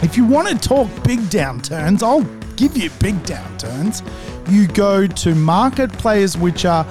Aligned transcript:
If 0.00 0.16
you 0.16 0.24
want 0.24 0.48
to 0.48 0.56
talk 0.56 0.88
big 1.02 1.18
downturns, 1.20 2.04
I'll 2.04 2.22
give 2.54 2.76
you 2.76 2.88
big 3.00 3.16
downturns. 3.24 4.08
You 4.48 4.68
go 4.68 5.08
to 5.08 5.34
market 5.34 5.92
players 5.92 6.36
which 6.36 6.64
are 6.64 6.84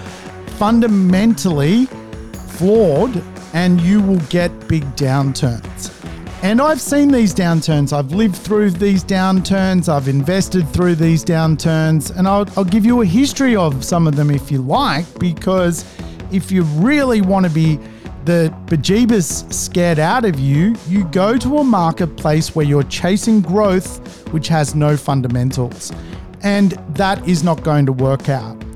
fundamentally 0.58 1.86
flawed 2.58 3.24
and 3.54 3.80
you 3.80 4.02
will 4.02 4.20
get 4.30 4.52
big 4.68 4.84
downturns. 4.96 5.94
And 6.44 6.62
I've 6.62 6.82
seen 6.82 7.10
these 7.10 7.34
downturns. 7.34 7.94
I've 7.94 8.12
lived 8.12 8.36
through 8.36 8.72
these 8.72 9.04
downturns. 9.04 9.88
I've 9.90 10.08
invested 10.08 10.68
through 10.70 10.96
these 10.96 11.24
downturns. 11.24 12.16
And 12.16 12.28
I'll, 12.28 12.48
I'll 12.58 12.66
give 12.66 12.86
you 12.86 13.02
a 13.02 13.06
history 13.06 13.56
of 13.56 13.84
some 13.84 14.06
of 14.06 14.16
them 14.16 14.30
if 14.30 14.52
you 14.52 14.62
like, 14.62 15.06
because 15.18 15.86
if 16.32 16.52
you 16.52 16.64
really 16.64 17.22
want 17.22 17.46
to 17.46 17.52
be 17.52 17.80
the 18.28 18.54
bejeebus 18.66 19.52
scared 19.54 20.00
out 20.00 20.26
of 20.26 20.38
you, 20.38 20.76
you 20.90 21.06
go 21.06 21.38
to 21.38 21.60
a 21.60 21.64
marketplace 21.64 22.54
where 22.54 22.66
you're 22.66 22.84
chasing 22.84 23.40
growth 23.40 24.28
which 24.34 24.50
has 24.50 24.76
no 24.76 24.98
fundamentals. 24.98 25.94
And 26.44 26.72
that 26.90 27.26
is 27.26 27.42
not 27.42 27.64
going 27.64 27.86
to 27.86 27.94
work 27.94 28.28
out. 28.28 28.67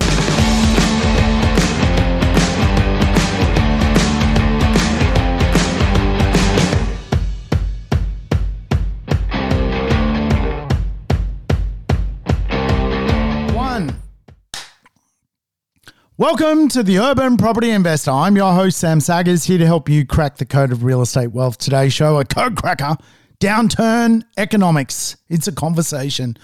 Welcome 16.21 16.67
to 16.67 16.83
the 16.83 16.99
Urban 16.99 17.35
Property 17.35 17.71
Investor. 17.71 18.11
I'm 18.11 18.35
your 18.35 18.53
host, 18.53 18.77
Sam 18.77 18.99
Saggers, 18.99 19.45
here 19.45 19.57
to 19.57 19.65
help 19.65 19.89
you 19.89 20.05
crack 20.05 20.37
the 20.37 20.45
code 20.45 20.71
of 20.71 20.83
real 20.83 21.01
estate 21.01 21.31
wealth. 21.31 21.57
Today's 21.57 21.93
show, 21.93 22.19
a 22.19 22.25
code 22.25 22.55
cracker, 22.55 22.95
downturn 23.39 24.21
economics. 24.37 25.17
It's 25.29 25.47
a 25.47 25.51
conversation. 25.51 26.37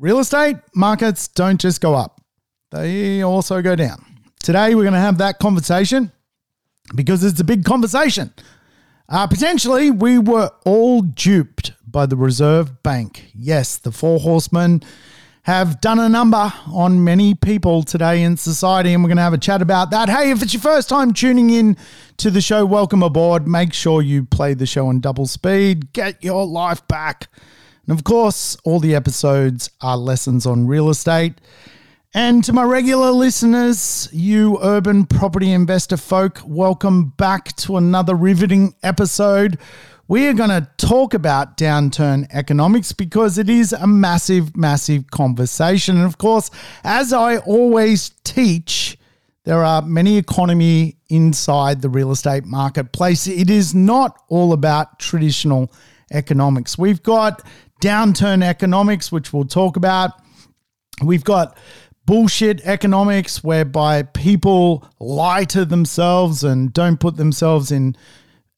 Real 0.00 0.18
estate 0.18 0.56
markets 0.74 1.28
don't 1.28 1.60
just 1.60 1.80
go 1.80 1.94
up, 1.94 2.20
they 2.72 3.22
also 3.22 3.62
go 3.62 3.76
down. 3.76 4.04
Today, 4.42 4.74
we're 4.74 4.82
going 4.82 4.94
to 4.94 4.98
have 4.98 5.18
that 5.18 5.38
conversation 5.38 6.10
because 6.92 7.22
it's 7.22 7.38
a 7.38 7.44
big 7.44 7.64
conversation. 7.64 8.34
Uh, 9.08 9.24
potentially, 9.28 9.92
we 9.92 10.18
were 10.18 10.50
all 10.64 11.02
duped 11.02 11.74
by 11.86 12.06
the 12.06 12.16
Reserve 12.16 12.82
Bank. 12.82 13.30
Yes, 13.36 13.76
the 13.76 13.92
four 13.92 14.18
horsemen 14.18 14.82
have 15.42 15.80
done 15.80 15.98
a 15.98 16.08
number 16.08 16.52
on 16.70 17.02
many 17.02 17.34
people 17.34 17.82
today 17.82 18.22
in 18.22 18.36
society, 18.36 18.92
and 18.92 19.02
we're 19.02 19.08
going 19.08 19.16
to 19.16 19.22
have 19.22 19.32
a 19.32 19.38
chat 19.38 19.62
about 19.62 19.90
that. 19.90 20.08
Hey, 20.08 20.30
if 20.30 20.42
it's 20.42 20.52
your 20.52 20.60
first 20.60 20.88
time 20.88 21.14
tuning 21.14 21.50
in 21.50 21.76
to 22.18 22.30
the 22.30 22.42
show, 22.42 22.66
welcome 22.66 23.02
aboard. 23.02 23.48
Make 23.48 23.72
sure 23.72 24.02
you 24.02 24.24
play 24.24 24.52
the 24.52 24.66
show 24.66 24.88
on 24.88 25.00
double 25.00 25.26
speed, 25.26 25.92
get 25.94 26.22
your 26.22 26.46
life 26.46 26.86
back. 26.88 27.28
And 27.86 27.98
of 27.98 28.04
course, 28.04 28.56
all 28.64 28.80
the 28.80 28.94
episodes 28.94 29.70
are 29.80 29.96
lessons 29.96 30.44
on 30.44 30.66
real 30.66 30.90
estate. 30.90 31.34
And 32.12 32.44
to 32.44 32.52
my 32.52 32.64
regular 32.64 33.10
listeners, 33.10 34.08
you 34.12 34.58
urban 34.60 35.06
property 35.06 35.52
investor 35.52 35.96
folk, 35.96 36.40
welcome 36.44 37.10
back 37.10 37.56
to 37.56 37.76
another 37.76 38.14
riveting 38.14 38.74
episode 38.82 39.58
we 40.10 40.26
are 40.26 40.32
going 40.32 40.50
to 40.50 40.68
talk 40.76 41.14
about 41.14 41.56
downturn 41.56 42.26
economics 42.32 42.90
because 42.90 43.38
it 43.38 43.48
is 43.48 43.72
a 43.72 43.86
massive, 43.86 44.56
massive 44.56 45.08
conversation. 45.12 45.98
And 45.98 46.04
of 46.04 46.18
course, 46.18 46.50
as 46.82 47.12
I 47.12 47.36
always 47.36 48.10
teach, 48.24 48.98
there 49.44 49.62
are 49.64 49.82
many 49.82 50.18
economy 50.18 50.96
inside 51.10 51.80
the 51.80 51.88
real 51.88 52.10
estate 52.10 52.44
marketplace. 52.44 53.28
It 53.28 53.50
is 53.50 53.72
not 53.72 54.20
all 54.26 54.52
about 54.52 54.98
traditional 54.98 55.72
economics. 56.10 56.76
We've 56.76 57.04
got 57.04 57.46
downturn 57.80 58.42
economics, 58.42 59.12
which 59.12 59.32
we'll 59.32 59.44
talk 59.44 59.76
about. 59.76 60.10
We've 61.04 61.22
got 61.22 61.56
bullshit 62.04 62.62
economics 62.62 63.44
whereby 63.44 64.02
people 64.02 64.84
lie 64.98 65.44
to 65.44 65.64
themselves 65.64 66.42
and 66.42 66.72
don't 66.72 66.98
put 66.98 67.16
themselves 67.16 67.70
in 67.70 67.94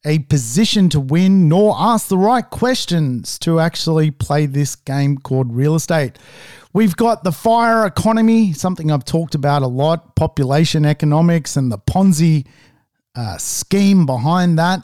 a 0.04 0.18
position 0.20 0.88
to 0.88 1.00
win 1.00 1.48
nor 1.48 1.74
ask 1.78 2.08
the 2.08 2.18
right 2.18 2.48
questions 2.48 3.38
to 3.38 3.60
actually 3.60 4.10
play 4.10 4.46
this 4.46 4.74
game 4.74 5.18
called 5.18 5.54
real 5.54 5.74
estate. 5.74 6.18
We've 6.72 6.96
got 6.96 7.22
the 7.22 7.32
fire 7.32 7.86
economy, 7.86 8.52
something 8.52 8.90
I've 8.90 9.04
talked 9.04 9.34
about 9.34 9.62
a 9.62 9.66
lot, 9.66 10.16
population 10.16 10.84
economics 10.84 11.56
and 11.56 11.70
the 11.70 11.78
Ponzi 11.78 12.46
uh, 13.14 13.36
scheme 13.36 14.06
behind 14.06 14.58
that. 14.58 14.82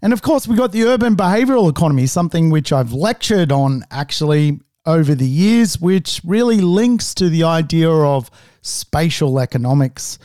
And 0.00 0.12
of 0.12 0.22
course, 0.22 0.46
we've 0.46 0.58
got 0.58 0.72
the 0.72 0.84
urban 0.84 1.16
behavioral 1.16 1.68
economy, 1.68 2.06
something 2.06 2.50
which 2.50 2.72
I've 2.72 2.92
lectured 2.92 3.50
on 3.50 3.84
actually 3.90 4.60
over 4.86 5.14
the 5.14 5.26
years, 5.26 5.80
which 5.80 6.20
really 6.24 6.60
links 6.60 7.14
to 7.14 7.28
the 7.28 7.44
idea 7.44 7.90
of 7.90 8.30
spatial 8.62 9.40
economics. 9.40 10.18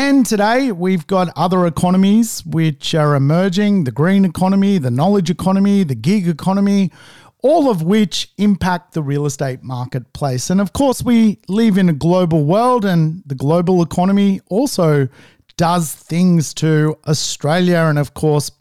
And 0.00 0.24
today 0.24 0.70
we've 0.70 1.08
got 1.08 1.32
other 1.34 1.66
economies 1.66 2.46
which 2.46 2.94
are 2.94 3.16
emerging 3.16 3.82
the 3.82 3.90
green 3.90 4.24
economy, 4.24 4.78
the 4.78 4.92
knowledge 4.92 5.28
economy, 5.28 5.82
the 5.82 5.96
gig 5.96 6.28
economy, 6.28 6.92
all 7.42 7.68
of 7.68 7.82
which 7.82 8.30
impact 8.38 8.94
the 8.94 9.02
real 9.02 9.26
estate 9.26 9.64
marketplace. 9.64 10.50
And 10.50 10.60
of 10.60 10.72
course, 10.72 11.02
we 11.02 11.40
live 11.48 11.78
in 11.78 11.88
a 11.88 11.92
global 11.92 12.44
world, 12.44 12.84
and 12.84 13.24
the 13.26 13.34
global 13.34 13.82
economy 13.82 14.40
also 14.48 15.08
does 15.56 15.92
things 15.92 16.54
to 16.54 16.96
Australia. 17.08 17.78
And 17.78 17.98
of 17.98 18.14
course, 18.14 18.52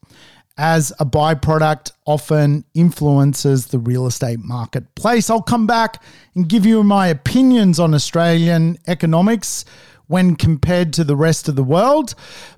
as 0.58 0.92
a 1.00 1.06
byproduct, 1.06 1.92
often 2.08 2.66
influences 2.74 3.68
the 3.68 3.78
real 3.78 4.08
estate 4.08 4.40
marketplace. 4.40 5.30
I'll 5.30 5.44
come 5.44 5.68
back 5.68 6.02
and 6.34 6.50
give 6.50 6.66
you 6.66 6.82
my 6.82 7.10
opinions 7.10 7.80
on 7.80 7.94
Australian 7.94 8.80
economics 8.88 9.66
when 10.08 10.36
compared 10.36 10.94
to 10.94 11.04
the 11.04 11.16
rest 11.16 11.48
of 11.48 11.56
the 11.56 11.64
world. 11.64 12.16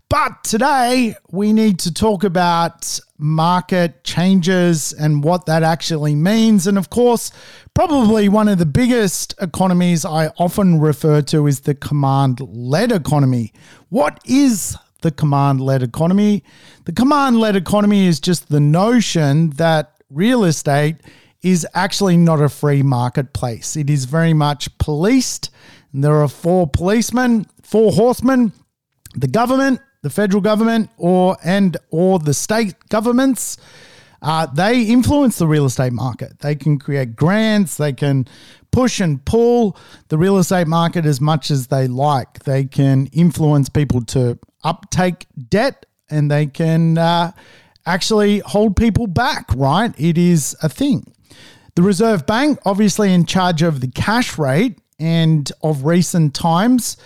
But 0.10 0.44
today 0.44 1.16
we 1.30 1.54
need 1.54 1.78
to 1.80 1.94
talk 1.94 2.24
about 2.24 3.00
market 3.20 4.04
changes 4.04 4.94
and 4.94 5.24
what 5.24 5.46
that 5.46 5.62
actually 5.62 6.16
means. 6.16 6.66
And 6.66 6.78
of 6.78 6.90
course, 6.90 7.32
probably 7.74 8.30
one 8.30 8.48
of 8.48 8.58
the 8.58 8.66
biggest 8.66 9.36
economies 9.42 10.06
I 10.06 10.28
often 10.38 10.80
refer 10.80 11.22
to 11.24 11.46
is 11.46 11.62
the 11.62 11.76
command 11.76 12.40
led 12.40 12.92
economy. 12.92 13.54
What 13.90 14.20
is 14.26 14.78
the 15.02 15.12
command 15.12 15.62
led 15.62 15.84
economy? 15.84 16.44
The 16.86 16.94
command 16.94 17.40
led 17.40 17.56
economy 17.56 18.08
is 18.08 18.20
just 18.20 18.50
the 18.50 18.60
notion 18.60 19.52
that 19.52 19.94
real 20.10 20.44
estate 20.44 20.98
is 21.42 21.66
actually 21.74 22.18
not 22.18 22.42
a 22.42 22.50
free 22.50 22.84
marketplace. 22.84 23.76
It 23.76 23.90
is 23.90 24.06
very 24.06 24.34
much 24.34 24.78
policed 24.78 25.52
and 25.94 26.04
there 26.04 26.16
are 26.16 26.28
four 26.28 26.68
policemen, 26.68 27.46
four 27.64 27.92
horsemen, 27.92 28.54
the 29.16 29.28
government, 29.28 29.82
the 30.02 30.10
federal 30.10 30.42
government, 30.42 30.90
or 30.98 31.38
and 31.44 31.78
or 31.92 32.20
the 32.20 32.34
state 32.34 32.76
governments. 32.90 33.58
Uh, 34.22 34.46
they 34.48 34.84
influence 34.84 35.38
the 35.38 35.48
real 35.48 35.66
estate 35.66 35.94
market. 35.94 36.40
They 36.40 36.54
can 36.56 36.78
create 36.78 37.16
grants. 37.16 37.78
They 37.78 37.94
can 37.94 38.28
push 38.72 39.00
and 39.00 39.24
pull 39.24 39.78
the 40.10 40.18
real 40.18 40.38
estate 40.38 40.68
market 40.68 41.06
as 41.06 41.22
much 41.22 41.50
as 41.50 41.68
they 41.68 41.88
like. 41.88 42.40
They 42.44 42.66
can 42.66 43.08
influence 43.08 43.70
people 43.70 44.04
to 44.06 44.38
uptake 44.64 45.26
debt, 45.48 45.86
and 46.10 46.30
they 46.30 46.48
can 46.48 46.98
uh, 46.98 47.32
actually 47.86 48.40
hold 48.40 48.76
people 48.76 49.08
back. 49.08 49.46
Right? 49.56 49.94
It 49.98 50.18
is 50.18 50.56
a 50.62 50.70
thing. 50.70 51.14
The 51.76 51.82
Reserve 51.82 52.26
Bank, 52.26 52.60
obviously 52.66 53.14
in 53.14 53.26
charge 53.26 53.62
of 53.62 53.80
the 53.80 53.88
cash 53.88 54.38
rate, 54.38 54.78
and 55.00 55.52
of 55.64 55.86
recent 55.86 56.34
times, 56.34 56.98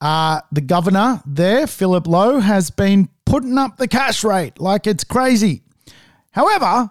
uh, 0.00 0.40
the 0.52 0.60
governor 0.60 1.22
there, 1.26 1.66
Philip 1.66 2.06
Lowe, 2.06 2.40
has 2.40 2.70
been 2.70 3.08
putting 3.24 3.58
up 3.58 3.76
the 3.76 3.88
cash 3.88 4.24
rate 4.24 4.60
like 4.60 4.86
it's 4.86 5.04
crazy. 5.04 5.62
However, 6.32 6.90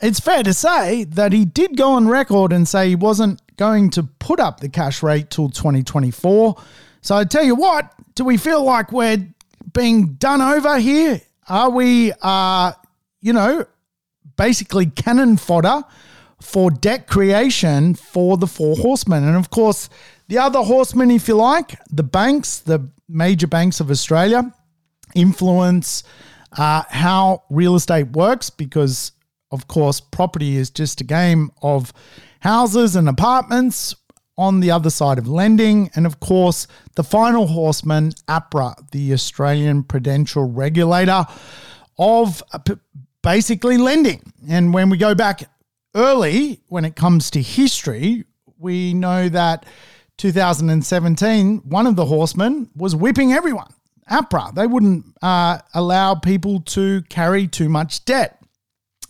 it's 0.00 0.20
fair 0.20 0.42
to 0.42 0.52
say 0.52 1.04
that 1.04 1.32
he 1.32 1.44
did 1.44 1.76
go 1.76 1.92
on 1.92 2.08
record 2.08 2.52
and 2.52 2.66
say 2.66 2.90
he 2.90 2.96
wasn't 2.96 3.40
going 3.56 3.90
to 3.90 4.02
put 4.02 4.40
up 4.40 4.60
the 4.60 4.68
cash 4.68 5.02
rate 5.02 5.30
till 5.30 5.48
2024. 5.48 6.56
So 7.00 7.16
I 7.16 7.24
tell 7.24 7.44
you 7.44 7.54
what, 7.54 7.92
do 8.14 8.24
we 8.24 8.36
feel 8.36 8.62
like 8.62 8.92
we're 8.92 9.26
being 9.72 10.14
done 10.14 10.40
over 10.40 10.78
here? 10.78 11.20
Are 11.48 11.70
we, 11.70 12.12
uh, 12.22 12.72
you 13.20 13.32
know, 13.32 13.66
basically 14.36 14.86
cannon 14.86 15.36
fodder 15.36 15.84
for 16.44 16.70
debt 16.70 17.06
creation 17.06 17.94
for 17.94 18.36
the 18.36 18.46
four 18.46 18.76
horsemen. 18.76 19.24
And 19.24 19.36
of 19.36 19.48
course, 19.48 19.88
the 20.28 20.38
other 20.38 20.60
horsemen, 20.60 21.10
if 21.10 21.26
you 21.26 21.34
like, 21.34 21.78
the 21.90 22.02
banks, 22.02 22.58
the 22.58 22.90
major 23.08 23.46
banks 23.46 23.80
of 23.80 23.90
Australia, 23.90 24.52
influence 25.14 26.04
uh, 26.56 26.82
how 26.90 27.42
real 27.48 27.74
estate 27.74 28.08
works 28.08 28.50
because, 28.50 29.12
of 29.50 29.68
course, 29.68 30.00
property 30.00 30.56
is 30.56 30.70
just 30.70 31.00
a 31.00 31.04
game 31.04 31.50
of 31.62 31.92
houses 32.40 32.94
and 32.94 33.08
apartments 33.08 33.94
on 34.36 34.60
the 34.60 34.70
other 34.70 34.90
side 34.90 35.18
of 35.18 35.26
lending. 35.26 35.90
And 35.94 36.04
of 36.04 36.20
course, 36.20 36.66
the 36.94 37.04
final 37.04 37.46
horseman, 37.46 38.12
APRA, 38.28 38.74
the 38.90 39.14
Australian 39.14 39.82
Prudential 39.82 40.44
Regulator 40.44 41.24
of 41.98 42.42
uh, 42.52 42.58
basically 43.22 43.78
lending. 43.78 44.32
And 44.46 44.74
when 44.74 44.90
we 44.90 44.98
go 44.98 45.14
back 45.14 45.48
early 45.94 46.60
when 46.68 46.84
it 46.84 46.96
comes 46.96 47.30
to 47.30 47.42
history, 47.42 48.24
we 48.58 48.94
know 48.94 49.28
that 49.28 49.66
2017, 50.18 51.58
one 51.58 51.86
of 51.86 51.96
the 51.96 52.06
horsemen 52.06 52.70
was 52.76 52.94
whipping 52.94 53.32
everyone. 53.32 53.72
APRA, 54.10 54.54
they 54.54 54.66
wouldn't 54.66 55.04
uh, 55.22 55.58
allow 55.72 56.14
people 56.14 56.60
to 56.60 57.02
carry 57.08 57.48
too 57.48 57.68
much 57.68 58.04
debt. 58.04 58.40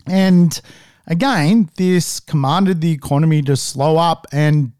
And 0.07 0.61
again, 1.07 1.71
this 1.77 2.21
commanded 2.21 2.81
the 2.81 2.93
economy 2.93 3.43
to 3.43 3.57
slow 3.57 3.97
up 3.97 4.27
and 4.33 4.73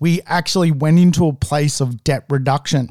we 0.00 0.20
actually 0.26 0.70
went 0.70 0.98
into 0.98 1.26
a 1.26 1.32
place 1.32 1.80
of 1.80 2.04
debt 2.04 2.24
reduction. 2.30 2.88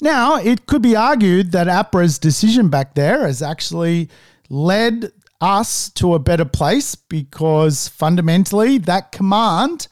Now, 0.00 0.36
it 0.36 0.66
could 0.66 0.82
be 0.82 0.94
argued 0.94 1.52
that 1.52 1.66
APRA's 1.66 2.18
decision 2.18 2.68
back 2.68 2.94
there 2.94 3.26
has 3.26 3.40
actually 3.40 4.10
led 4.50 5.10
us 5.40 5.88
to 5.90 6.14
a 6.14 6.18
better 6.18 6.44
place 6.44 6.94
because 6.94 7.88
fundamentally 7.88 8.78
that 8.78 9.12
command, 9.12 9.88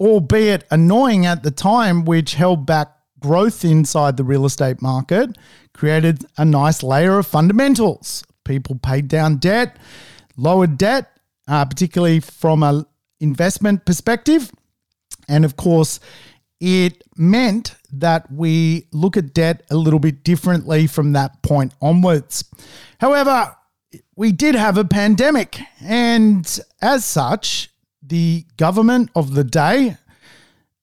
albeit 0.00 0.64
annoying 0.70 1.26
at 1.26 1.42
the 1.42 1.50
time, 1.50 2.04
which 2.04 2.34
held 2.34 2.66
back 2.66 2.88
growth 3.20 3.64
inside 3.64 4.16
the 4.16 4.24
real 4.24 4.44
estate 4.44 4.82
market, 4.82 5.36
created 5.74 6.24
a 6.36 6.44
nice 6.44 6.82
layer 6.82 7.18
of 7.18 7.26
fundamentals. 7.26 8.24
People 8.44 8.78
paid 8.82 9.08
down 9.08 9.36
debt, 9.36 9.76
lowered 10.36 10.76
debt, 10.76 11.10
uh, 11.48 11.64
particularly 11.64 12.20
from 12.20 12.62
an 12.62 12.84
investment 13.20 13.84
perspective. 13.84 14.50
And 15.28 15.44
of 15.44 15.56
course, 15.56 16.00
it 16.60 17.02
meant 17.16 17.74
that 17.92 18.30
we 18.30 18.86
look 18.92 19.16
at 19.16 19.34
debt 19.34 19.64
a 19.70 19.76
little 19.76 19.98
bit 19.98 20.24
differently 20.24 20.86
from 20.86 21.12
that 21.12 21.42
point 21.42 21.74
onwards. 21.80 22.44
However, 22.98 23.54
we 24.16 24.32
did 24.32 24.54
have 24.54 24.78
a 24.78 24.84
pandemic, 24.84 25.58
and 25.80 26.60
as 26.80 27.04
such, 27.04 27.70
the 28.02 28.44
government 28.56 29.10
of 29.14 29.34
the 29.34 29.44
day 29.44 29.96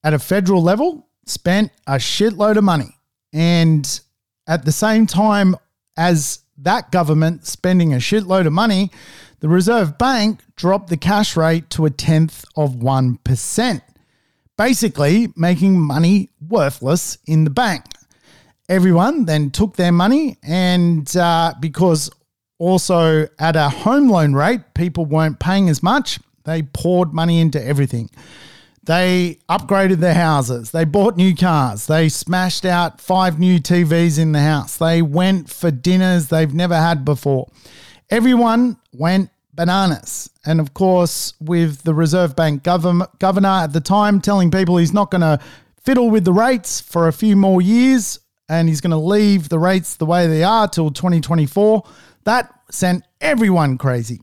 at 0.04 0.14
a 0.14 0.20
federal 0.20 0.62
level 0.62 1.08
spent 1.26 1.72
a 1.88 1.96
shitload 1.96 2.58
of 2.58 2.64
money. 2.64 2.98
And 3.34 4.00
at 4.48 4.66
the 4.66 4.72
same 4.72 5.06
time 5.06 5.56
as 5.98 6.40
that 6.58 6.92
government 6.92 7.46
spending 7.46 7.94
a 7.94 7.98
shitload 7.98 8.48
of 8.48 8.54
money, 8.54 8.92
the 9.40 9.50
Reserve 9.50 9.98
Bank 9.98 10.42
dropped 10.56 10.90
the 10.90 10.98
cash 10.98 11.38
rate 11.38 11.70
to 11.72 11.86
a 11.86 11.90
tenth 11.90 12.44
of 12.56 12.76
1%, 12.76 13.82
basically 14.58 15.28
making 15.36 15.80
money 15.80 16.30
worthless 16.46 17.18
in 17.26 17.44
the 17.44 17.50
bank. 17.50 17.86
Everyone 18.68 19.26
then 19.26 19.50
took 19.50 19.76
their 19.76 19.92
money, 19.92 20.38
and 20.44 21.16
uh, 21.16 21.54
because 21.60 22.10
also 22.60 23.28
at 23.40 23.56
a 23.56 23.70
home 23.70 24.10
loan 24.10 24.34
rate, 24.34 24.76
people 24.76 25.06
weren't 25.06 25.40
paying 25.40 25.70
as 25.70 25.82
much, 25.82 26.20
they 26.44 26.62
poured 26.62 27.14
money 27.14 27.40
into 27.40 27.64
everything. 27.64 28.10
They 28.84 29.38
upgraded 29.50 29.98
their 29.98 30.14
houses. 30.14 30.72
They 30.72 30.84
bought 30.84 31.16
new 31.16 31.36
cars. 31.36 31.86
They 31.86 32.10
smashed 32.10 32.66
out 32.66 33.00
five 33.00 33.40
new 33.40 33.60
TVs 33.60 34.18
in 34.18 34.32
the 34.32 34.42
house. 34.42 34.78
They 34.78 35.02
went 35.02 35.50
for 35.50 35.70
dinners 35.70 36.30
they've 36.30 36.54
never 36.54 36.76
had 36.76 37.06
before. 37.06 37.50
Everyone 38.10 38.78
went 38.92 39.30
bananas. 39.54 40.32
And 40.46 40.60
of 40.60 40.74
course, 40.74 41.34
with 41.40 41.84
the 41.84 41.94
Reserve 41.94 42.36
Bank 42.36 42.64
governor 42.64 43.08
at 43.20 43.74
the 43.74 43.82
time 43.82 44.22
telling 44.22 44.50
people 44.50 44.78
he's 44.78 44.94
not 44.94 45.12
going 45.12 45.22
to 45.22 45.40
fiddle 45.84 46.10
with 46.10 46.26
the 46.26 46.34
rates 46.34 46.82
for 46.82 47.08
a 47.08 47.14
few 47.14 47.36
more 47.36 47.62
years 47.62 48.20
and 48.48 48.68
he's 48.68 48.82
going 48.82 48.92
to 48.92 48.98
leave 48.98 49.50
the 49.50 49.60
rates 49.60 49.96
the 49.98 50.06
way 50.06 50.26
they 50.26 50.44
are 50.44 50.68
till 50.68 50.90
2024, 50.90 51.84
that 52.24 52.54
sent 52.72 53.04
everyone 53.22 53.78
crazy. 53.78 54.20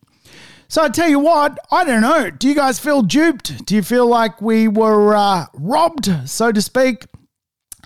So 0.68 0.82
I 0.82 0.88
tell 0.88 1.08
you 1.08 1.20
what, 1.20 1.58
I 1.70 1.84
don't 1.84 2.00
know. 2.00 2.30
Do 2.30 2.48
you 2.48 2.54
guys 2.54 2.78
feel 2.78 3.02
duped? 3.02 3.66
Do 3.66 3.74
you 3.76 3.82
feel 3.82 4.06
like 4.06 4.42
we 4.42 4.66
were 4.66 5.14
uh, 5.14 5.46
robbed, 5.54 6.10
so 6.28 6.50
to 6.50 6.60
speak, 6.60 7.06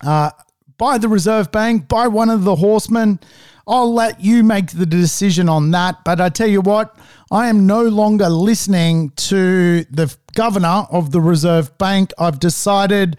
uh, 0.03 0.31
by 0.79 0.97
the 0.97 1.09
Reserve 1.09 1.53
Bank, 1.53 1.89
by 1.89 2.09
one 2.09 2.31
of 2.31 2.45
the 2.45 2.57
horsemen? 2.57 3.21
I'll 3.67 3.93
let 3.93 4.21
you 4.21 4.43
make 4.43 4.71
the 4.71 4.87
decision 4.87 5.49
on 5.49 5.71
that. 5.73 6.05
But 6.05 6.21
I 6.21 6.31
tell 6.31 6.49
you 6.49 6.63
what, 6.63 6.97
I 7.31 7.49
am 7.49 7.67
no 7.67 7.83
longer 7.83 8.29
listening 8.29 9.11
to 9.11 9.85
the 9.85 10.15
governor 10.35 10.87
of 10.91 11.13
the 11.13 11.21
Reserve 11.21 11.77
Bank. 11.79 12.13
I've 12.19 12.41
decided 12.41 13.19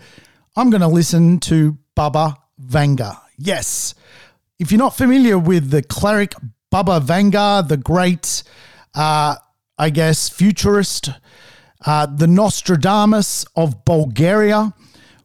I'm 0.55 0.69
going 0.69 0.81
to 0.81 0.87
listen 0.87 1.39
to 1.41 1.77
Baba 1.95 2.35
Vanga. 2.59 3.17
Yes. 3.37 3.94
If 4.59 4.71
you're 4.71 4.79
not 4.79 4.97
familiar 4.97 5.37
with 5.37 5.69
the 5.69 5.81
cleric 5.83 6.33
Baba 6.71 7.00
Vanga, 7.00 7.68
the 7.68 7.77
great 7.77 8.44
uh, 8.95 9.35
I 9.77 9.89
guess, 9.89 10.29
futurist, 10.29 11.09
uh, 11.85 12.06
the 12.06 12.27
Nostradamus 12.27 13.45
of 13.56 13.83
Bulgaria. 13.85 14.73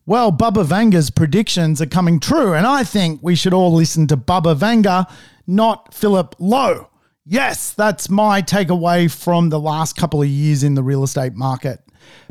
Well, 0.07 0.31
Baba 0.31 0.65
Vanga's 0.65 1.11
predictions 1.11 1.83
are 1.83 1.87
coming 1.87 2.21
true, 2.21 2.55
and 2.55 2.67
I 2.67 2.85
think 2.85 3.21
we 3.23 3.35
should 3.35 3.53
all 3.53 3.75
listen 3.75 4.07
to 4.07 4.17
Baba 4.17 4.55
Vanga, 4.55 5.11
not 5.47 5.93
Philip 5.93 6.37
Lowe. 6.39 6.89
Yes, 7.27 7.73
that's 7.73 8.09
my 8.09 8.41
takeaway 8.41 9.13
from 9.13 9.51
the 9.51 9.59
last 9.59 9.97
couple 9.97 10.23
of 10.23 10.29
years 10.29 10.63
in 10.63 10.75
the 10.75 10.83
real 10.83 11.03
estate 11.03 11.35
market. 11.35 11.81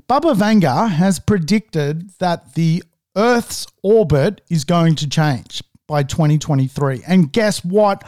Baba 0.07 0.33
Vanga 0.33 0.89
has 0.89 1.19
predicted 1.19 2.09
that 2.19 2.56
the 2.56 2.81
Earth's 3.15 3.67
orbit 3.83 4.41
is 4.50 4.63
going 4.63 4.95
to 4.95 5.07
change 5.07 5.62
by 5.85 6.01
2023. 6.01 7.03
And 7.06 7.31
guess 7.31 7.63
what 7.63 8.03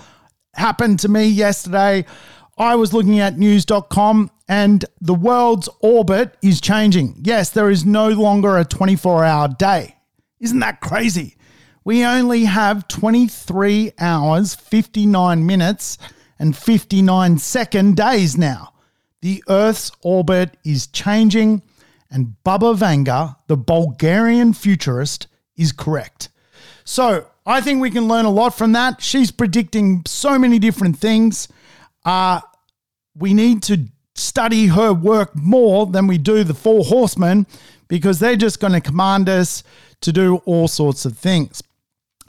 happened 0.58 1.00
to 1.00 1.10
me 1.10 1.28
yesterday? 1.28 2.06
I 2.58 2.76
was 2.76 2.94
looking 2.94 3.20
at 3.20 3.38
news.com 3.38 4.32
and 4.48 4.86
the 5.02 5.14
world's 5.14 5.70
orbit 5.82 6.36
is 6.42 6.62
changing. 6.62 7.16
Yes, 7.22 7.50
there 7.50 7.70
is 7.70 7.86
no 7.86 8.10
longer 8.10 8.58
a 8.58 8.66
24 8.66 9.24
hour 9.24 9.48
day. 9.48 9.96
Isn't 10.40 10.60
that 10.60 10.82
crazy? 10.82 11.36
We 11.84 12.04
only 12.04 12.46
have 12.46 12.88
23 12.88 13.94
hours, 14.00 14.56
59 14.56 15.46
minutes, 15.46 15.98
and 16.40 16.56
59 16.56 17.38
second 17.38 17.96
days 17.96 18.38
now. 18.38 18.74
The 19.22 19.44
Earth's 19.48 19.92
orbit 20.02 20.58
is 20.64 20.88
changing, 20.88 21.62
and 22.12 22.42
Baba 22.44 22.74
Vanga, 22.74 23.38
the 23.48 23.58
Bulgarian 23.58 24.54
futurist, 24.54 25.28
is 25.56 25.72
correct. 25.72 26.30
So 26.84 27.28
I 27.48 27.62
think 27.62 27.80
we 27.82 27.90
can 27.90 28.10
learn 28.10 28.26
a 28.26 28.30
lot 28.30 28.50
from 28.56 28.74
that. 28.74 29.02
She's 29.02 29.32
predicting 29.32 30.04
so 30.06 30.38
many 30.38 30.60
different 30.60 31.00
things. 31.00 31.48
Uh, 32.04 32.42
we 33.16 33.34
need 33.34 33.64
to 33.64 33.86
study 34.16 34.68
her 34.68 34.92
work 34.92 35.34
more 35.34 35.86
than 35.86 36.08
we 36.08 36.18
do 36.18 36.44
the 36.44 36.54
four 36.54 36.84
horsemen 36.84 37.48
because 37.88 38.20
they're 38.20 38.36
just 38.36 38.60
going 38.60 38.74
to 38.74 38.82
command 38.82 39.30
us 39.30 39.64
to 40.02 40.12
do 40.12 40.38
all 40.46 40.68
sorts 40.68 41.06
of 41.06 41.18
things. 41.18 41.64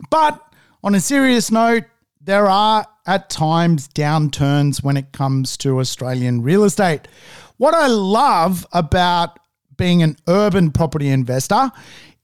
But 0.08 0.40
on 0.84 0.94
a 0.94 1.00
serious 1.00 1.50
note, 1.50 1.84
there 2.20 2.46
are 2.46 2.86
at 3.04 3.28
times 3.28 3.88
downturns 3.88 4.84
when 4.84 4.96
it 4.96 5.12
comes 5.12 5.56
to 5.56 5.80
Australian 5.80 6.42
real 6.42 6.62
estate. 6.62 7.08
What 7.56 7.74
I 7.74 7.88
love 7.88 8.64
about 8.72 9.40
being 9.76 10.02
an 10.02 10.16
urban 10.28 10.70
property 10.70 11.08
investor 11.08 11.72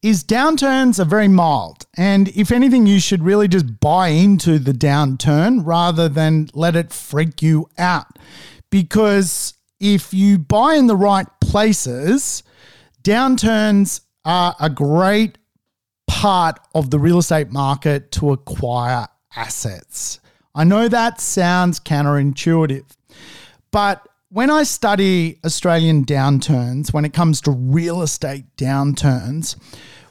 is 0.05 0.23
downturns 0.23 1.01
are 1.01 1.07
very 1.07 1.29
mild. 1.29 1.87
And 1.97 2.29
if 2.37 2.53
anything, 2.53 2.87
you 2.87 3.01
should 3.01 3.23
really 3.23 3.49
just 3.49 3.81
buy 3.81 4.09
into 4.09 4.59
the 4.59 4.73
downturn 4.73 5.63
rather 5.65 6.11
than 6.11 6.51
let 6.53 6.77
it 6.77 6.93
freak 6.93 7.41
you 7.41 7.71
out. 7.79 8.19
Because 8.69 9.55
if 9.81 10.13
you 10.13 10.37
buy 10.39 10.75
in 10.75 10.89
the 10.89 10.97
right 10.97 11.27
places, 11.41 12.43
downturns 13.03 14.03
are 14.27 14.55
a 14.61 14.69
great 14.69 15.39
part 16.07 16.61
of 16.75 16.91
the 16.91 16.99
real 16.99 17.21
estate 17.21 17.51
market 17.51 18.13
to 18.13 18.31
acquire 18.31 19.09
assets. 19.35 20.21
I 20.55 20.65
know 20.65 20.87
that 20.87 21.19
sounds 21.19 21.81
counterintuitive, 21.81 22.85
but 23.71 24.07
when 24.35 24.51
I 24.51 24.65
study 24.65 25.39
Australian 25.45 26.05
downturns, 26.05 26.93
when 26.93 27.05
it 27.05 27.13
comes 27.13 27.41
to 27.43 27.53
real 27.53 28.03
estate 28.03 28.45
downturns, 28.57 29.55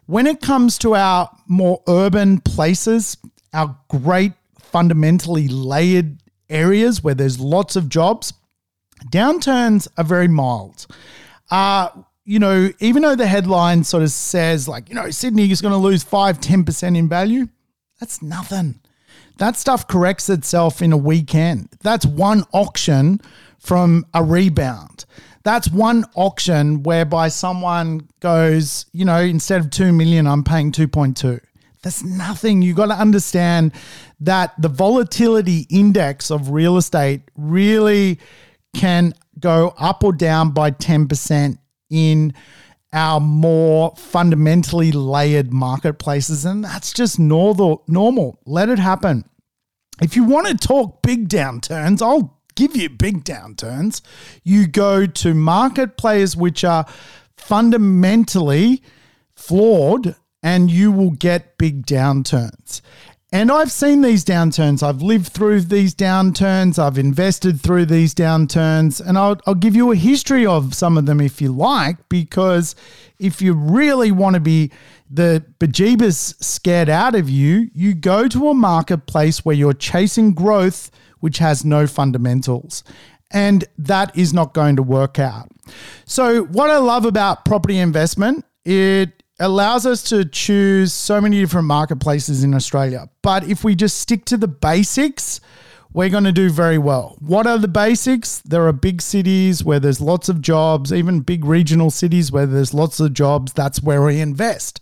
when 0.05 0.27
it 0.27 0.39
comes 0.39 0.77
to 0.77 0.95
our 0.95 1.29
more 1.47 1.83
urban 1.89 2.39
places, 2.39 3.17
our 3.53 3.77
great 3.89 4.31
fundamentally 4.57 5.49
layered 5.49 6.19
areas 6.49 7.03
where 7.03 7.13
there's 7.13 7.37
lots 7.37 7.75
of 7.75 7.89
jobs, 7.89 8.31
downturns 9.11 9.89
are 9.97 10.05
very 10.05 10.29
mild. 10.29 10.87
Uh, 11.51 11.89
you 12.23 12.39
know, 12.39 12.71
even 12.79 13.01
though 13.01 13.17
the 13.17 13.27
headline 13.27 13.83
sort 13.83 14.03
of 14.03 14.11
says, 14.11 14.69
like, 14.69 14.87
you 14.87 14.95
know, 14.95 15.11
Sydney 15.11 15.51
is 15.51 15.61
going 15.61 15.73
to 15.73 15.77
lose 15.77 16.01
5 16.01 16.39
10% 16.39 16.97
in 16.97 17.09
value, 17.09 17.49
that's 17.99 18.21
nothing. 18.21 18.79
That 19.37 19.57
stuff 19.57 19.85
corrects 19.85 20.29
itself 20.29 20.81
in 20.81 20.93
a 20.93 20.97
weekend. 20.97 21.67
That's 21.81 22.05
one 22.05 22.45
auction 22.53 23.19
from 23.63 24.05
a 24.13 24.23
rebound 24.23 25.05
that's 25.43 25.69
one 25.69 26.05
auction 26.15 26.83
whereby 26.83 27.27
someone 27.27 28.07
goes, 28.21 28.85
you 28.93 29.05
know, 29.05 29.19
instead 29.19 29.59
of 29.59 29.69
2 29.69 29.91
million, 29.91 30.25
I'm 30.25 30.43
paying 30.43 30.71
2.2. 30.71 31.39
That's 31.83 32.01
nothing. 32.01 32.61
you've 32.61 32.77
got 32.77 32.85
to 32.85 32.93
understand 32.93 33.73
that 34.21 34.53
the 34.57 34.69
volatility 34.69 35.67
index 35.69 36.31
of 36.31 36.49
real 36.49 36.77
estate 36.77 37.29
really 37.35 38.19
can 38.73 39.13
go 39.37 39.73
up 39.77 40.03
or 40.03 40.13
down 40.13 40.51
by 40.51 40.71
10% 40.71 41.57
in 41.89 42.33
our 42.93 43.19
more 43.19 43.93
fundamentally 43.97 44.93
layered 44.93 45.51
marketplaces. 45.51 46.45
And 46.45 46.63
that's 46.63 46.93
just 46.93 47.19
normal. 47.19 47.83
normal. 47.87 48.39
Let 48.45 48.69
it 48.69 48.79
happen. 48.79 49.25
If 50.01 50.15
you 50.15 50.23
want 50.23 50.47
to 50.47 50.55
talk 50.55 51.01
big 51.01 51.27
downturns, 51.27 52.01
I'll 52.01 52.39
give 52.55 52.75
you 52.75 52.89
big 52.89 53.23
downturns. 53.23 54.01
You 54.43 54.67
go 54.67 55.05
to 55.05 55.33
market 55.33 55.97
players 55.97 56.35
which 56.35 56.63
are 56.63 56.85
fundamentally 57.37 58.81
flawed 59.35 60.15
and 60.41 60.69
you 60.69 60.91
will 60.91 61.11
get 61.11 61.57
big 61.57 61.85
downturns. 61.85 62.81
And 63.33 63.51
I've 63.51 63.71
seen 63.71 64.01
these 64.01 64.23
downturns. 64.23 64.83
I've 64.83 65.01
lived 65.01 65.29
through 65.29 65.61
these 65.61 65.95
downturns. 65.95 66.77
I've 66.77 66.99
invested 66.99 67.59
through 67.59 67.87
these 67.87 68.13
downturns. 68.13 69.01
And 69.03 69.17
I'll, 69.17 69.39
I'll 69.47 69.55
give 69.55 69.75
you 69.75 69.91
a 69.91 69.95
history 69.95 70.45
of 70.45 70.75
some 70.75 70.99
of 70.99 71.07
them 71.07 71.19
if 71.19 71.41
you 71.41 71.51
like, 71.51 71.97
because 72.09 72.75
if 73.17 73.41
you 73.41 73.55
really 73.55 74.11
want 74.11 74.35
to 74.35 74.39
be 74.39 74.71
the 75.09 75.43
bejeebus 75.59 76.43
scared 76.43 76.89
out 76.89 77.15
of 77.15 77.27
you, 77.27 77.71
you 77.73 77.95
go 77.95 78.27
to 78.27 78.49
a 78.49 78.53
marketplace 78.53 79.43
where 79.43 79.55
you're 79.55 79.73
chasing 79.73 80.33
growth, 80.33 80.91
which 81.23 81.37
has 81.37 81.63
no 81.63 81.87
fundamentals. 81.87 82.83
And 83.31 83.63
that 83.77 84.15
is 84.17 84.33
not 84.33 84.53
going 84.53 84.75
to 84.75 84.83
work 84.83 85.19
out. 85.19 85.49
So, 86.03 86.43
what 86.43 86.69
I 86.69 86.79
love 86.79 87.05
about 87.05 87.45
property 87.45 87.79
investment, 87.79 88.43
it 88.65 89.23
allows 89.39 89.85
us 89.85 90.03
to 90.09 90.25
choose 90.25 90.93
so 90.93 91.21
many 91.21 91.39
different 91.39 91.67
marketplaces 91.67 92.43
in 92.43 92.53
Australia. 92.53 93.07
But 93.21 93.47
if 93.47 93.63
we 93.63 93.73
just 93.73 93.99
stick 93.99 94.25
to 94.25 94.37
the 94.37 94.49
basics, 94.49 95.39
we're 95.93 96.09
going 96.09 96.25
to 96.25 96.33
do 96.33 96.49
very 96.49 96.77
well. 96.77 97.15
What 97.21 97.47
are 97.47 97.57
the 97.57 97.69
basics? 97.69 98.41
There 98.41 98.67
are 98.67 98.73
big 98.73 99.01
cities 99.01 99.63
where 99.63 99.79
there's 99.79 100.01
lots 100.01 100.27
of 100.27 100.41
jobs, 100.41 100.91
even 100.91 101.21
big 101.21 101.45
regional 101.45 101.89
cities 101.89 102.33
where 102.33 102.45
there's 102.45 102.73
lots 102.73 102.99
of 102.99 103.13
jobs. 103.13 103.53
That's 103.53 103.81
where 103.81 104.03
we 104.03 104.19
invest. 104.19 104.81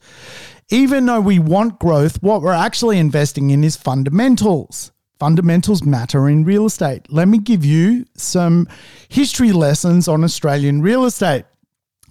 Even 0.69 1.05
though 1.05 1.21
we 1.21 1.37
want 1.37 1.77
growth, 1.77 2.17
what 2.23 2.41
we're 2.41 2.51
actually 2.51 2.97
investing 2.97 3.51
in 3.51 3.63
is 3.63 3.75
fundamentals. 3.75 4.91
Fundamentals 5.21 5.83
matter 5.83 6.27
in 6.27 6.43
real 6.45 6.65
estate. 6.65 7.05
Let 7.11 7.27
me 7.27 7.37
give 7.37 7.63
you 7.63 8.07
some 8.15 8.67
history 9.07 9.51
lessons 9.51 10.07
on 10.07 10.23
Australian 10.23 10.81
real 10.81 11.05
estate. 11.05 11.45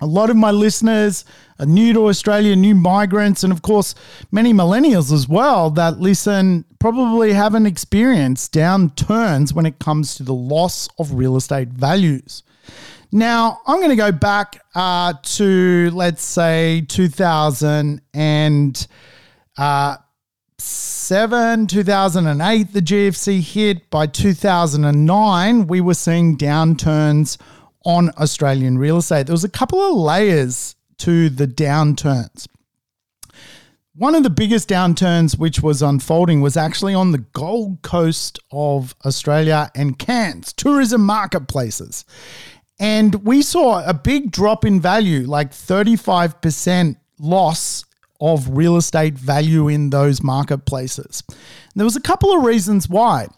A 0.00 0.06
lot 0.06 0.30
of 0.30 0.36
my 0.36 0.52
listeners 0.52 1.24
are 1.58 1.66
new 1.66 1.92
to 1.92 2.06
Australia, 2.06 2.54
new 2.54 2.76
migrants, 2.76 3.42
and 3.42 3.52
of 3.52 3.62
course, 3.62 3.96
many 4.30 4.52
millennials 4.52 5.12
as 5.12 5.28
well 5.28 5.70
that 5.70 5.98
listen 5.98 6.64
probably 6.78 7.32
haven't 7.32 7.66
experienced 7.66 8.54
downturns 8.54 9.52
when 9.52 9.66
it 9.66 9.80
comes 9.80 10.14
to 10.14 10.22
the 10.22 10.32
loss 10.32 10.88
of 11.00 11.14
real 11.14 11.36
estate 11.36 11.70
values. 11.70 12.44
Now, 13.10 13.58
I'm 13.66 13.78
going 13.78 13.90
to 13.90 13.96
go 13.96 14.12
back 14.12 14.62
uh, 14.76 15.14
to, 15.20 15.90
let's 15.92 16.22
say, 16.22 16.82
2007, 16.82 18.86
uh, 19.58 19.96
2008, 21.10 22.72
the 22.72 22.80
GFC 22.80 23.40
hit. 23.40 23.90
By 23.90 24.06
2009, 24.06 25.66
we 25.66 25.80
were 25.80 25.94
seeing 25.94 26.38
downturns 26.38 27.36
on 27.84 28.10
Australian 28.10 28.78
real 28.78 28.98
estate. 28.98 29.26
There 29.26 29.34
was 29.34 29.42
a 29.42 29.48
couple 29.48 29.80
of 29.80 29.96
layers 29.96 30.76
to 30.98 31.28
the 31.28 31.48
downturns. 31.48 32.46
One 33.96 34.14
of 34.14 34.22
the 34.22 34.30
biggest 34.30 34.68
downturns 34.68 35.36
which 35.36 35.60
was 35.60 35.82
unfolding 35.82 36.42
was 36.42 36.56
actually 36.56 36.94
on 36.94 37.10
the 37.10 37.18
Gold 37.18 37.82
Coast 37.82 38.38
of 38.52 38.94
Australia 39.04 39.68
and 39.74 39.98
Cairns, 39.98 40.52
tourism 40.52 41.04
marketplaces. 41.04 42.04
And 42.78 43.16
we 43.24 43.42
saw 43.42 43.84
a 43.84 43.94
big 43.94 44.30
drop 44.30 44.64
in 44.64 44.80
value, 44.80 45.26
like 45.26 45.50
35% 45.50 46.94
loss 47.18 47.84
of 48.20 48.56
real 48.56 48.76
estate 48.76 49.14
value 49.14 49.68
in 49.68 49.90
those 49.90 50.22
marketplaces. 50.22 51.22
And 51.28 51.38
there 51.76 51.84
was 51.84 51.96
a 51.96 52.00
couple 52.00 52.36
of 52.36 52.44
reasons 52.44 52.88
why. 52.88 53.28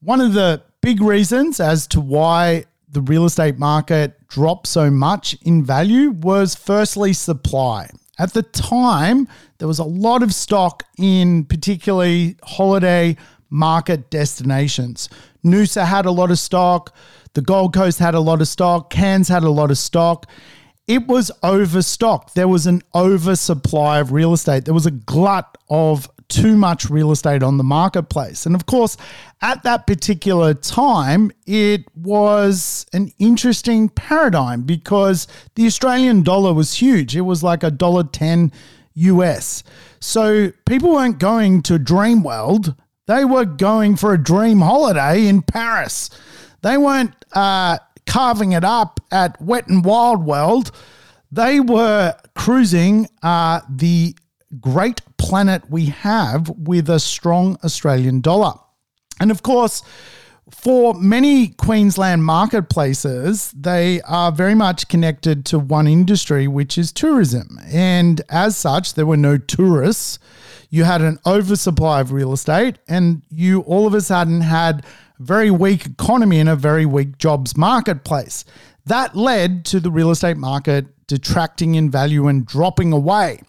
One 0.00 0.20
of 0.20 0.34
the 0.34 0.62
big 0.80 1.00
reasons 1.00 1.60
as 1.60 1.86
to 1.88 2.00
why 2.00 2.64
the 2.90 3.00
real 3.02 3.24
estate 3.24 3.58
market 3.58 4.26
dropped 4.28 4.66
so 4.66 4.90
much 4.90 5.36
in 5.42 5.64
value 5.64 6.10
was 6.10 6.54
firstly 6.54 7.12
supply. 7.12 7.90
At 8.18 8.32
the 8.32 8.42
time, 8.42 9.28
there 9.58 9.68
was 9.68 9.78
a 9.78 9.84
lot 9.84 10.22
of 10.22 10.34
stock 10.34 10.82
in 10.98 11.44
particularly 11.44 12.36
holiday 12.42 13.16
market 13.50 14.10
destinations. 14.10 15.08
Noosa 15.44 15.86
had 15.86 16.06
a 16.06 16.10
lot 16.10 16.30
of 16.30 16.38
stock, 16.38 16.94
the 17.34 17.42
Gold 17.42 17.74
Coast 17.74 17.98
had 17.98 18.14
a 18.14 18.20
lot 18.20 18.40
of 18.40 18.48
stock, 18.48 18.90
Cairns 18.90 19.28
had 19.28 19.44
a 19.44 19.50
lot 19.50 19.70
of 19.70 19.78
stock. 19.78 20.26
It 20.88 21.06
was 21.06 21.30
overstocked. 21.42 22.34
There 22.34 22.48
was 22.48 22.66
an 22.66 22.82
oversupply 22.94 24.00
of 24.00 24.10
real 24.10 24.32
estate. 24.32 24.64
There 24.64 24.74
was 24.74 24.86
a 24.86 24.90
glut 24.90 25.58
of 25.68 26.10
too 26.28 26.56
much 26.56 26.88
real 26.90 27.12
estate 27.12 27.42
on 27.42 27.58
the 27.58 27.64
marketplace. 27.64 28.46
And 28.46 28.54
of 28.54 28.66
course, 28.66 28.96
at 29.40 29.62
that 29.62 29.86
particular 29.86 30.54
time, 30.54 31.30
it 31.46 31.84
was 31.94 32.86
an 32.92 33.12
interesting 33.18 33.88
paradigm 33.90 34.62
because 34.62 35.26
the 35.54 35.66
Australian 35.66 36.22
dollar 36.22 36.52
was 36.52 36.74
huge. 36.74 37.16
It 37.16 37.22
was 37.22 37.42
like 37.42 37.62
a 37.62 37.70
dollar 37.70 38.04
10 38.04 38.50
US. 38.94 39.62
So 40.00 40.52
people 40.66 40.92
weren't 40.92 41.18
going 41.18 41.62
to 41.62 41.78
Dreamworld, 41.78 42.76
they 43.06 43.24
were 43.24 43.46
going 43.46 43.96
for 43.96 44.12
a 44.12 44.22
dream 44.22 44.60
holiday 44.60 45.26
in 45.26 45.40
Paris. 45.40 46.10
They 46.60 46.76
weren't 46.76 47.14
uh, 47.32 47.78
carving 48.08 48.52
it 48.52 48.64
up 48.64 49.00
at 49.12 49.40
Wet 49.40 49.68
and 49.68 49.84
Wild 49.84 50.24
World. 50.24 50.72
They 51.30 51.60
were 51.60 52.16
cruising 52.34 53.06
uh, 53.22 53.60
the 53.68 54.16
great 54.60 55.02
planet 55.18 55.70
we 55.70 55.86
have 55.86 56.48
with 56.48 56.88
a 56.88 56.98
strong 56.98 57.58
Australian 57.62 58.20
dollar. 58.22 58.54
And 59.20 59.30
of 59.30 59.42
course, 59.42 59.82
for 60.50 60.94
many 60.94 61.48
Queensland 61.48 62.24
marketplaces, 62.24 63.52
they 63.52 64.00
are 64.02 64.32
very 64.32 64.54
much 64.54 64.88
connected 64.88 65.44
to 65.46 65.58
one 65.58 65.86
industry, 65.86 66.48
which 66.48 66.78
is 66.78 66.90
tourism. 66.90 67.58
And 67.66 68.22
as 68.30 68.56
such, 68.56 68.94
there 68.94 69.04
were 69.04 69.18
no 69.18 69.36
tourists. 69.36 70.18
You 70.70 70.84
had 70.84 71.02
an 71.02 71.18
oversupply 71.26 72.00
of 72.00 72.12
real 72.12 72.32
estate, 72.32 72.78
and 72.88 73.22
you 73.30 73.60
all 73.60 73.86
of 73.86 73.92
a 73.92 74.00
sudden 74.00 74.40
had 74.40 74.84
very 75.18 75.50
weak 75.50 75.86
economy 75.86 76.38
and 76.40 76.48
a 76.48 76.56
very 76.56 76.86
weak 76.86 77.18
jobs 77.18 77.56
marketplace. 77.56 78.44
That 78.86 79.16
led 79.16 79.64
to 79.66 79.80
the 79.80 79.90
real 79.90 80.10
estate 80.10 80.36
market 80.36 80.86
detracting 81.06 81.74
in 81.74 81.90
value 81.90 82.28
and 82.28 82.46
dropping 82.46 82.92
away. 82.92 83.40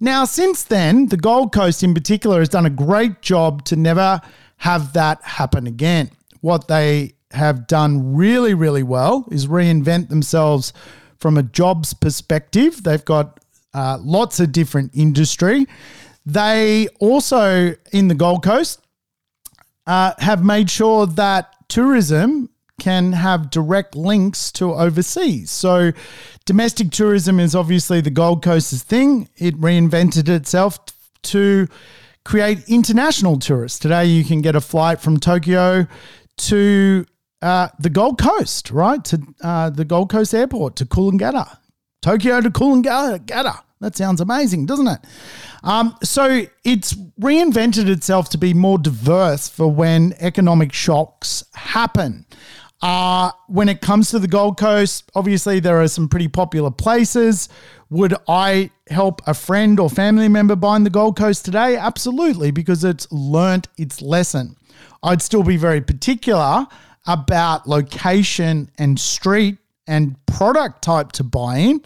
Now, 0.00 0.24
since 0.24 0.64
then, 0.64 1.06
the 1.06 1.16
Gold 1.16 1.52
Coast 1.52 1.82
in 1.82 1.94
particular 1.94 2.40
has 2.40 2.48
done 2.48 2.66
a 2.66 2.70
great 2.70 3.22
job 3.22 3.64
to 3.66 3.76
never 3.76 4.20
have 4.58 4.92
that 4.94 5.22
happen 5.22 5.66
again. 5.66 6.10
What 6.40 6.66
they 6.68 7.14
have 7.30 7.66
done 7.66 8.14
really, 8.14 8.54
really 8.54 8.82
well 8.82 9.26
is 9.30 9.46
reinvent 9.46 10.08
themselves 10.08 10.72
from 11.18 11.38
a 11.38 11.42
jobs 11.42 11.94
perspective. 11.94 12.82
They've 12.82 13.04
got 13.04 13.40
uh, 13.74 13.98
lots 14.02 14.40
of 14.40 14.52
different 14.52 14.90
industry. 14.94 15.66
They 16.26 16.88
also, 17.00 17.74
in 17.92 18.08
the 18.08 18.14
Gold 18.14 18.42
Coast, 18.42 18.80
uh, 19.86 20.12
have 20.18 20.44
made 20.44 20.70
sure 20.70 21.06
that 21.06 21.54
tourism 21.68 22.48
can 22.80 23.12
have 23.12 23.50
direct 23.50 23.94
links 23.94 24.50
to 24.52 24.72
overseas. 24.74 25.50
So, 25.50 25.92
domestic 26.44 26.90
tourism 26.90 27.38
is 27.38 27.54
obviously 27.54 28.00
the 28.00 28.10
Gold 28.10 28.42
Coast's 28.42 28.82
thing. 28.82 29.28
It 29.36 29.54
reinvented 29.60 30.28
itself 30.28 30.78
to 31.22 31.68
create 32.24 32.58
international 32.68 33.38
tourists. 33.38 33.78
Today, 33.78 34.06
you 34.06 34.24
can 34.24 34.42
get 34.42 34.56
a 34.56 34.60
flight 34.60 35.00
from 35.00 35.18
Tokyo 35.18 35.86
to 36.38 37.06
uh, 37.40 37.68
the 37.78 37.90
Gold 37.90 38.18
Coast, 38.18 38.70
right? 38.70 39.04
To 39.04 39.22
uh, 39.42 39.70
the 39.70 39.84
Gold 39.84 40.10
Coast 40.10 40.34
Airport, 40.34 40.76
to 40.76 40.86
Coolangatta. 40.86 41.58
Tokyo 42.02 42.40
to 42.40 42.50
Coolangatta. 42.50 43.62
That 43.80 43.96
sounds 43.96 44.20
amazing, 44.20 44.66
doesn't 44.66 44.86
it? 44.86 45.00
Um, 45.64 45.96
so 46.02 46.44
it's 46.64 46.94
reinvented 47.20 47.88
itself 47.88 48.28
to 48.30 48.38
be 48.38 48.54
more 48.54 48.78
diverse 48.78 49.48
for 49.48 49.68
when 49.72 50.14
economic 50.18 50.72
shocks 50.72 51.44
happen. 51.54 52.26
Uh, 52.80 53.30
when 53.46 53.68
it 53.68 53.80
comes 53.80 54.10
to 54.10 54.18
the 54.18 54.26
Gold 54.26 54.58
Coast, 54.58 55.10
obviously 55.14 55.60
there 55.60 55.80
are 55.80 55.88
some 55.88 56.08
pretty 56.08 56.28
popular 56.28 56.70
places. 56.70 57.48
Would 57.90 58.14
I 58.28 58.70
help 58.88 59.22
a 59.26 59.34
friend 59.34 59.78
or 59.78 59.88
family 59.88 60.28
member 60.28 60.56
buying 60.56 60.82
the 60.82 60.90
Gold 60.90 61.16
Coast 61.16 61.44
today? 61.44 61.76
Absolutely, 61.76 62.50
because 62.50 62.82
it's 62.82 63.10
learnt 63.12 63.68
its 63.78 64.02
lesson. 64.02 64.56
I'd 65.02 65.22
still 65.22 65.44
be 65.44 65.56
very 65.56 65.80
particular 65.80 66.66
about 67.06 67.68
location 67.68 68.70
and 68.78 68.98
street 68.98 69.58
and 69.86 70.16
product 70.26 70.82
type 70.82 71.12
to 71.12 71.24
buy 71.24 71.58
in, 71.58 71.82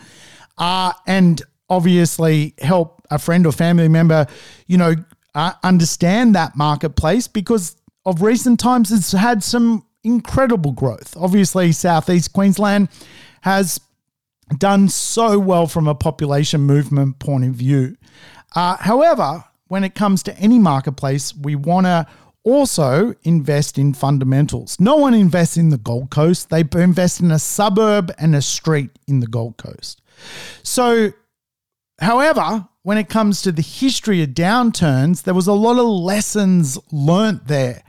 uh, 0.59 0.93
and 1.07 1.43
obviously 1.69 2.55
help 2.61 3.03
a 3.11 3.19
friend 3.19 3.47
or 3.47 3.53
family 3.53 3.89
member, 3.89 4.27
you 4.67 4.77
know, 4.77 4.95
uh, 5.35 5.53
understand 5.63 6.35
that 6.35 6.57
marketplace 6.57 7.29
because 7.29 7.77
of 8.05 8.23
recent 8.23 8.59
times 8.59 8.91
it's 8.93 9.13
had 9.13 9.43
some 9.43 9.85
incredible 10.05 10.73
growth. 10.73 11.17
Obviously, 11.17 11.73
Southeast 11.73 12.33
Queensland 12.33 12.89
has 13.43 13.81
done 14.59 14.89
so 14.89 15.39
well 15.39 15.67
from 15.67 15.89
a 15.89 15.95
population 15.95 16.61
movement 16.61 17.19
point 17.19 17.45
of 17.45 17.55
view. 17.55 17.97
Uh, 18.55 18.77
however, 18.77 19.45
when 19.69 19.83
it 19.83 19.95
comes 19.95 20.23
to 20.23 20.39
any 20.39 20.59
marketplace, 20.59 21.35
we 21.35 21.57
want 21.57 21.87
to 21.87 22.07
also 22.47 23.13
invest 23.25 23.77
in 23.77 23.93
fundamentals. 23.93 24.79
No 24.79 24.97
one 24.97 25.15
invests 25.15 25.57
in 25.57 25.71
the 25.71 25.77
Gold 25.77 26.11
Coast, 26.11 26.49
they 26.49 26.61
invest 26.77 27.21
in 27.21 27.33
a 27.33 27.41
suburb 27.41 28.13
and 28.19 28.37
a 28.37 28.41
street 28.41 28.91
in 29.09 29.19
the 29.19 29.27
Gold 29.27 29.57
Coast. 29.57 30.01
So, 30.63 31.13
however, 32.01 32.69
when 32.85 32.99
it 32.99 33.09
comes 33.09 33.43
to 33.43 33.51
the 33.51 33.63
history 33.63 34.23
of 34.23 34.31
downturns, 34.31 35.25
there 35.25 35.35
was 35.35 35.49
a 35.49 35.53
lot 35.53 35.77
of 35.77 35.87
lessons 35.87 36.79
learnt 36.93 37.49
there. 37.49 37.83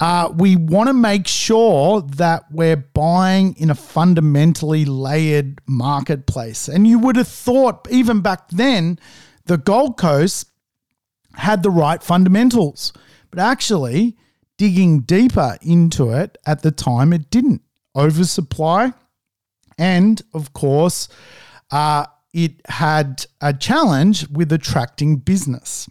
Uh, 0.00 0.32
we 0.36 0.56
want 0.56 0.88
to 0.88 0.92
make 0.92 1.28
sure 1.28 2.02
that 2.02 2.42
we're 2.50 2.76
buying 2.76 3.54
in 3.56 3.70
a 3.70 3.74
fundamentally 3.76 4.84
layered 4.84 5.60
marketplace. 5.68 6.66
And 6.66 6.88
you 6.88 6.98
would 6.98 7.14
have 7.14 7.28
thought, 7.28 7.86
even 7.88 8.20
back 8.20 8.48
then, 8.48 8.98
the 9.44 9.58
Gold 9.58 9.96
Coast 9.96 10.48
had 11.34 11.62
the 11.62 11.70
right 11.70 12.02
fundamentals. 12.02 12.92
But 13.32 13.40
actually, 13.40 14.16
digging 14.58 15.00
deeper 15.00 15.58
into 15.60 16.10
it 16.10 16.38
at 16.46 16.62
the 16.62 16.70
time, 16.70 17.12
it 17.12 17.30
didn't. 17.30 17.62
Oversupply. 17.96 18.92
And 19.76 20.22
of 20.32 20.52
course, 20.52 21.08
uh, 21.72 22.06
it 22.32 22.60
had 22.68 23.26
a 23.40 23.52
challenge 23.52 24.28
with 24.28 24.52
attracting 24.52 25.16
business. 25.16 25.88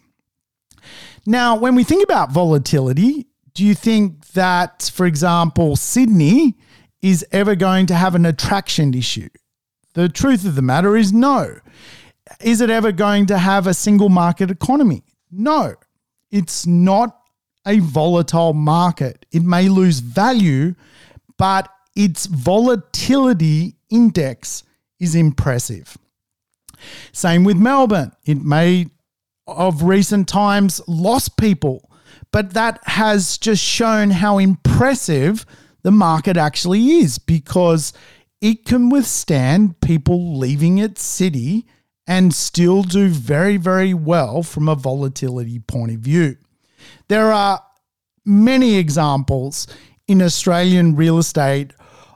Now, 1.26 1.58
when 1.58 1.76
we 1.76 1.84
think 1.84 2.04
about 2.04 2.32
volatility, 2.32 3.28
do 3.54 3.66
you 3.66 3.76
think 3.76 4.28
that, 4.30 4.90
for 4.94 5.06
example, 5.06 5.76
Sydney 5.76 6.58
is 7.02 7.26
ever 7.32 7.56
going 7.56 7.88
to 7.88 7.96
have 7.96 8.16
an 8.16 8.26
attraction 8.26 8.94
issue? 8.94 9.30
The 9.94 10.08
truth 10.08 10.46
of 10.46 10.56
the 10.56 10.62
matter 10.62 10.96
is 10.96 11.12
no. 11.12 11.60
Is 12.40 12.62
it 12.62 12.70
ever 12.70 12.92
going 12.92 13.26
to 13.26 13.38
have 13.38 13.68
a 13.68 13.74
single 13.74 14.10
market 14.10 14.50
economy? 14.50 15.04
No. 15.32 15.76
It's 16.32 16.66
not 16.66 17.21
a 17.65 17.80
volatile 17.80 18.53
market. 18.53 19.25
It 19.32 19.44
may 19.44 19.70
lose 19.70 20.00
value, 20.00 20.75
but 21.38 21.70
its 21.96 22.25
volatility 22.25 23.75
index 23.89 24.63
is 25.00 25.15
impressive. 25.15 25.98
Same 27.12 27.44
with 27.44 27.58
Melbourne. 27.58 28.12
It 28.25 28.41
may, 28.41 28.88
of 29.48 29.84
recent 29.84 30.27
times, 30.27 30.82
lost 30.88 31.38
people, 31.38 31.89
but 32.32 32.53
that 32.53 32.80
has 32.86 33.38
just 33.38 33.63
shown 33.63 34.10
how 34.10 34.38
impressive 34.38 35.46
the 35.84 35.91
market 35.91 36.38
actually 36.38 36.91
is 36.98 37.18
because 37.18 37.94
it 38.39 38.65
can 38.65 38.89
withstand 38.89 39.80
people 39.82 40.38
leaving 40.38 40.77
its 40.77 41.01
city 41.03 41.65
and 42.08 42.34
still 42.34 42.84
do 42.84 43.08
very, 43.08 43.58
very 43.58 43.94
well 43.94 44.44
from 44.44 44.68
a 44.68 44.75
volatility 44.75 45.60
point 45.60 45.91
of 45.91 46.00
view. 46.00 46.38
There 47.12 47.34
are 47.34 47.62
many 48.24 48.77
examples 48.77 49.68
in 50.08 50.22
Australian 50.22 50.96
real 50.96 51.18
estate 51.18 51.74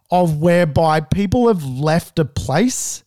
of 0.09 0.37
whereby 0.37 1.01
people 1.01 1.49
have 1.49 1.65
left 1.65 2.17
a 2.17 2.23
place 2.23 3.03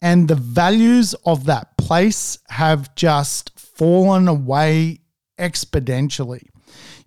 and 0.00 0.28
the 0.28 0.36
values 0.36 1.14
of 1.26 1.46
that 1.46 1.76
place 1.76 2.38
have 2.48 2.94
just 2.94 3.58
fallen 3.58 4.28
away 4.28 5.00
exponentially. 5.36 6.46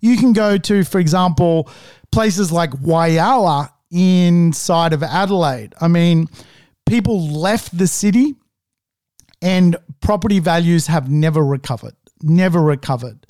You 0.00 0.18
can 0.18 0.34
go 0.34 0.58
to, 0.58 0.84
for 0.84 0.98
example, 0.98 1.70
places 2.12 2.52
like 2.52 2.72
Whyalla 2.72 3.70
inside 3.90 4.92
of 4.92 5.02
Adelaide. 5.02 5.72
I 5.80 5.88
mean, 5.88 6.28
people 6.84 7.26
left 7.26 7.78
the 7.78 7.86
city 7.86 8.34
and 9.40 9.78
property 10.00 10.40
values 10.40 10.88
have 10.88 11.10
never 11.10 11.42
recovered, 11.42 11.96
never 12.20 12.60
recovered. 12.60 13.26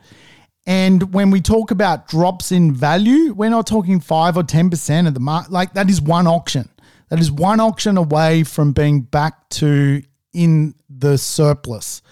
And 0.67 1.15
when 1.15 1.31
we 1.31 1.41
talk 1.41 1.71
about 1.71 2.09
drops 2.09 2.51
in 2.51 2.75
value, 2.75 3.33
we're 3.33 3.51
not 3.51 3.67
talking 3.67 4.01
five 4.01 4.37
or 4.37 4.43
10% 4.43 5.07
of 5.07 5.15
the 5.15 5.21
market. 5.21 5.53
Like 5.53 5.75
that 5.75 5.89
is 5.89 6.01
one 6.01 6.27
auction. 6.27 6.69
That 7.09 7.21
is 7.21 7.31
one 7.31 7.61
auction 7.61 7.97
away 7.97 8.43
from 8.43 8.73
being 8.73 9.03
back 9.03 9.49
to 9.51 10.03
in 10.33 10.75
the 10.91 11.17
surplus. 11.17 12.03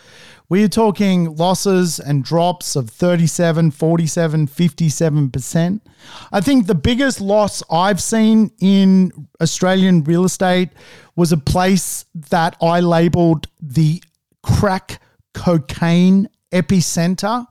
We 0.48 0.62
are 0.62 0.68
talking 0.68 1.34
losses 1.36 1.98
and 1.98 2.22
drops 2.22 2.76
of 2.76 2.90
37, 2.90 3.72
47, 3.72 4.46
57%. 4.46 5.80
I 6.32 6.40
think 6.40 6.66
the 6.66 6.74
biggest 6.74 7.20
loss 7.20 7.62
I've 7.70 8.00
seen 8.00 8.52
in 8.60 9.26
Australian 9.40 10.04
real 10.04 10.24
estate 10.24 10.68
was 11.16 11.32
a 11.32 11.38
place 11.38 12.04
that 12.14 12.56
I 12.62 12.80
labeled 12.80 13.48
the 13.60 14.02
crack 14.42 15.00
cocaine 15.32 16.28
epicenter 16.52 17.46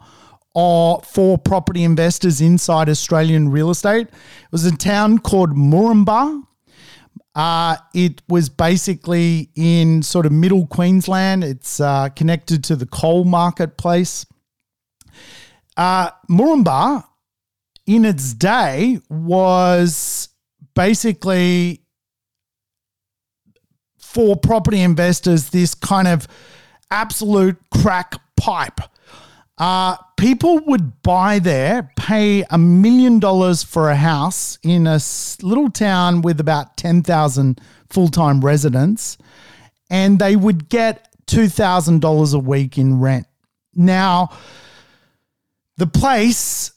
or 0.54 1.02
for 1.02 1.38
property 1.38 1.84
investors 1.84 2.42
inside 2.42 2.90
Australian 2.90 3.50
real 3.50 3.70
estate. 3.70 4.08
It 4.08 4.52
was 4.52 4.66
a 4.66 4.76
town 4.76 5.20
called 5.20 5.52
Moranbah. 5.52 6.44
Uh, 7.36 7.78
it 7.96 8.22
was 8.30 8.50
basically 8.50 9.50
in 9.56 10.04
sort 10.04 10.28
of 10.28 10.32
middle 10.32 10.68
Queensland. 10.68 11.44
It's 11.44 11.80
uh, 11.80 12.10
connected 12.10 12.64
to 12.66 12.76
the 12.76 12.86
coal 12.86 13.24
marketplace. 13.24 14.26
Uh, 15.76 16.12
in 17.88 18.06
its 18.06 18.34
day, 18.34 19.00
was 19.10 20.30
basically 20.76 21.82
for 23.98 24.36
property 24.36 24.82
investors 24.82 25.50
this 25.50 25.74
kind 25.74 26.08
of 26.08 26.28
absolute 26.92 27.58
crack 27.72 28.14
pipe 28.38 28.80
uh, 29.58 29.96
people 30.18 30.60
would 30.66 31.02
buy 31.04 31.40
there, 31.40 31.92
pay 31.96 32.44
a 32.50 32.58
million 32.58 33.20
dollars 33.20 33.64
for 33.64 33.90
a 33.90 33.96
house 33.96 34.58
in 34.64 34.88
a 34.88 35.00
little 35.42 35.70
town 35.70 36.22
with 36.22 36.40
about 36.40 36.76
10,000 36.78 37.62
full 37.90 38.08
time 38.08 38.44
residents, 38.44 39.18
and 39.90 40.18
they 40.18 40.36
would 40.36 40.70
get 40.70 41.08
$2,000 41.28 42.34
a 42.34 42.40
week 42.40 42.78
in 42.78 43.00
rent. 43.00 43.28
Now, 43.76 44.30
the 45.78 45.88
place 45.88 46.72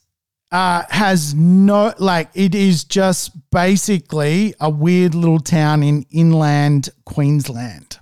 uh, 0.51 0.83
has 0.89 1.33
no, 1.33 1.93
like, 1.97 2.29
it 2.33 2.55
is 2.55 2.83
just 2.83 3.31
basically 3.51 4.53
a 4.59 4.69
weird 4.69 5.15
little 5.15 5.39
town 5.39 5.83
in 5.83 6.05
inland 6.11 6.89
Queensland. 7.05 7.99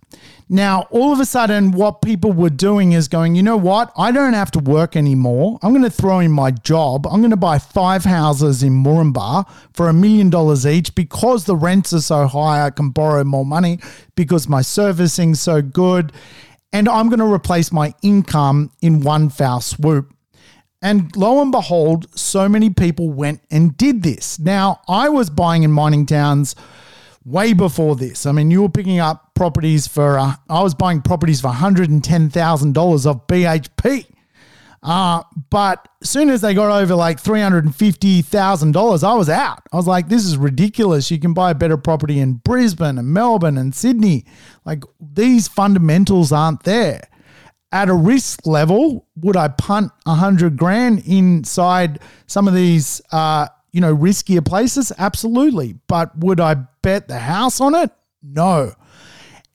Now, 0.47 0.85
all 0.91 1.11
of 1.11 1.19
a 1.19 1.25
sudden, 1.25 1.71
what 1.71 2.03
people 2.03 2.31
were 2.31 2.51
doing 2.51 2.91
is 2.91 3.07
going, 3.07 3.33
you 3.33 3.41
know 3.41 3.57
what? 3.57 3.91
I 3.97 4.11
don't 4.11 4.33
have 4.33 4.51
to 4.51 4.59
work 4.59 4.95
anymore. 4.95 5.57
I'm 5.63 5.71
going 5.71 5.83
to 5.83 5.89
throw 5.89 6.19
in 6.19 6.31
my 6.31 6.51
job. 6.51 7.07
I'm 7.07 7.21
going 7.21 7.31
to 7.31 7.37
buy 7.37 7.57
five 7.57 8.03
houses 8.03 8.61
in 8.61 8.73
Moranbah 8.73 9.49
for 9.73 9.89
a 9.89 9.93
million 9.93 10.29
dollars 10.29 10.67
each 10.67 10.93
because 10.93 11.45
the 11.45 11.55
rents 11.55 11.93
are 11.93 12.01
so 12.01 12.27
high. 12.27 12.63
I 12.63 12.69
can 12.69 12.91
borrow 12.91 13.23
more 13.23 13.45
money 13.45 13.79
because 14.15 14.47
my 14.47 14.61
servicing's 14.61 15.41
so 15.41 15.63
good. 15.63 16.11
And 16.71 16.87
I'm 16.87 17.09
going 17.09 17.19
to 17.19 17.25
replace 17.33 17.71
my 17.71 17.95
income 18.03 18.71
in 18.83 19.01
one 19.01 19.29
foul 19.29 19.61
swoop. 19.61 20.13
And 20.79 21.15
lo 21.15 21.41
and 21.41 21.51
behold, 21.51 22.05
so 22.15 22.47
many 22.47 22.69
people 22.69 23.09
went 23.09 23.41
and 23.49 23.75
did 23.75 24.03
this. 24.03 24.37
Now, 24.37 24.81
I 24.87 25.09
was 25.09 25.31
buying 25.31 25.63
in 25.63 25.71
mining 25.71 26.05
towns 26.05 26.55
way 27.25 27.53
before 27.53 27.95
this. 27.95 28.25
I 28.25 28.31
mean, 28.31 28.51
you 28.51 28.61
were 28.61 28.69
picking 28.69 28.99
up 28.99 29.33
properties 29.33 29.87
for, 29.87 30.17
uh, 30.17 30.33
I 30.49 30.61
was 30.61 30.75
buying 30.75 31.01
properties 31.01 31.41
for 31.41 31.49
$110,000 31.49 33.05
of 33.05 33.27
BHP. 33.27 34.05
Uh, 34.83 35.23
but 35.49 35.87
as 36.03 36.11
soon 36.11 36.29
as 36.29 36.41
they 36.41 36.53
got 36.53 36.69
over 36.69 36.93
like 36.93 37.21
$350,000, 37.21 39.03
I 39.03 39.13
was 39.15 39.29
out. 39.29 39.63
I 39.73 39.75
was 39.77 39.87
like, 39.87 40.09
this 40.09 40.25
is 40.25 40.37
ridiculous. 40.37 41.09
You 41.09 41.19
can 41.19 41.33
buy 41.33 41.49
a 41.49 41.55
better 41.55 41.75
property 41.75 42.19
in 42.19 42.33
Brisbane 42.33 42.99
and 42.99 43.07
Melbourne 43.07 43.57
and 43.57 43.73
Sydney. 43.73 44.25
Like 44.63 44.83
these 44.99 45.47
fundamentals 45.47 46.31
aren't 46.31 46.63
there. 46.63 47.01
At 47.71 47.89
a 47.89 47.95
risk 47.95 48.45
level, 48.45 49.07
would 49.15 49.35
I 49.35 49.47
punt 49.47 49.91
a 50.05 50.13
hundred 50.13 50.55
grand 50.55 51.01
inside 51.07 51.99
some 52.27 52.47
of 52.47 52.53
these 52.53 53.01
uh, 53.11 53.47
you 53.71 53.81
know, 53.81 53.93
riskier 53.93 54.45
places? 54.45 54.93
Absolutely. 54.99 55.73
But 55.87 56.17
would 56.19 56.39
I 56.39 56.55
bet 56.85 57.07
the 57.07 57.17
house 57.17 57.59
on 57.59 57.73
it? 57.73 57.89
No. 58.21 58.73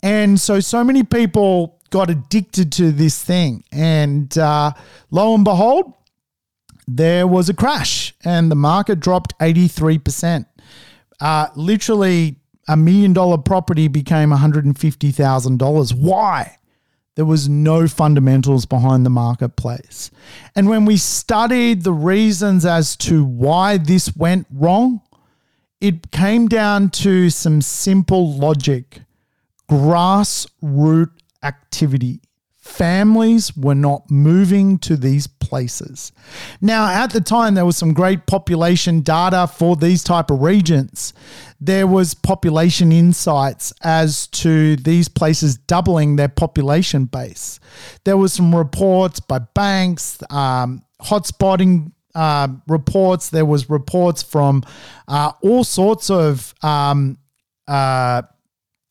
And 0.02 0.38
so, 0.40 0.58
so 0.58 0.82
many 0.82 1.04
people 1.04 1.78
got 1.90 2.10
addicted 2.10 2.72
to 2.72 2.90
this 2.90 3.22
thing. 3.22 3.62
And 3.70 4.36
uh, 4.36 4.72
lo 5.12 5.34
and 5.36 5.44
behold, 5.44 5.94
there 6.88 7.28
was 7.28 7.48
a 7.48 7.54
crash 7.54 8.14
and 8.24 8.50
the 8.50 8.56
market 8.56 8.98
dropped 8.98 9.38
83%. 9.38 10.44
Uh, 11.20 11.46
literally, 11.54 12.36
a 12.66 12.76
million 12.76 13.12
dollar 13.12 13.38
property 13.38 13.86
became 13.86 14.30
$150,000. 14.30 15.94
Why? 15.94 16.56
There 17.14 17.24
was 17.24 17.48
no 17.48 17.86
fundamentals 17.86 18.66
behind 18.66 19.06
the 19.06 19.10
marketplace. 19.10 20.10
And 20.56 20.68
when 20.68 20.84
we 20.84 20.96
studied 20.96 21.84
the 21.84 21.92
reasons 21.92 22.64
as 22.64 22.96
to 22.96 23.24
why 23.24 23.76
this 23.76 24.16
went 24.16 24.48
wrong, 24.50 25.02
it 25.80 26.10
came 26.10 26.48
down 26.48 26.90
to 26.90 27.30
some 27.30 27.62
simple 27.62 28.34
logic 28.34 29.00
grassroots 29.70 31.10
activity. 31.42 32.20
Families 32.58 33.56
were 33.56 33.74
not 33.74 34.10
moving 34.10 34.78
to 34.78 34.96
these 34.96 35.26
places. 35.26 36.12
Now, 36.60 36.86
at 36.86 37.10
the 37.12 37.20
time, 37.20 37.54
there 37.54 37.64
was 37.64 37.76
some 37.76 37.94
great 37.94 38.26
population 38.26 39.00
data 39.00 39.46
for 39.46 39.74
these 39.74 40.04
type 40.04 40.30
of 40.30 40.42
regions. 40.42 41.14
There 41.60 41.86
was 41.86 42.14
population 42.14 42.92
insights 42.92 43.72
as 43.82 44.26
to 44.28 44.76
these 44.76 45.08
places 45.08 45.56
doubling 45.56 46.16
their 46.16 46.28
population 46.28 47.06
base. 47.06 47.58
There 48.04 48.18
was 48.18 48.34
some 48.34 48.54
reports 48.54 49.18
by 49.18 49.38
banks, 49.38 50.18
um, 50.30 50.82
hotspotting 51.02 51.92
uh, 52.14 52.48
reports. 52.66 53.30
There 53.30 53.44
was 53.44 53.70
reports 53.70 54.22
from 54.22 54.62
uh, 55.08 55.32
all 55.42 55.64
sorts 55.64 56.10
of, 56.10 56.54
um, 56.62 57.18
uh, 57.68 58.22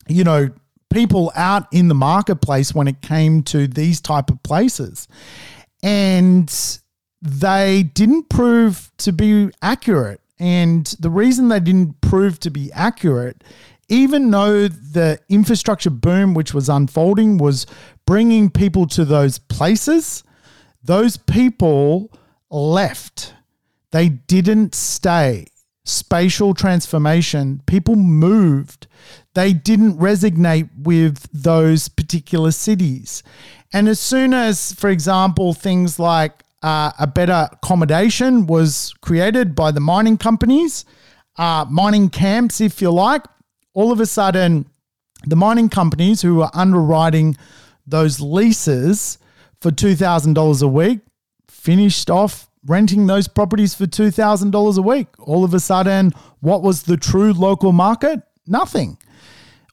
you 0.08 0.24
know, 0.24 0.50
people 0.90 1.32
out 1.36 1.66
in 1.72 1.88
the 1.88 1.94
marketplace 1.94 2.74
when 2.74 2.88
it 2.88 3.00
came 3.00 3.42
to 3.44 3.66
these 3.66 4.00
type 4.00 4.28
of 4.30 4.42
places 4.42 5.06
and 5.82 6.78
they 7.22 7.84
didn't 7.94 8.28
prove 8.28 8.90
to 8.98 9.12
be 9.12 9.50
accurate 9.62 10.20
and 10.38 10.86
the 10.98 11.10
reason 11.10 11.48
they 11.48 11.60
didn't 11.60 12.00
prove 12.00 12.40
to 12.40 12.50
be 12.50 12.72
accurate 12.72 13.44
even 13.88 14.30
though 14.30 14.66
the 14.68 15.18
infrastructure 15.28 15.90
boom 15.90 16.34
which 16.34 16.52
was 16.52 16.68
unfolding 16.68 17.38
was 17.38 17.66
bringing 18.04 18.50
people 18.50 18.86
to 18.86 19.04
those 19.04 19.38
places 19.38 20.24
those 20.82 21.16
people 21.16 22.10
left. 22.50 23.34
They 23.92 24.08
didn't 24.08 24.74
stay. 24.74 25.46
Spatial 25.84 26.54
transformation 26.54 27.62
people 27.66 27.96
moved. 27.96 28.86
They 29.34 29.52
didn't 29.52 29.98
resonate 29.98 30.68
with 30.76 31.28
those 31.32 31.88
particular 31.88 32.50
cities. 32.50 33.22
And 33.72 33.88
as 33.88 33.98
soon 34.00 34.34
as, 34.34 34.72
for 34.74 34.90
example, 34.90 35.54
things 35.54 35.98
like 35.98 36.42
uh, 36.62 36.92
a 36.98 37.06
better 37.06 37.48
accommodation 37.52 38.46
was 38.46 38.92
created 39.00 39.54
by 39.54 39.70
the 39.70 39.80
mining 39.80 40.18
companies, 40.18 40.84
uh, 41.38 41.64
mining 41.70 42.10
camps, 42.10 42.60
if 42.60 42.82
you 42.82 42.90
like, 42.90 43.24
all 43.72 43.92
of 43.92 44.00
a 44.00 44.06
sudden, 44.06 44.66
the 45.26 45.36
mining 45.36 45.68
companies 45.68 46.22
who 46.22 46.36
were 46.36 46.50
underwriting 46.52 47.36
those 47.86 48.20
leases 48.20 49.18
for 49.60 49.70
$2,000 49.70 50.62
a 50.62 50.68
week 50.68 51.00
finished 51.60 52.10
off 52.10 52.48
renting 52.66 53.06
those 53.06 53.28
properties 53.28 53.74
for 53.74 53.86
$2,000 53.86 54.78
a 54.78 54.82
week. 54.82 55.08
All 55.18 55.44
of 55.44 55.54
a 55.54 55.60
sudden, 55.60 56.12
what 56.40 56.62
was 56.62 56.82
the 56.82 56.96
true 56.96 57.32
local 57.32 57.72
market? 57.72 58.20
Nothing 58.46 58.98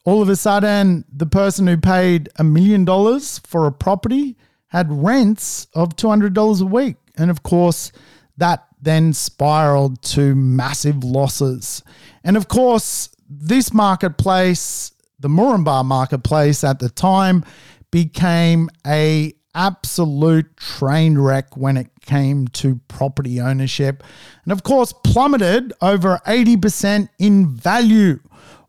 all 0.08 0.22
of 0.22 0.30
a 0.30 0.36
sudden, 0.36 1.04
the 1.14 1.26
person 1.26 1.66
who 1.66 1.76
paid 1.76 2.30
a 2.36 2.44
million 2.44 2.86
dollars 2.86 3.40
for 3.40 3.66
a 3.66 3.72
property 3.72 4.38
had 4.68 4.90
rents 4.90 5.66
of 5.74 5.96
$200 5.96 6.62
a 6.62 6.64
week. 6.64 6.96
And 7.18 7.30
of 7.30 7.42
course, 7.42 7.92
that 8.38 8.66
then 8.80 9.12
spiraled 9.12 10.00
to 10.02 10.34
massive 10.34 11.04
losses. 11.04 11.82
And 12.24 12.38
of 12.38 12.48
course, 12.48 13.10
this 13.28 13.74
marketplace, 13.74 14.92
the 15.20 15.28
Moranbah 15.28 15.84
marketplace 15.84 16.64
at 16.64 16.78
the 16.78 16.88
time, 16.88 17.44
became 17.90 18.70
a 18.86 19.34
absolute 19.58 20.56
train 20.56 21.18
wreck 21.18 21.56
when 21.56 21.76
it 21.76 21.88
came 22.00 22.48
to 22.48 22.80
property 22.88 23.40
ownership 23.40 24.02
and 24.44 24.52
of 24.52 24.62
course 24.62 24.94
plummeted 25.04 25.72
over 25.82 26.20
80% 26.26 27.08
in 27.18 27.48
value 27.48 28.20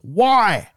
why 0.01 0.69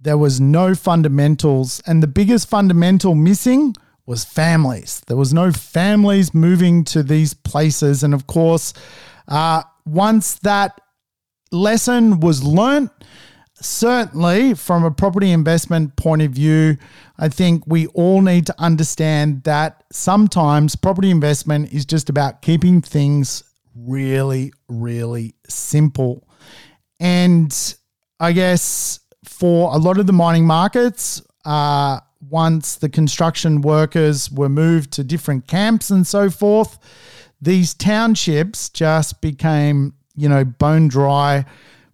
there 0.00 0.18
was 0.18 0.40
no 0.40 0.74
fundamentals. 0.74 1.82
And 1.86 2.02
the 2.02 2.06
biggest 2.06 2.48
fundamental 2.48 3.14
missing 3.14 3.74
was 4.06 4.24
families. 4.24 5.02
There 5.06 5.16
was 5.16 5.34
no 5.34 5.52
families 5.52 6.32
moving 6.32 6.84
to 6.84 7.02
these 7.02 7.34
places. 7.34 8.02
And 8.02 8.14
of 8.14 8.26
course, 8.26 8.72
uh, 9.26 9.62
once 9.84 10.38
that 10.40 10.80
lesson 11.50 12.20
was 12.20 12.42
learnt, 12.42 12.90
certainly 13.60 14.54
from 14.54 14.84
a 14.84 14.90
property 14.90 15.30
investment 15.30 15.96
point 15.96 16.22
of 16.22 16.32
view, 16.32 16.76
I 17.18 17.28
think 17.28 17.64
we 17.66 17.86
all 17.88 18.22
need 18.22 18.46
to 18.46 18.54
understand 18.58 19.44
that 19.44 19.84
sometimes 19.92 20.76
property 20.76 21.10
investment 21.10 21.72
is 21.72 21.84
just 21.84 22.08
about 22.08 22.42
keeping 22.42 22.80
things 22.80 23.44
really, 23.74 24.52
really 24.68 25.34
simple. 25.48 26.28
And 27.00 27.54
I 28.20 28.32
guess 28.32 29.00
for 29.24 29.74
a 29.74 29.78
lot 29.78 29.98
of 29.98 30.06
the 30.06 30.12
mining 30.12 30.46
markets, 30.46 31.22
uh, 31.44 32.00
once 32.20 32.76
the 32.76 32.88
construction 32.88 33.60
workers 33.60 34.30
were 34.30 34.48
moved 34.48 34.92
to 34.92 35.04
different 35.04 35.46
camps 35.46 35.90
and 35.90 36.06
so 36.06 36.30
forth, 36.30 36.78
these 37.40 37.74
townships 37.74 38.68
just 38.68 39.20
became, 39.20 39.94
you 40.16 40.28
know, 40.28 40.44
bone 40.44 40.88
dry 40.88 41.44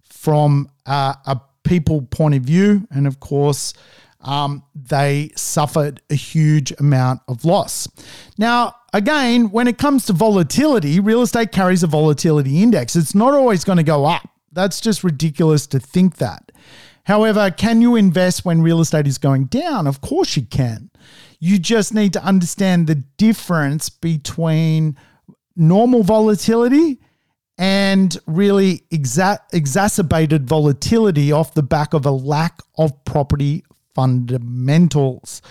from 0.03 0.67
uh, 0.87 1.13
a 1.25 1.39
people 1.65 2.03
point 2.03 2.35
of 2.35 2.43
view. 2.43 2.87
And 2.91 3.05
of 3.07 3.19
course, 3.19 3.73
um, 4.21 4.63
they 4.73 5.31
suffered 5.35 6.01
a 6.09 6.15
huge 6.15 6.71
amount 6.79 7.21
of 7.27 7.45
loss. 7.45 7.87
Now, 8.37 8.75
again, 8.93 9.51
when 9.51 9.67
it 9.67 9.77
comes 9.77 10.05
to 10.05 10.13
volatility, 10.13 10.99
real 10.99 11.21
estate 11.21 11.51
carries 11.51 11.83
a 11.83 11.87
volatility 11.87 12.63
index. 12.63 12.95
It's 12.95 13.13
not 13.13 13.33
always 13.33 13.63
going 13.63 13.77
to 13.77 13.83
go 13.83 14.05
up. 14.05 14.27
That's 14.51 14.79
just 14.79 15.03
ridiculous 15.03 15.67
to 15.67 15.79
think 15.79 16.17
that. 16.17 16.51
However, 17.03 17.51
can 17.51 17.81
you 17.81 17.95
invest 17.95 18.45
when 18.45 18.63
real 18.63 18.81
estate 18.81 19.05
is 19.05 19.19
going 19.19 19.45
down? 19.45 19.85
Of 19.85 20.01
course 20.01 20.35
you 20.35 20.43
can. 20.43 20.89
You 21.39 21.59
just 21.59 21.93
need 21.93 22.13
to 22.13 22.23
understand 22.23 22.87
the 22.87 22.95
difference 22.95 23.89
between 23.89 24.97
normal 25.55 26.01
volatility 26.01 26.99
and 27.57 28.17
really 28.25 28.83
exa- 28.91 29.39
exacerbated 29.53 30.47
volatility 30.47 31.31
off 31.31 31.53
the 31.53 31.63
back 31.63 31.93
of 31.93 32.05
a 32.05 32.11
lack 32.11 32.59
of 32.77 33.05
property 33.05 33.63
fundamentals. 33.93 35.41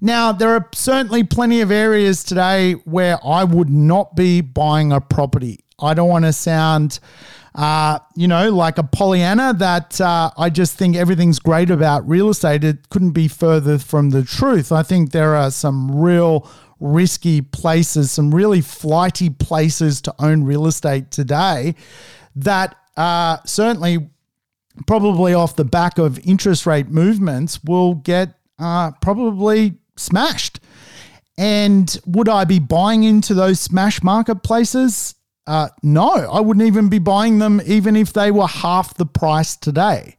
Now, 0.00 0.30
there 0.32 0.50
are 0.50 0.68
certainly 0.74 1.24
plenty 1.24 1.62
of 1.62 1.70
areas 1.70 2.22
today 2.22 2.72
where 2.84 3.18
I 3.24 3.44
would 3.44 3.70
not 3.70 4.14
be 4.14 4.42
buying 4.42 4.92
a 4.92 5.00
property. 5.00 5.60
I 5.80 5.94
don't 5.94 6.08
want 6.08 6.26
to 6.26 6.32
sound 6.32 7.00
uh, 7.54 8.00
you 8.16 8.26
know, 8.26 8.50
like 8.50 8.78
a 8.78 8.82
Pollyanna 8.82 9.54
that 9.54 10.00
uh, 10.00 10.30
I 10.36 10.50
just 10.50 10.76
think 10.76 10.96
everything's 10.96 11.38
great 11.38 11.70
about 11.70 12.08
real 12.08 12.28
estate. 12.30 12.64
It 12.64 12.88
couldn't 12.88 13.12
be 13.12 13.28
further 13.28 13.78
from 13.78 14.10
the 14.10 14.24
truth. 14.24 14.72
I 14.72 14.82
think 14.82 15.12
there 15.12 15.36
are 15.36 15.52
some 15.52 15.94
real 15.94 16.50
risky 16.80 17.40
places, 17.40 18.10
some 18.10 18.34
really 18.34 18.60
flighty 18.60 19.30
places 19.30 20.00
to 20.02 20.14
own 20.18 20.44
real 20.44 20.66
estate 20.66 21.10
today 21.10 21.74
that 22.36 22.76
uh, 22.96 23.38
certainly, 23.44 24.10
probably 24.86 25.34
off 25.34 25.56
the 25.56 25.64
back 25.64 25.98
of 25.98 26.18
interest 26.26 26.66
rate 26.66 26.88
movements, 26.88 27.62
will 27.64 27.94
get 27.94 28.34
uh, 28.58 28.90
probably 29.00 29.74
smashed. 29.96 30.60
And 31.36 31.96
would 32.06 32.28
I 32.28 32.44
be 32.44 32.58
buying 32.58 33.02
into 33.02 33.34
those 33.34 33.60
smash 33.60 34.02
marketplaces? 34.02 35.14
Uh, 35.46 35.68
no, 35.82 36.08
I 36.08 36.40
wouldn't 36.40 36.66
even 36.66 36.88
be 36.88 36.98
buying 36.98 37.38
them 37.38 37.60
even 37.66 37.96
if 37.96 38.12
they 38.12 38.30
were 38.30 38.46
half 38.46 38.94
the 38.94 39.06
price 39.06 39.56
today 39.56 40.16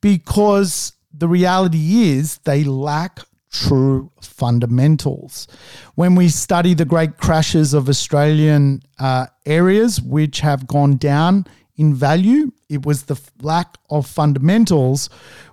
because 0.00 0.92
the 1.12 1.28
reality 1.28 2.02
is 2.02 2.38
they 2.38 2.64
lack 2.64 3.20
true 3.54 4.10
fundamentals. 4.20 5.46
When 5.94 6.14
we 6.14 6.28
study 6.28 6.74
the 6.74 6.84
great 6.84 7.18
crashes 7.18 7.72
of 7.72 7.88
Australian 7.88 8.82
uh, 8.98 9.26
areas 9.46 10.00
which 10.00 10.40
have 10.40 10.66
gone 10.66 10.96
down 10.96 11.46
in 11.76 11.94
value, 11.94 12.52
it 12.68 12.84
was 12.84 13.04
the 13.04 13.20
lack 13.40 13.76
of 13.90 14.06
fundamentals 14.06 15.08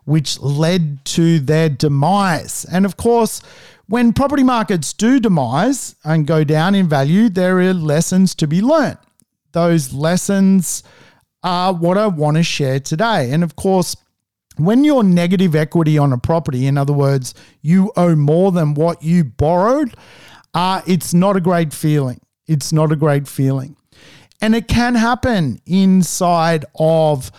which 0.05 0.39
led 0.39 1.03
to 1.05 1.39
their 1.39 1.69
demise. 1.69 2.65
And 2.65 2.85
of 2.85 2.97
course, 2.97 3.41
when 3.87 4.13
property 4.13 4.43
markets 4.43 4.93
do 4.93 5.19
demise 5.19 5.95
and 6.03 6.25
go 6.25 6.43
down 6.43 6.75
in 6.75 6.87
value, 6.87 7.29
there 7.29 7.59
are 7.59 7.73
lessons 7.73 8.33
to 8.35 8.47
be 8.47 8.61
learnt. 8.61 8.99
Those 9.51 9.93
lessons 9.93 10.83
are 11.43 11.73
what 11.73 11.97
I 11.97 12.07
want 12.07 12.37
to 12.37 12.43
share 12.43 12.79
today. 12.79 13.31
And 13.31 13.43
of 13.43 13.55
course, 13.55 13.95
when 14.65 14.83
you're 14.83 15.03
negative 15.03 15.55
equity 15.55 15.97
on 15.97 16.13
a 16.13 16.17
property, 16.17 16.67
in 16.67 16.77
other 16.77 16.93
words, 16.93 17.33
you 17.61 17.91
owe 17.95 18.15
more 18.15 18.51
than 18.51 18.73
what 18.73 19.03
you 19.03 19.23
borrowed, 19.23 19.95
uh, 20.53 20.81
it's 20.85 21.13
not 21.13 21.35
a 21.35 21.41
great 21.41 21.73
feeling. 21.73 22.19
It's 22.47 22.73
not 22.73 22.91
a 22.91 22.95
great 22.95 23.27
feeling. 23.27 23.77
And 24.41 24.55
it 24.55 24.67
can 24.67 24.95
happen 24.95 25.61
inside 25.65 26.65
of 26.75 27.31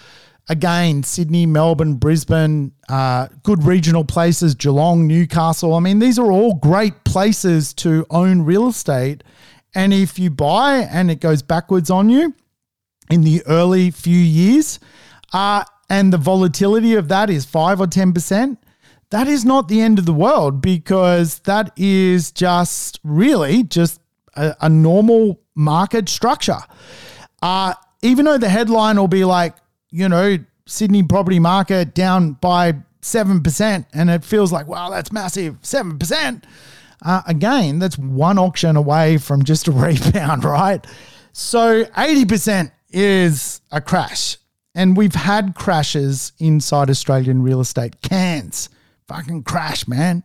again, 0.49 1.03
Sydney, 1.03 1.47
Melbourne, 1.47 1.95
Brisbane, 1.95 2.73
uh, 2.89 3.29
good 3.43 3.65
regional 3.65 4.05
places, 4.05 4.55
Geelong, 4.55 5.07
Newcastle. 5.07 5.75
I 5.75 5.81
mean, 5.81 5.99
these 5.99 6.19
are 6.19 6.31
all 6.31 6.55
great 6.55 7.05
places 7.05 7.73
to 7.75 8.07
own 8.11 8.43
real 8.43 8.69
estate. 8.69 9.25
And 9.75 9.93
if 9.93 10.19
you 10.19 10.31
buy 10.31 10.89
and 10.91 11.11
it 11.11 11.21
goes 11.21 11.43
backwards 11.43 11.91
on 11.91 12.11
you 12.11 12.35
in 13.11 13.23
the 13.23 13.43
early 13.47 13.91
few 13.91 14.19
years, 14.19 14.79
uh, 15.33 15.65
and 15.93 16.11
the 16.11 16.17
volatility 16.17 16.95
of 16.95 17.09
that 17.09 17.29
is 17.29 17.45
5 17.45 17.83
or 17.83 17.87
10%, 17.87 18.57
that 19.11 19.29
is 19.29 19.45
not 19.45 19.69
the 19.69 19.83
end 19.83 19.99
of 19.99 20.07
the 20.07 20.15
world 20.15 20.63
because 20.63 21.41
that 21.41 21.71
is 21.77 22.33
just 22.33 22.99
really 23.05 23.63
just 23.65 24.01
a, 24.35 24.57
a 24.63 24.71
normal 24.71 25.39
market 25.55 26.09
structure. 26.09 26.61
Uh, 27.43 27.75
even 28.01 28.25
though 28.25 28.39
the 28.39 28.49
headline 28.49 28.97
will 28.97 29.07
be 29.07 29.27
like, 29.27 29.55
you 29.91 30.09
know, 30.09 30.39
Sydney 30.65 31.03
property 31.03 31.39
market 31.39 31.95
down 31.95 32.33
by 32.41 32.73
7%, 33.03 33.85
and 33.93 34.09
it 34.09 34.25
feels 34.25 34.51
like, 34.51 34.67
wow, 34.67 34.89
that's 34.89 35.13
massive, 35.13 35.61
7%. 35.61 36.43
Uh, 37.03 37.21
again, 37.27 37.79
that's 37.79 37.99
one 37.99 38.39
auction 38.39 38.77
away 38.77 39.19
from 39.19 39.45
just 39.45 39.69
a 39.69 39.73
rebound, 39.73 40.43
right? 40.43 40.87
So 41.35 41.85
80% 41.85 42.73
is 42.93 43.61
a 43.71 43.83
crash. 43.83 44.39
And 44.75 44.97
we've 44.97 45.15
had 45.15 45.55
crashes 45.55 46.33
inside 46.39 46.89
Australian 46.89 47.43
real 47.43 47.61
estate. 47.61 48.01
Cairns, 48.03 48.69
fucking 49.07 49.43
crash, 49.43 49.87
man. 49.87 50.25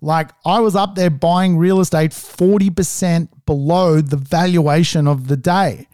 Like 0.00 0.30
I 0.44 0.60
was 0.60 0.76
up 0.76 0.94
there 0.94 1.10
buying 1.10 1.56
real 1.56 1.80
estate 1.80 2.10
40% 2.10 3.28
below 3.46 4.00
the 4.00 4.16
valuation 4.16 5.08
of 5.08 5.28
the 5.28 5.36
day. 5.36 5.88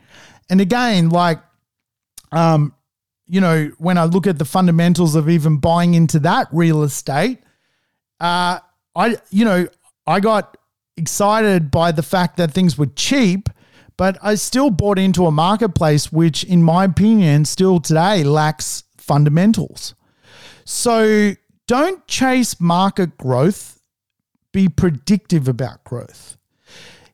And 0.51 0.61
again, 0.61 1.11
like, 1.11 1.39
um, 2.33 2.75
you 3.27 3.41
know, 3.41 3.71
when 3.79 3.97
I 3.97 4.05
look 4.05 4.27
at 4.27 4.39
the 4.39 4.45
fundamentals 4.45 5.15
of 5.15 5.29
even 5.29 5.59
buying 5.59 5.95
into 5.95 6.19
that 6.21 6.49
real 6.53 6.83
estate, 6.83 7.39
uh, 8.21 8.59
I, 8.95 9.17
you 9.31 9.45
know, 9.45 9.69
I 10.07 10.21
got 10.21 10.57
excited 10.97 11.71
by 11.71 11.93
the 11.93 12.03
fact 12.03 12.37
that 12.37 12.53
things 12.53 12.77
were 12.77 12.87
cheap, 12.87 13.49
but 13.97 14.19
I 14.23 14.35
still 14.37 14.71
bought 14.71 14.99
into 14.99 15.27
a 15.27 15.31
marketplace 15.31 16.13
which, 16.13 16.45
in 16.45 16.63
my 16.63 16.85
opinion, 16.85 17.45
still 17.45 17.81
today 17.81 18.25
lacks 18.25 18.85
fundamentals. 18.97 19.95
So 20.65 21.33
don't 21.67 22.07
chase 22.07 22.61
market 22.61 23.17
growth, 23.19 23.81
be 24.53 24.69
predictive 24.69 25.49
about 25.49 25.85
growth. 25.85 26.37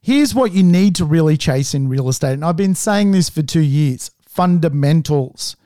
Here's 0.01 0.35
what 0.35 0.53
you 0.53 0.63
need 0.63 0.95
to 0.97 1.05
really 1.05 1.37
chase 1.37 1.75
in 1.75 1.89
real 1.89 2.09
estate. 2.09 2.35
And 2.35 2.45
I've 2.45 2.57
been 2.57 2.75
saying 2.75 3.13
this 3.13 3.29
for 3.29 3.43
two 3.43 3.61
years 3.61 4.11
fundamentals. 4.27 5.57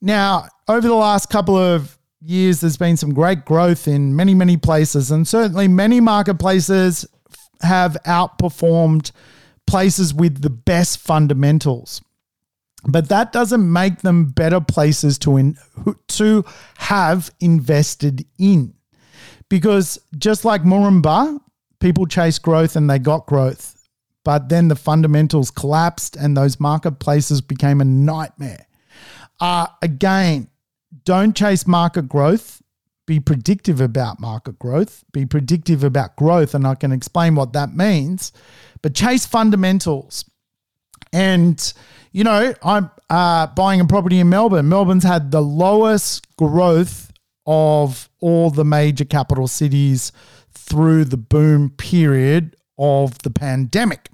Now, 0.00 0.48
over 0.68 0.86
the 0.86 0.94
last 0.94 1.30
couple 1.30 1.56
of 1.56 1.98
years, 2.20 2.60
there's 2.60 2.76
been 2.76 2.96
some 2.96 3.14
great 3.14 3.44
growth 3.44 3.88
in 3.88 4.14
many, 4.14 4.34
many 4.34 4.56
places. 4.56 5.10
And 5.10 5.26
certainly 5.26 5.66
many 5.66 6.00
marketplaces 6.00 7.06
have 7.62 7.96
outperformed 8.06 9.10
places 9.68 10.14
with 10.14 10.42
the 10.42 10.50
best 10.50 10.98
fundamentals. 10.98 12.02
But 12.88 13.08
that 13.08 13.32
doesn't 13.32 13.72
make 13.72 13.98
them 14.02 14.26
better 14.26 14.60
places 14.60 15.18
to 15.18 15.36
in, 15.36 15.58
to 16.08 16.44
have 16.76 17.30
invested 17.40 18.24
in. 18.38 18.74
Because 19.48 19.98
just 20.16 20.44
like 20.44 20.62
Moranbah, 20.62 21.40
people 21.80 22.06
chase 22.06 22.38
growth 22.38 22.76
and 22.76 22.88
they 22.88 22.98
got 22.98 23.26
growth. 23.26 23.74
But 24.24 24.48
then 24.48 24.68
the 24.68 24.76
fundamentals 24.76 25.50
collapsed 25.50 26.16
and 26.16 26.36
those 26.36 26.60
marketplaces 26.60 27.40
became 27.40 27.80
a 27.80 27.84
nightmare. 27.84 28.66
Uh, 29.40 29.66
again, 29.82 30.48
don't 31.04 31.34
chase 31.34 31.66
market 31.66 32.08
growth. 32.08 32.62
Be 33.06 33.20
predictive 33.20 33.80
about 33.80 34.20
market 34.20 34.58
growth. 34.58 35.04
Be 35.12 35.24
predictive 35.24 35.82
about 35.82 36.16
growth. 36.16 36.54
And 36.54 36.66
I 36.66 36.74
can 36.74 36.92
explain 36.92 37.36
what 37.36 37.54
that 37.54 37.74
means. 37.74 38.32
But 38.82 38.94
chase 38.94 39.26
fundamentals. 39.26 40.24
And, 41.12 41.72
you 42.12 42.24
know, 42.24 42.54
I'm 42.62 42.90
uh, 43.10 43.46
buying 43.48 43.80
a 43.80 43.84
property 43.86 44.20
in 44.20 44.28
Melbourne. 44.28 44.68
Melbourne's 44.68 45.04
had 45.04 45.30
the 45.30 45.40
lowest 45.40 46.26
growth 46.36 47.10
of 47.46 48.10
all 48.20 48.50
the 48.50 48.64
major 48.64 49.04
capital 49.04 49.48
cities 49.48 50.12
through 50.52 51.04
the 51.04 51.16
boom 51.16 51.70
period 51.70 52.56
of 52.78 53.18
the 53.22 53.30
pandemic. 53.30 54.10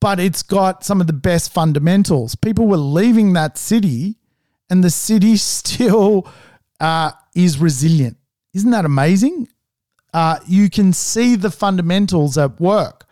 But 0.00 0.20
it's 0.20 0.42
got 0.42 0.84
some 0.84 1.00
of 1.00 1.06
the 1.06 1.14
best 1.14 1.52
fundamentals. 1.52 2.34
People 2.34 2.66
were 2.66 2.76
leaving 2.76 3.32
that 3.32 3.56
city, 3.56 4.16
and 4.68 4.84
the 4.84 4.90
city 4.90 5.36
still 5.38 6.28
uh, 6.78 7.12
is 7.34 7.58
resilient. 7.58 8.18
Isn't 8.52 8.70
that 8.70 8.84
amazing? 8.84 9.48
Uh, 10.12 10.38
you 10.46 10.70
can 10.70 10.92
see 10.92 11.34
the 11.34 11.50
fundamentals 11.50 12.38
at 12.38 12.60
work. 12.60 13.03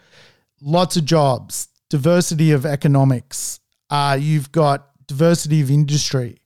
Lots 0.64 0.96
of 0.96 1.05
jobs, 1.05 1.68
diversity 1.90 2.53
of 2.53 2.64
economics. 2.64 3.59
Uh, 3.90 4.16
you've 4.20 4.53
got 4.53 4.90
diversity 5.09 5.61
of 5.61 5.70
industry. 5.70 6.38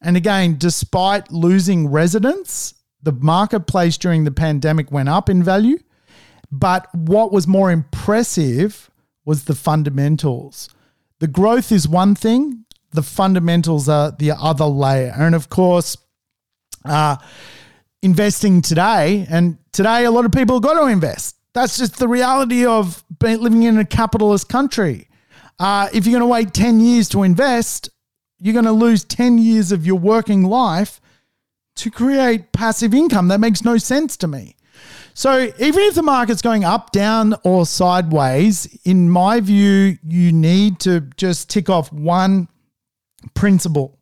And 0.00 0.16
again, 0.16 0.56
despite 0.56 1.32
losing 1.32 1.88
residents, 1.88 2.74
the 3.02 3.12
marketplace 3.12 3.98
during 3.98 4.22
the 4.22 4.30
pandemic 4.30 4.92
went 4.92 5.08
up 5.08 5.28
in 5.28 5.42
value. 5.42 5.78
But 6.52 6.86
what 6.94 7.32
was 7.32 7.48
more 7.48 7.72
impressive 7.72 8.88
was 9.24 9.44
the 9.44 9.54
fundamentals. 9.54 10.68
The 11.18 11.26
growth 11.26 11.72
is 11.72 11.88
one 11.88 12.14
thing, 12.14 12.64
the 12.92 13.02
fundamentals 13.02 13.88
are 13.88 14.12
the 14.12 14.30
other 14.30 14.64
layer. 14.64 15.12
And 15.16 15.34
of 15.34 15.48
course, 15.48 15.96
uh, 16.84 17.16
investing 18.02 18.62
today, 18.62 19.26
and 19.28 19.58
today 19.72 20.04
a 20.04 20.10
lot 20.10 20.24
of 20.24 20.30
people 20.32 20.60
got 20.60 20.80
to 20.80 20.86
invest. 20.86 21.35
That's 21.56 21.78
just 21.78 21.98
the 21.98 22.06
reality 22.06 22.66
of 22.66 23.02
living 23.22 23.62
in 23.62 23.78
a 23.78 23.84
capitalist 23.86 24.46
country. 24.46 25.08
Uh, 25.58 25.88
if 25.94 26.04
you're 26.04 26.12
going 26.12 26.20
to 26.20 26.26
wait 26.26 26.52
10 26.52 26.80
years 26.80 27.08
to 27.08 27.22
invest, 27.22 27.88
you're 28.38 28.52
going 28.52 28.66
to 28.66 28.72
lose 28.72 29.04
10 29.04 29.38
years 29.38 29.72
of 29.72 29.86
your 29.86 29.98
working 29.98 30.42
life 30.42 31.00
to 31.76 31.90
create 31.90 32.52
passive 32.52 32.92
income. 32.92 33.28
That 33.28 33.40
makes 33.40 33.64
no 33.64 33.78
sense 33.78 34.18
to 34.18 34.28
me. 34.28 34.54
So 35.14 35.50
even 35.58 35.82
if 35.84 35.94
the 35.94 36.02
market's 36.02 36.42
going 36.42 36.64
up, 36.64 36.92
down, 36.92 37.34
or 37.42 37.64
sideways, 37.64 38.78
in 38.84 39.08
my 39.08 39.40
view, 39.40 39.96
you 40.06 40.32
need 40.32 40.78
to 40.80 41.08
just 41.16 41.48
tick 41.48 41.70
off 41.70 41.90
one 41.90 42.48
principle. 43.32 43.98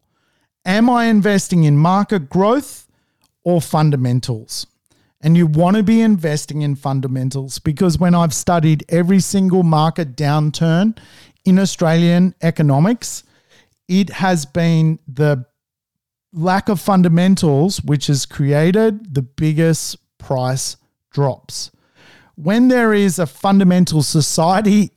Am 0.64 0.90
I 0.90 1.04
investing 1.04 1.62
in 1.62 1.76
market 1.76 2.28
growth 2.28 2.88
or 3.44 3.60
fundamentals? 3.60 4.66
And 5.24 5.38
you 5.38 5.46
want 5.46 5.78
to 5.78 5.82
be 5.82 6.02
investing 6.02 6.60
in 6.60 6.76
fundamentals 6.76 7.58
because 7.58 7.98
when 7.98 8.14
I've 8.14 8.34
studied 8.34 8.84
every 8.90 9.20
single 9.20 9.62
market 9.62 10.16
downturn 10.16 10.98
in 11.46 11.58
Australian 11.58 12.34
economics, 12.42 13.24
it 13.88 14.10
has 14.10 14.44
been 14.44 14.98
the 15.08 15.46
lack 16.34 16.68
of 16.68 16.78
fundamentals 16.78 17.82
which 17.82 18.08
has 18.08 18.26
created 18.26 19.14
the 19.14 19.22
biggest 19.22 19.96
price 20.18 20.76
drops. 21.10 21.70
When 22.34 22.68
there 22.68 22.92
is 22.92 23.18
a 23.18 23.26
fundamental 23.26 24.02
society 24.02 24.90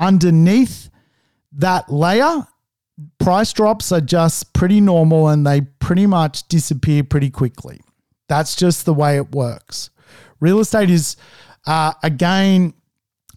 underneath 0.00 0.88
that 1.52 1.92
layer, 1.92 2.46
price 3.18 3.52
drops 3.52 3.92
are 3.92 4.00
just 4.00 4.54
pretty 4.54 4.80
normal 4.80 5.28
and 5.28 5.46
they 5.46 5.60
pretty 5.60 6.06
much 6.06 6.48
disappear 6.48 7.04
pretty 7.04 7.28
quickly. 7.28 7.83
That's 8.28 8.56
just 8.56 8.84
the 8.84 8.94
way 8.94 9.16
it 9.16 9.32
works. 9.32 9.90
Real 10.40 10.60
estate 10.60 10.90
is, 10.90 11.16
uh, 11.66 11.92
again, 12.02 12.74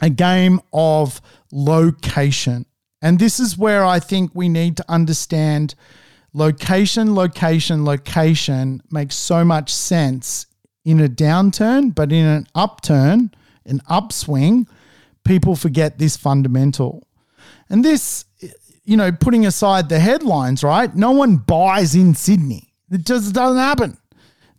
a 0.01 0.09
game 0.09 0.61
of 0.73 1.21
location. 1.51 2.65
And 3.01 3.19
this 3.19 3.39
is 3.39 3.57
where 3.57 3.85
I 3.85 3.99
think 3.99 4.31
we 4.33 4.49
need 4.49 4.77
to 4.77 4.85
understand 4.89 5.75
location, 6.33 7.15
location, 7.15 7.85
location 7.85 8.81
makes 8.91 9.15
so 9.15 9.43
much 9.43 9.73
sense 9.73 10.45
in 10.85 10.99
a 11.01 11.07
downturn, 11.07 11.93
but 11.93 12.11
in 12.11 12.25
an 12.25 12.47
upturn, 12.55 13.31
an 13.65 13.81
upswing, 13.89 14.67
people 15.25 15.55
forget 15.55 15.99
this 15.99 16.15
fundamental. 16.15 17.07
And 17.69 17.83
this, 17.83 18.25
you 18.85 18.95
know, 18.95 19.11
putting 19.11 19.45
aside 19.45 19.89
the 19.89 19.99
headlines, 19.99 20.63
right? 20.63 20.95
No 20.95 21.11
one 21.11 21.37
buys 21.37 21.93
in 21.93 22.15
Sydney. 22.15 22.73
It 22.89 23.05
just 23.05 23.33
doesn't 23.33 23.57
happen. 23.57 23.97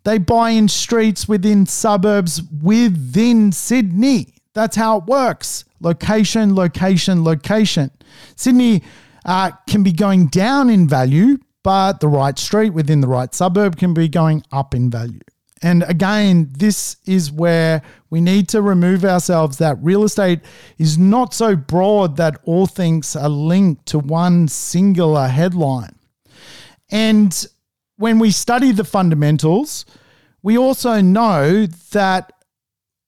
They 0.05 0.19
buy 0.19 0.51
in 0.51 0.69
streets 0.69 1.29
within 1.29 1.67
suburbs 1.67 2.43
within 2.63 3.53
Sydney. 3.53 4.35
That's 4.55 4.77
how 4.77 4.99
it 4.99 5.05
works. 5.05 5.65
Location, 5.81 6.55
location, 6.55 7.25
location. 7.25 7.91
Sydney 8.35 8.83
uh, 9.25 9.53
can 9.69 9.83
be 9.83 9.93
going 9.93 10.29
down 10.29 10.71
in 10.71 10.89
value, 10.89 11.39
but 11.63 12.01
the 12.01 12.09
right 12.09 12.39
street 12.39 12.71
within 12.71 13.01
the 13.01 13.09
right 13.09 13.33
suburb 13.35 13.77
can 13.77 13.95
be 13.95 14.09
going 14.09 14.43
up 14.51 14.75
in 14.75 14.91
value. 14.91 15.21
And 15.63 15.83
again, 15.85 16.51
this 16.57 16.97
is 17.05 17.33
where 17.33 17.83
we 18.11 18.21
need 18.21 18.49
to 18.51 18.63
remove 18.63 19.05
ourselves 19.05 19.59
that 19.59 19.77
real 19.83 20.05
estate 20.05 20.41
is 20.79 20.99
not 20.99 21.35
so 21.35 21.57
broad 21.57 22.17
that 22.17 22.41
all 22.45 22.67
things 22.67 23.17
are 23.17 23.29
linked 23.29 23.87
to 23.87 23.99
one 23.99 24.49
singular 24.49 25.29
headline. 25.29 25.97
And 26.91 27.47
when 27.99 28.19
we 28.19 28.31
study 28.31 28.73
the 28.73 28.85
fundamentals, 28.85 29.85
we 30.43 30.57
also 30.57 31.01
know 31.01 31.67
that 31.93 32.33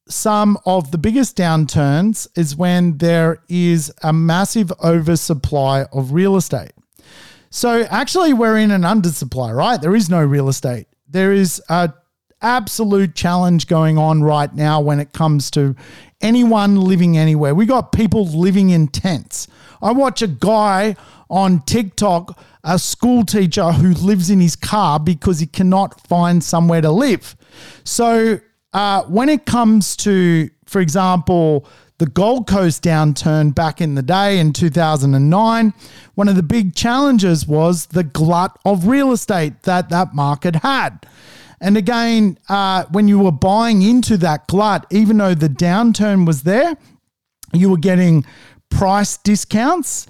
some 0.08 0.58
of 0.66 0.90
the 0.90 0.98
biggest 0.98 1.36
downturns 1.36 2.26
is 2.36 2.56
when 2.56 2.98
there 2.98 3.40
is 3.48 3.92
a 4.02 4.12
massive 4.12 4.72
oversupply 4.82 5.84
of 5.92 6.12
real 6.12 6.36
estate. 6.36 6.72
So 7.50 7.82
actually, 7.82 8.32
we're 8.32 8.58
in 8.58 8.72
an 8.72 8.82
undersupply, 8.82 9.54
right? 9.54 9.80
There 9.80 9.94
is 9.94 10.10
no 10.10 10.24
real 10.24 10.48
estate. 10.48 10.86
There 11.08 11.32
is 11.32 11.62
a 11.68 11.92
absolute 12.42 13.14
challenge 13.14 13.66
going 13.66 13.98
on 13.98 14.22
right 14.22 14.52
now 14.54 14.80
when 14.80 14.98
it 14.98 15.12
comes 15.12 15.50
to 15.52 15.76
anyone 16.20 16.76
living 16.76 17.16
anywhere. 17.16 17.54
We 17.54 17.66
got 17.66 17.92
people 17.92 18.26
living 18.26 18.70
in 18.70 18.88
tents. 18.88 19.46
I 19.82 19.92
watch 19.92 20.22
a 20.22 20.28
guy 20.28 20.96
on 21.28 21.60
TikTok, 21.62 22.38
a 22.64 22.78
school 22.78 23.24
teacher 23.24 23.72
who 23.72 23.92
lives 23.94 24.30
in 24.30 24.40
his 24.40 24.56
car 24.56 25.00
because 25.00 25.40
he 25.40 25.46
cannot 25.46 26.06
find 26.06 26.42
somewhere 26.42 26.80
to 26.80 26.90
live. 26.90 27.36
So 27.84 28.40
uh, 28.72 29.02
when 29.04 29.28
it 29.28 29.46
comes 29.46 29.96
to, 29.98 30.50
for 30.66 30.80
example, 30.80 31.66
the 31.98 32.06
Gold 32.06 32.46
Coast 32.46 32.82
downturn 32.82 33.54
back 33.54 33.80
in 33.80 33.94
the 33.94 34.02
day 34.02 34.38
in 34.38 34.52
2009, 34.52 35.74
one 36.14 36.28
of 36.28 36.36
the 36.36 36.42
big 36.42 36.74
challenges 36.74 37.46
was 37.46 37.86
the 37.86 38.04
glut 38.04 38.58
of 38.64 38.86
real 38.86 39.12
estate 39.12 39.62
that 39.64 39.90
that 39.90 40.14
market 40.14 40.56
had. 40.56 41.06
And 41.60 41.76
again, 41.76 42.38
uh, 42.48 42.84
when 42.90 43.06
you 43.06 43.18
were 43.18 43.32
buying 43.32 43.82
into 43.82 44.16
that 44.18 44.48
glut, 44.48 44.86
even 44.90 45.18
though 45.18 45.34
the 45.34 45.48
downturn 45.48 46.26
was 46.26 46.42
there, 46.42 46.74
you 47.52 47.68
were 47.68 47.76
getting 47.76 48.24
price 48.70 49.18
discounts. 49.18 50.06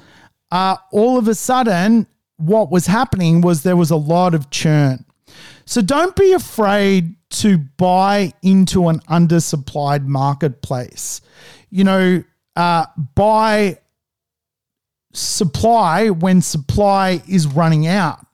Uh, 0.53 0.77
all 0.93 1.19
of 1.19 1.27
a 1.27 1.35
sudden, 1.35 2.07
what 2.41 2.71
was 2.71 2.87
happening 2.87 3.41
was 3.41 3.63
there 3.63 3.77
was 3.77 3.91
a 3.91 3.97
lot 3.97 4.35
of 4.35 4.51
churn. 4.51 5.05
So 5.65 5.83
don't 5.83 6.17
be 6.17 6.33
afraid 6.33 7.15
to 7.31 7.59
buy 7.59 8.33
into 8.43 8.89
an 8.89 9.01
undersupplied 9.01 10.05
marketplace. 10.05 11.21
You 11.71 11.85
know, 11.85 12.25
uh, 12.57 12.87
buy 13.15 13.79
supply 15.13 16.11
when 16.11 16.43
supply 16.43 17.23
is 17.29 17.47
running 17.47 17.87
out. 17.87 18.27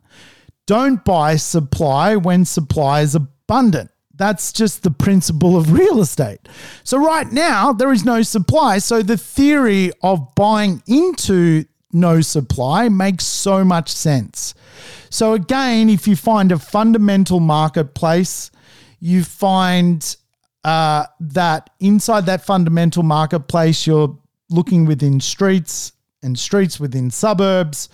Don't 0.66 1.04
buy 1.04 1.36
supply 1.36 2.16
when 2.16 2.44
supply 2.44 3.02
is 3.02 3.14
abundant. 3.14 3.90
That's 4.14 4.52
just 4.52 4.82
the 4.82 4.90
principle 4.90 5.56
of 5.56 5.72
real 5.72 6.00
estate. 6.00 6.48
So, 6.84 6.96
right 6.96 7.30
now, 7.30 7.72
there 7.72 7.92
is 7.92 8.04
no 8.04 8.22
supply. 8.22 8.78
So, 8.78 9.02
the 9.02 9.18
theory 9.18 9.92
of 10.02 10.34
buying 10.34 10.82
into 10.86 11.66
no 11.96 12.20
supply 12.20 12.88
makes 12.88 13.24
so 13.24 13.64
much 13.64 13.90
sense. 13.90 14.54
So, 15.10 15.32
again, 15.32 15.88
if 15.88 16.06
you 16.06 16.14
find 16.14 16.52
a 16.52 16.58
fundamental 16.58 17.40
marketplace, 17.40 18.50
you 19.00 19.24
find 19.24 20.16
uh, 20.62 21.06
that 21.20 21.70
inside 21.80 22.26
that 22.26 22.44
fundamental 22.44 23.02
marketplace, 23.02 23.86
you're 23.86 24.18
looking 24.50 24.84
within 24.84 25.20
streets 25.20 25.92
and 26.22 26.38
streets 26.38 26.78
within 26.78 27.10
suburbs 27.10 27.88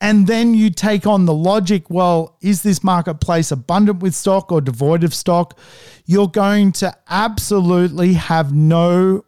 and 0.00 0.26
then 0.26 0.54
you 0.54 0.70
take 0.70 1.06
on 1.06 1.24
the 1.24 1.32
logic 1.32 1.88
well, 1.88 2.36
is 2.42 2.62
this 2.62 2.84
marketplace 2.84 3.50
abundant 3.50 4.00
with 4.00 4.14
stock 4.14 4.52
or 4.52 4.60
devoid 4.60 5.04
of 5.04 5.14
stock? 5.14 5.58
You're 6.04 6.28
going 6.28 6.72
to 6.72 6.94
absolutely 7.08 8.14
have 8.14 8.52
no 8.52 9.24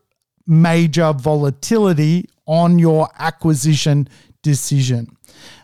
major 0.46 1.12
volatility 1.12 2.28
on 2.48 2.80
your 2.80 3.08
acquisition 3.18 4.08
decision. 4.42 5.16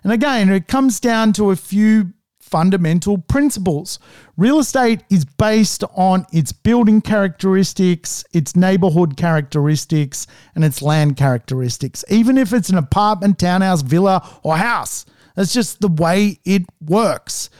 And 0.05 0.13
again, 0.13 0.49
it 0.51 0.69
comes 0.69 1.01
down 1.01 1.33
to 1.33 1.51
a 1.51 1.57
few 1.57 2.13
fundamental 2.39 3.19
principles. 3.19 3.99
Real 4.37 4.61
estate 4.61 5.03
is 5.11 5.25
based 5.25 5.83
on 5.97 6.25
its 6.33 6.53
building 6.53 7.01
characteristics, 7.01 8.25
its 8.33 8.55
neighborhood 8.55 9.17
characteristics, 9.17 10.29
and 10.55 10.65
its 10.65 10.81
land 10.81 11.17
characteristics. 11.17 12.05
Even 12.09 12.39
if 12.39 12.53
it's 12.53 12.69
an 12.69 12.79
apartment, 12.79 13.41
townhouse, 13.41 13.83
villa, 13.83 14.39
or 14.45 14.57
house, 14.57 15.05
that's 15.35 15.53
just 15.53 15.81
the 15.81 15.89
way 15.89 16.39
it 16.45 16.63
works. 16.81 17.51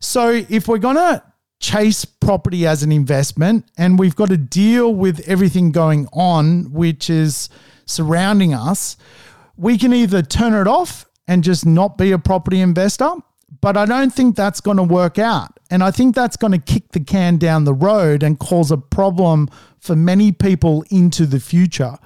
So 0.00 0.44
if 0.48 0.68
we're 0.68 0.78
going 0.78 0.96
to 0.96 1.22
chase 1.60 2.04
property 2.04 2.66
as 2.66 2.82
an 2.82 2.90
investment 2.92 3.64
and 3.78 3.98
we've 3.98 4.16
got 4.16 4.28
to 4.28 4.36
deal 4.36 4.92
with 4.94 5.26
everything 5.28 5.70
going 5.70 6.08
on, 6.12 6.72
which 6.72 7.08
is 7.08 7.48
surrounding 7.86 8.54
us, 8.54 8.96
we 9.56 9.78
can 9.78 9.92
either 9.92 10.22
turn 10.22 10.54
it 10.54 10.66
off 10.66 11.06
and 11.26 11.44
just 11.44 11.64
not 11.66 11.98
be 11.98 12.12
a 12.12 12.18
property 12.18 12.60
investor 12.60 13.14
but 13.60 13.76
I 13.76 13.86
don't 13.86 14.12
think 14.12 14.34
that's 14.34 14.60
going 14.60 14.76
to 14.78 14.82
work 14.82 15.18
out. 15.18 15.58
And 15.70 15.82
I 15.82 15.90
think 15.90 16.14
that's 16.14 16.36
going 16.36 16.52
to 16.52 16.58
kick 16.58 16.92
the 16.92 17.00
can 17.00 17.36
down 17.36 17.64
the 17.64 17.74
road 17.74 18.22
and 18.22 18.38
cause 18.38 18.70
a 18.70 18.76
problem 18.76 19.48
for 19.78 19.94
many 19.96 20.32
people 20.32 20.84
into 20.90 21.26
the 21.26 21.40
future. 21.40 21.96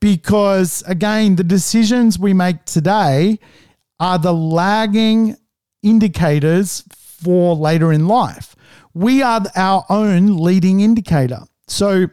Because 0.00 0.82
again, 0.86 1.36
the 1.36 1.44
decisions 1.44 2.18
we 2.18 2.34
make 2.34 2.64
today 2.64 3.38
are 4.00 4.18
the 4.18 4.34
lagging 4.34 5.36
indicators 5.82 6.82
for 6.94 7.54
later 7.54 7.92
in 7.92 8.08
life. 8.08 8.56
We 8.92 9.22
are 9.22 9.42
our 9.54 9.84
own 9.88 10.36
leading 10.38 10.80
indicator. 10.80 11.40
So, 11.68 12.06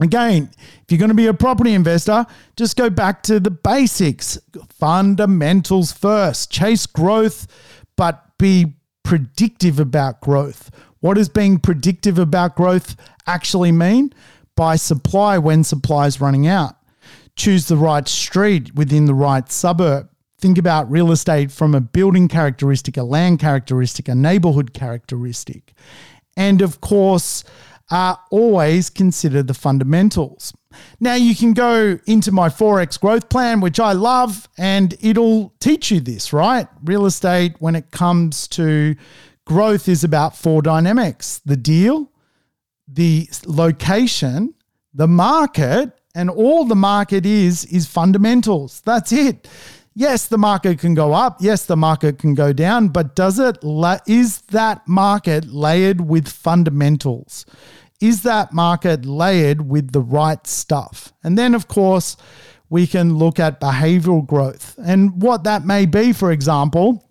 again, 0.00 0.50
if 0.56 0.84
you're 0.90 0.98
going 0.98 1.08
to 1.08 1.14
be 1.14 1.26
a 1.26 1.34
property 1.34 1.74
investor, 1.74 2.26
just 2.56 2.76
go 2.76 2.90
back 2.90 3.22
to 3.24 3.40
the 3.40 3.50
basics, 3.50 4.38
fundamentals 4.68 5.92
first, 5.92 6.50
chase 6.50 6.86
growth 6.86 7.46
but 7.96 8.36
be 8.38 8.74
predictive 9.02 9.78
about 9.78 10.20
growth. 10.20 10.70
What 11.00 11.14
does 11.14 11.28
being 11.28 11.58
predictive 11.58 12.18
about 12.18 12.56
growth 12.56 12.96
actually 13.26 13.72
mean? 13.72 14.12
Buy 14.56 14.76
supply 14.76 15.38
when 15.38 15.64
supply 15.64 16.06
is 16.06 16.20
running 16.20 16.46
out. 16.46 16.76
Choose 17.36 17.68
the 17.68 17.76
right 17.76 18.06
street 18.08 18.74
within 18.74 19.06
the 19.06 19.14
right 19.14 19.50
suburb. 19.50 20.08
Think 20.38 20.58
about 20.58 20.90
real 20.90 21.10
estate 21.10 21.50
from 21.50 21.74
a 21.74 21.80
building 21.80 22.28
characteristic, 22.28 22.96
a 22.96 23.02
land 23.02 23.40
characteristic, 23.40 24.08
a 24.08 24.14
neighborhood 24.14 24.72
characteristic. 24.72 25.74
And 26.36 26.62
of 26.62 26.80
course, 26.80 27.44
uh, 27.90 28.16
always 28.30 28.90
consider 28.90 29.42
the 29.42 29.54
fundamentals. 29.54 30.52
Now, 31.00 31.14
you 31.14 31.34
can 31.34 31.52
go 31.52 31.98
into 32.06 32.32
my 32.32 32.48
Forex 32.48 32.98
growth 32.98 33.28
plan, 33.28 33.60
which 33.60 33.78
I 33.78 33.92
love, 33.92 34.48
and 34.58 34.96
it'll 35.00 35.54
teach 35.60 35.90
you 35.90 36.00
this, 36.00 36.32
right? 36.32 36.66
Real 36.82 37.06
estate, 37.06 37.54
when 37.60 37.76
it 37.76 37.90
comes 37.90 38.48
to 38.48 38.96
growth, 39.44 39.88
is 39.88 40.02
about 40.02 40.36
four 40.36 40.62
dynamics 40.62 41.40
the 41.44 41.56
deal, 41.56 42.10
the 42.88 43.28
location, 43.46 44.54
the 44.92 45.08
market, 45.08 45.92
and 46.14 46.30
all 46.30 46.64
the 46.64 46.76
market 46.76 47.26
is 47.26 47.64
is 47.66 47.86
fundamentals. 47.86 48.80
That's 48.82 49.12
it. 49.12 49.48
Yes, 49.96 50.26
the 50.26 50.38
market 50.38 50.80
can 50.80 50.94
go 50.94 51.12
up. 51.12 51.36
Yes, 51.40 51.66
the 51.66 51.76
market 51.76 52.18
can 52.18 52.34
go 52.34 52.52
down, 52.52 52.88
but 52.88 53.14
does 53.14 53.38
it 53.38 53.58
is 54.06 54.40
that 54.42 54.86
market 54.88 55.46
layered 55.46 56.00
with 56.00 56.28
fundamentals? 56.28 57.46
Is 58.00 58.22
that 58.22 58.52
market 58.52 59.04
layered 59.04 59.68
with 59.68 59.92
the 59.92 60.00
right 60.00 60.46
stuff? 60.46 61.12
And 61.22 61.38
then, 61.38 61.54
of 61.54 61.68
course, 61.68 62.16
we 62.68 62.86
can 62.86 63.16
look 63.16 63.38
at 63.38 63.60
behavioral 63.60 64.26
growth. 64.26 64.74
And 64.84 65.22
what 65.22 65.44
that 65.44 65.64
may 65.64 65.86
be, 65.86 66.12
for 66.12 66.32
example, 66.32 67.04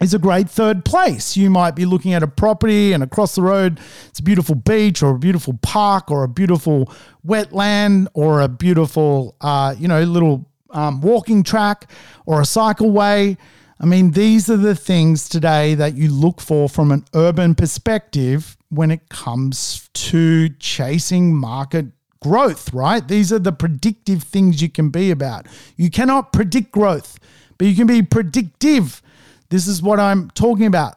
is 0.00 0.14
a 0.14 0.18
great 0.18 0.48
third 0.48 0.84
place. 0.84 1.36
You 1.36 1.50
might 1.50 1.76
be 1.76 1.84
looking 1.84 2.14
at 2.14 2.22
a 2.22 2.26
property 2.26 2.92
and 2.92 3.02
across 3.02 3.34
the 3.34 3.42
road, 3.42 3.80
it's 4.08 4.18
a 4.18 4.22
beautiful 4.22 4.54
beach 4.54 5.02
or 5.02 5.10
a 5.14 5.18
beautiful 5.18 5.58
park 5.62 6.10
or 6.10 6.24
a 6.24 6.28
beautiful 6.28 6.92
wetland 7.26 8.06
or 8.14 8.40
a 8.40 8.48
beautiful, 8.48 9.36
uh, 9.40 9.74
you 9.78 9.88
know, 9.88 10.02
little 10.02 10.48
um, 10.70 11.00
walking 11.00 11.42
track 11.42 11.90
or 12.24 12.40
a 12.40 12.44
cycleway. 12.44 13.36
I 13.78 13.86
mean, 13.86 14.12
these 14.12 14.48
are 14.48 14.56
the 14.56 14.74
things 14.74 15.28
today 15.28 15.74
that 15.74 15.94
you 15.94 16.10
look 16.10 16.40
for 16.40 16.68
from 16.68 16.92
an 16.92 17.04
urban 17.14 17.54
perspective 17.54 18.56
when 18.70 18.90
it 18.90 19.08
comes 19.08 19.90
to 19.92 20.48
chasing 20.58 21.34
market 21.34 21.86
growth, 22.22 22.72
right? 22.72 23.06
These 23.06 23.32
are 23.32 23.38
the 23.38 23.52
predictive 23.52 24.22
things 24.22 24.62
you 24.62 24.68
can 24.68 24.90
be 24.90 25.10
about. 25.10 25.46
You 25.76 25.90
cannot 25.90 26.32
predict 26.32 26.72
growth, 26.72 27.18
but 27.58 27.66
you 27.66 27.74
can 27.74 27.86
be 27.86 28.02
predictive. 28.02 29.02
This 29.48 29.66
is 29.66 29.82
what 29.82 29.98
I'm 29.98 30.30
talking 30.30 30.66
about. 30.66 30.96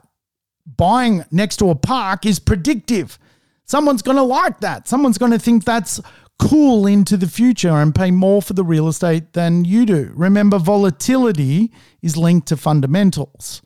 Buying 0.78 1.26
next 1.32 1.58
to 1.58 1.70
a 1.70 1.76
park 1.76 2.26
is 2.26 2.40
predictive. 2.40 3.18
Someone's 3.66 4.02
going 4.02 4.18
to 4.18 4.24
like 4.24 4.60
that. 4.60 4.88
Someone's 4.88 5.18
going 5.18 5.32
to 5.32 5.40
think 5.40 5.66
that's 5.66 6.00
cool 6.40 6.86
into 6.86 7.18
the 7.18 7.28
future 7.28 7.72
and 7.72 7.96
pay 7.96 8.12
more 8.12 8.42
for 8.42 8.54
the 8.54 8.64
real 8.64 8.88
estate 8.88 9.34
than 9.34 9.66
you 9.66 9.86
do. 9.86 10.12
Remember, 10.16 10.60
volatility 10.60 11.72
is 12.02 12.18
linked 12.18 12.48
to 12.50 12.58
fundamentals. 12.58 13.63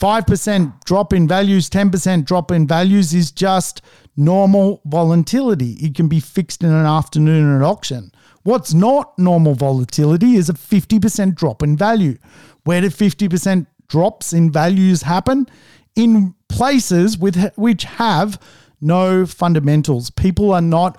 5% 0.00 0.84
drop 0.84 1.12
in 1.12 1.28
values, 1.28 1.68
10% 1.68 2.24
drop 2.24 2.50
in 2.50 2.66
values 2.66 3.12
is 3.12 3.30
just 3.30 3.82
normal 4.16 4.80
volatility. 4.86 5.72
It 5.72 5.94
can 5.94 6.08
be 6.08 6.20
fixed 6.20 6.62
in 6.62 6.70
an 6.70 6.86
afternoon 6.86 7.54
at 7.54 7.62
auction. 7.62 8.10
What's 8.42 8.72
not 8.72 9.18
normal 9.18 9.54
volatility 9.54 10.36
is 10.36 10.48
a 10.48 10.54
50% 10.54 11.34
drop 11.34 11.62
in 11.62 11.76
value. 11.76 12.16
Where 12.64 12.80
do 12.80 12.88
50% 12.88 13.66
drops 13.88 14.32
in 14.32 14.50
values 14.50 15.02
happen? 15.02 15.46
In 15.94 16.34
places 16.48 17.18
with 17.18 17.52
which 17.56 17.84
have 17.84 18.40
no 18.80 19.26
fundamentals. 19.26 20.10
People 20.10 20.52
are 20.52 20.62
not 20.62 20.98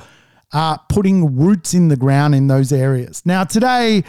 uh, 0.52 0.78
putting 0.89 1.36
roots 1.38 1.74
in 1.74 1.88
the 1.88 1.95
ground 1.97 2.36
in 2.36 2.47
those 2.47 2.72
areas. 2.72 3.26
Now, 3.26 3.43
today, 3.45 4.04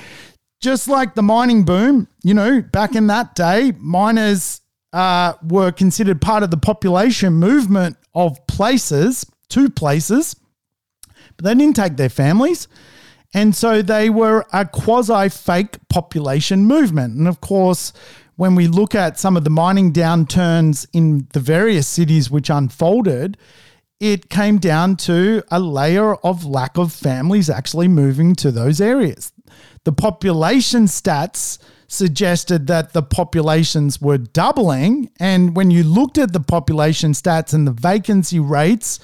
just 0.60 0.88
like 0.88 1.14
the 1.14 1.22
mining 1.22 1.64
boom, 1.64 2.08
you 2.22 2.34
know, 2.34 2.60
back 2.60 2.94
in 2.94 3.06
that 3.06 3.34
day, 3.34 3.72
miners 3.78 4.61
uh, 4.92 5.34
were 5.42 5.72
considered 5.72 6.20
part 6.20 6.42
of 6.42 6.50
the 6.50 6.56
population 6.56 7.34
movement 7.34 7.96
of 8.14 8.46
places, 8.46 9.26
two 9.48 9.70
places, 9.70 10.36
but 11.36 11.44
they 11.44 11.54
didn't 11.54 11.76
take 11.76 11.96
their 11.96 12.08
families. 12.08 12.68
And 13.34 13.56
so 13.56 13.80
they 13.80 14.10
were 14.10 14.44
a 14.52 14.66
quasi 14.66 15.28
fake 15.30 15.78
population 15.88 16.66
movement. 16.66 17.16
And 17.16 17.26
of 17.26 17.40
course, 17.40 17.92
when 18.36 18.54
we 18.54 18.66
look 18.66 18.94
at 18.94 19.18
some 19.18 19.36
of 19.36 19.44
the 19.44 19.50
mining 19.50 19.92
downturns 19.92 20.86
in 20.92 21.26
the 21.32 21.40
various 21.40 21.86
cities 21.86 22.30
which 22.30 22.50
unfolded, 22.50 23.38
it 24.00 24.28
came 24.28 24.58
down 24.58 24.96
to 24.96 25.42
a 25.50 25.60
layer 25.60 26.16
of 26.16 26.44
lack 26.44 26.76
of 26.76 26.92
families 26.92 27.48
actually 27.48 27.88
moving 27.88 28.34
to 28.34 28.50
those 28.50 28.80
areas. 28.80 29.32
The 29.84 29.92
population 29.92 30.84
stats 30.84 31.58
suggested 31.92 32.66
that 32.68 32.94
the 32.94 33.02
populations 33.02 34.00
were 34.00 34.16
doubling. 34.16 35.10
And 35.20 35.54
when 35.54 35.70
you 35.70 35.84
looked 35.84 36.16
at 36.16 36.32
the 36.32 36.40
population 36.40 37.12
stats 37.12 37.52
and 37.52 37.66
the 37.66 37.72
vacancy 37.72 38.40
rates, 38.40 38.98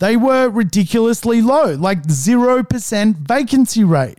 they 0.00 0.16
were 0.16 0.48
ridiculously 0.48 1.40
low, 1.40 1.74
like 1.74 2.02
0% 2.02 3.14
vacancy 3.14 3.84
rate. 3.84 4.18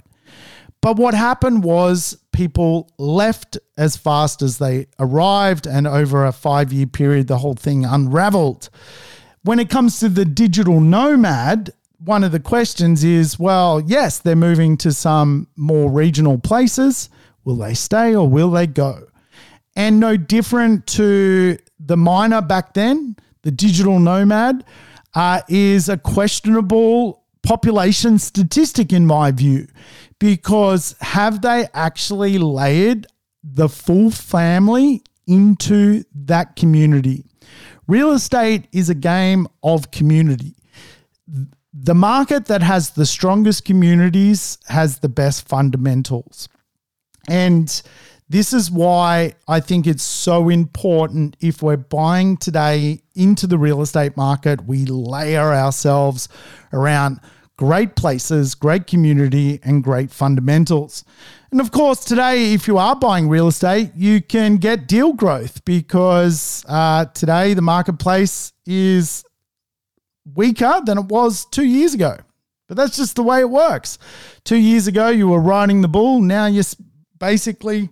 But 0.80 0.96
what 0.96 1.14
happened 1.14 1.64
was 1.64 2.18
people 2.32 2.90
left 2.98 3.58
as 3.78 3.98
fast 3.98 4.42
as 4.42 4.58
they 4.58 4.88
arrived, 5.00 5.68
and 5.68 5.86
over 5.86 6.26
a 6.26 6.32
five 6.32 6.72
year 6.72 6.88
period, 6.88 7.28
the 7.28 7.38
whole 7.38 7.56
thing 7.56 7.84
unraveled. 7.86 8.70
When 9.44 9.60
it 9.60 9.70
comes 9.70 10.00
to 10.00 10.08
the 10.08 10.26
digital 10.26 10.80
nomad, 10.80 11.74
one 12.00 12.24
of 12.24 12.32
the 12.32 12.40
questions 12.40 13.04
is 13.04 13.38
well, 13.38 13.82
yes, 13.82 14.20
they're 14.20 14.36
moving 14.36 14.78
to 14.78 14.94
some 14.94 15.48
more 15.58 15.90
regional 15.92 16.38
places. 16.38 17.10
Will 17.46 17.56
they 17.58 17.74
stay 17.74 18.16
or 18.16 18.28
will 18.28 18.52
they 18.52 18.68
go? 18.68 19.08
And 19.76 20.00
no 20.00 20.18
different 20.18 20.88
to 20.88 21.58
the 21.80 21.98
miner 21.98 22.42
back 22.42 22.74
then, 22.74 23.16
the 23.42 23.52
digital 23.52 24.00
nomad 24.00 24.64
uh, 25.14 25.42
is 25.50 25.90
a 25.90 25.98
questionable 25.98 27.24
population 27.44 28.18
statistic, 28.18 28.94
in 28.94 29.06
my 29.06 29.32
view, 29.32 29.68
because 30.20 30.96
have 31.02 31.42
they 31.42 31.68
actually 31.74 32.38
layered 32.38 33.06
the 33.44 33.68
full 33.68 34.10
family 34.10 35.04
into 35.28 36.04
that 36.16 36.56
community? 36.56 37.26
Real 37.88 38.14
estate 38.14 38.68
is 38.72 38.90
a 38.90 38.96
game 38.96 39.48
of 39.62 39.92
community. 39.92 40.56
The 41.74 41.96
market 41.96 42.46
that 42.46 42.62
has 42.62 42.92
the 42.92 43.06
strongest 43.06 43.66
communities 43.66 44.58
has 44.68 45.00
the 45.00 45.10
best 45.10 45.48
fundamentals. 45.48 46.48
And 47.30 47.82
this 48.30 48.54
is 48.54 48.72
why 48.72 49.34
I 49.48 49.60
think 49.60 49.86
it's 49.86 50.04
so 50.04 50.50
important 50.50 51.38
if 51.40 51.62
we're 51.62 51.78
buying 51.78 52.38
today 52.38 53.02
into 53.16 53.48
the 53.48 53.58
real 53.58 53.82
estate 53.82 54.18
market, 54.18 54.66
we 54.66 54.86
layer 54.86 55.54
ourselves 55.54 56.30
around 56.72 57.20
great 57.58 57.96
places, 57.96 58.56
great 58.56 58.88
community, 58.88 59.60
and 59.64 59.84
great 59.84 60.12
fundamentals. 60.12 61.04
And 61.52 61.62
of 61.62 61.72
course, 61.72 62.04
today, 62.04 62.54
if 62.54 62.68
you 62.68 62.78
are 62.78 62.96
buying 62.96 63.30
real 63.30 63.48
estate, 63.48 63.92
you 63.96 64.22
can 64.22 64.58
get 64.58 64.88
deal 64.88 65.14
growth 65.14 65.64
because 65.64 66.66
uh, 66.68 67.06
today 67.06 67.54
the 67.54 67.62
marketplace 67.62 68.54
is 68.66 69.24
weaker 70.34 70.82
than 70.86 70.98
it 70.98 71.06
was 71.06 71.46
two 71.46 71.66
years 71.66 71.94
ago. 71.94 72.18
But 72.68 72.78
that's 72.78 72.98
just 72.98 73.16
the 73.16 73.24
way 73.24 73.42
it 73.42 73.50
works. 73.50 74.00
Two 74.44 74.58
years 74.58 74.88
ago, 74.88 75.10
you 75.10 75.28
were 75.28 75.40
riding 75.40 75.82
the 75.82 75.88
bull. 75.88 76.22
Now 76.22 76.48
you're 76.48 76.64
basically 77.24 77.88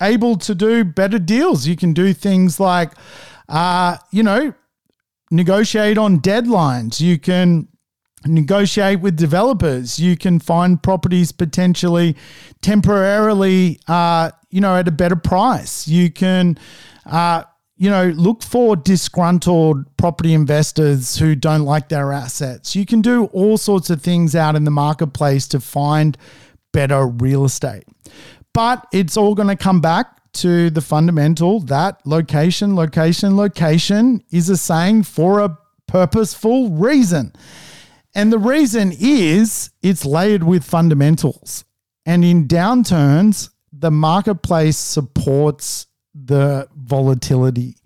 able 0.00 0.36
to 0.36 0.54
do 0.54 0.84
better 0.84 1.18
deals. 1.18 1.66
You 1.66 1.74
can 1.74 1.92
do 1.92 2.12
things 2.12 2.60
like, 2.60 2.92
uh, 3.48 3.96
you 4.12 4.22
know, 4.22 4.54
negotiate 5.32 5.98
on 5.98 6.20
deadlines. 6.20 7.00
You 7.00 7.18
can 7.18 7.66
negotiate 8.24 9.00
with 9.00 9.16
developers. 9.16 9.98
You 9.98 10.16
can 10.16 10.38
find 10.38 10.80
properties 10.80 11.32
potentially 11.32 12.14
temporarily, 12.62 13.80
uh, 13.88 14.30
you 14.48 14.60
know, 14.60 14.76
at 14.76 14.86
a 14.86 14.92
better 14.92 15.16
price. 15.16 15.88
You 15.88 16.08
can, 16.08 16.56
uh, 17.06 17.42
you 17.76 17.90
know, 17.90 18.06
look 18.10 18.44
for 18.44 18.76
disgruntled 18.76 19.96
property 19.96 20.34
investors 20.34 21.16
who 21.16 21.34
don't 21.34 21.64
like 21.64 21.88
their 21.88 22.12
assets. 22.12 22.76
You 22.76 22.86
can 22.86 23.02
do 23.02 23.24
all 23.32 23.58
sorts 23.58 23.90
of 23.90 24.02
things 24.02 24.36
out 24.36 24.54
in 24.54 24.62
the 24.62 24.70
marketplace 24.70 25.48
to 25.48 25.58
find 25.58 26.16
better 26.74 27.06
real 27.06 27.46
estate. 27.46 27.84
But 28.52 28.86
it's 28.92 29.16
all 29.16 29.34
going 29.34 29.48
to 29.48 29.56
come 29.56 29.80
back 29.80 30.32
to 30.34 30.68
the 30.68 30.82
fundamental 30.82 31.60
that 31.60 32.04
location, 32.04 32.76
location, 32.76 33.36
location 33.36 34.22
is 34.30 34.50
a 34.50 34.56
saying 34.56 35.04
for 35.04 35.40
a 35.40 35.56
purposeful 35.86 36.70
reason. 36.70 37.32
And 38.14 38.32
the 38.32 38.38
reason 38.38 38.92
is 38.98 39.70
it's 39.82 40.04
layered 40.04 40.42
with 40.42 40.64
fundamentals. 40.64 41.64
And 42.04 42.24
in 42.24 42.46
downturns, 42.46 43.50
the 43.72 43.90
marketplace 43.90 44.76
supports 44.76 45.86
the 46.14 46.68
volatility. 46.76 47.76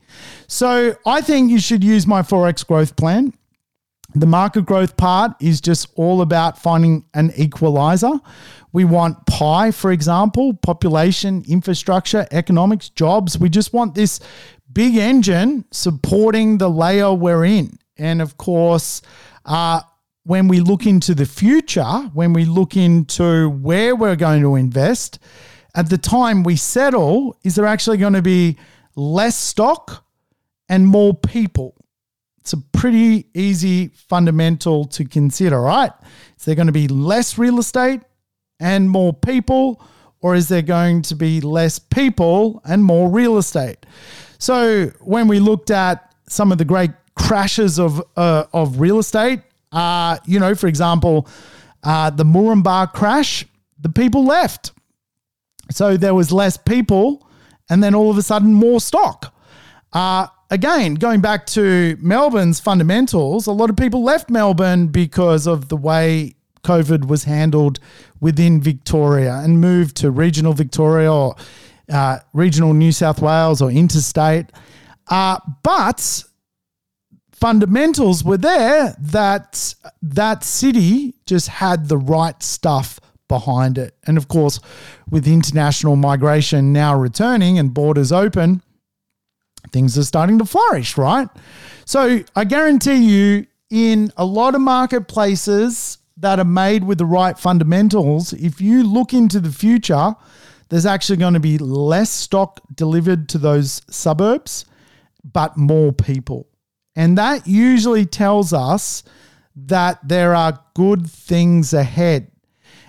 So 0.48 0.96
I 1.06 1.20
think 1.20 1.50
you 1.50 1.60
should 1.60 1.84
use 1.84 2.06
my 2.06 2.22
Forex 2.22 2.66
growth 2.66 2.96
plan. 2.96 3.32
The 4.14 4.26
market 4.26 4.64
growth 4.64 4.96
part 4.96 5.32
is 5.40 5.60
just 5.60 5.88
all 5.94 6.22
about 6.22 6.60
finding 6.60 7.04
an 7.14 7.30
equalizer. 7.36 8.12
We 8.72 8.84
want 8.84 9.26
pie, 9.26 9.70
for 9.70 9.92
example, 9.92 10.54
population, 10.54 11.44
infrastructure, 11.48 12.26
economics, 12.30 12.90
jobs. 12.90 13.38
We 13.38 13.48
just 13.48 13.72
want 13.72 13.94
this 13.94 14.20
big 14.72 14.96
engine 14.96 15.64
supporting 15.70 16.58
the 16.58 16.68
layer 16.68 17.12
we're 17.12 17.44
in. 17.44 17.78
And 17.96 18.20
of 18.22 18.36
course, 18.36 19.02
uh, 19.44 19.80
when 20.24 20.46
we 20.46 20.60
look 20.60 20.86
into 20.86 21.14
the 21.14 21.24
future, 21.24 21.82
when 22.12 22.32
we 22.32 22.44
look 22.44 22.76
into 22.76 23.48
where 23.48 23.96
we're 23.96 24.16
going 24.16 24.42
to 24.42 24.56
invest, 24.56 25.18
at 25.74 25.88
the 25.88 25.98
time 25.98 26.42
we 26.42 26.56
settle, 26.56 27.38
is 27.44 27.54
there 27.54 27.66
actually 27.66 27.96
going 27.96 28.12
to 28.12 28.22
be 28.22 28.58
less 28.94 29.36
stock 29.36 30.04
and 30.68 30.86
more 30.86 31.14
people? 31.14 31.74
It's 32.40 32.52
a 32.52 32.58
pretty 32.72 33.28
easy 33.34 33.88
fundamental 33.88 34.84
to 34.86 35.04
consider, 35.04 35.60
right? 35.60 35.92
Is 36.36 36.44
there 36.44 36.54
going 36.54 36.66
to 36.66 36.72
be 36.72 36.88
less 36.88 37.38
real 37.38 37.58
estate 37.58 38.00
and 38.60 38.90
more 38.90 39.12
people, 39.12 39.82
or 40.20 40.34
is 40.34 40.48
there 40.48 40.62
going 40.62 41.02
to 41.02 41.14
be 41.14 41.40
less 41.40 41.78
people 41.78 42.60
and 42.64 42.82
more 42.82 43.08
real 43.08 43.38
estate? 43.38 43.86
So 44.38 44.86
when 45.00 45.28
we 45.28 45.40
looked 45.40 45.70
at 45.70 46.14
some 46.28 46.52
of 46.52 46.58
the 46.58 46.64
great 46.64 46.90
crashes 47.14 47.78
of 47.78 48.02
uh, 48.16 48.44
of 48.52 48.80
real 48.80 48.98
estate, 48.98 49.40
uh, 49.72 50.18
you 50.26 50.38
know, 50.38 50.54
for 50.54 50.66
example, 50.66 51.28
uh, 51.82 52.10
the 52.10 52.24
Moranbah 52.24 52.92
crash, 52.92 53.44
the 53.80 53.88
people 53.88 54.24
left, 54.24 54.72
so 55.70 55.96
there 55.96 56.14
was 56.14 56.32
less 56.32 56.56
people, 56.56 57.28
and 57.68 57.82
then 57.82 57.94
all 57.94 58.10
of 58.10 58.18
a 58.18 58.22
sudden 58.22 58.54
more 58.54 58.80
stock. 58.80 59.34
Uh, 59.92 60.26
again, 60.50 60.94
going 60.94 61.20
back 61.20 61.46
to 61.46 61.96
Melbourne's 62.00 62.60
fundamentals, 62.60 63.46
a 63.46 63.52
lot 63.52 63.70
of 63.70 63.76
people 63.76 64.02
left 64.02 64.30
Melbourne 64.30 64.88
because 64.88 65.46
of 65.46 65.68
the 65.68 65.76
way 65.76 66.34
COVID 66.68 67.08
was 67.08 67.24
handled 67.24 67.80
within 68.20 68.60
Victoria 68.60 69.40
and 69.42 69.60
moved 69.60 69.96
to 69.98 70.10
regional 70.10 70.52
Victoria 70.52 71.12
or 71.12 71.34
uh, 71.88 72.18
regional 72.32 72.74
New 72.74 72.92
South 72.92 73.22
Wales 73.22 73.62
or 73.62 73.70
interstate. 73.70 74.46
Uh, 75.08 75.38
but 75.62 76.24
fundamentals 77.32 78.22
were 78.22 78.36
there 78.36 78.94
that 79.00 79.74
that 80.02 80.44
city 80.44 81.14
just 81.24 81.48
had 81.48 81.88
the 81.88 81.96
right 81.96 82.42
stuff 82.42 83.00
behind 83.28 83.78
it. 83.78 83.94
And 84.06 84.18
of 84.18 84.28
course, 84.28 84.60
with 85.10 85.26
international 85.26 85.96
migration 85.96 86.72
now 86.72 86.98
returning 86.98 87.58
and 87.58 87.72
borders 87.72 88.12
open, 88.12 88.62
things 89.72 89.96
are 89.96 90.04
starting 90.04 90.38
to 90.38 90.44
flourish, 90.44 90.98
right? 90.98 91.28
So 91.84 92.24
I 92.34 92.44
guarantee 92.44 92.96
you, 92.96 93.46
in 93.70 94.10
a 94.16 94.24
lot 94.24 94.54
of 94.54 94.62
marketplaces 94.62 95.98
that 96.20 96.38
are 96.38 96.44
made 96.44 96.84
with 96.84 96.98
the 96.98 97.06
right 97.06 97.38
fundamentals, 97.38 98.32
if 98.32 98.60
you 98.60 98.82
look 98.82 99.12
into 99.12 99.40
the 99.40 99.52
future, 99.52 100.14
there's 100.68 100.86
actually 100.86 101.16
going 101.16 101.34
to 101.34 101.40
be 101.40 101.58
less 101.58 102.10
stock 102.10 102.60
delivered 102.74 103.28
to 103.30 103.38
those 103.38 103.82
suburbs, 103.88 104.64
but 105.32 105.56
more 105.56 105.92
people. 105.92 106.48
And 106.96 107.16
that 107.16 107.46
usually 107.46 108.04
tells 108.04 108.52
us 108.52 109.04
that 109.54 110.06
there 110.06 110.34
are 110.34 110.60
good 110.74 111.08
things 111.08 111.72
ahead. 111.72 112.30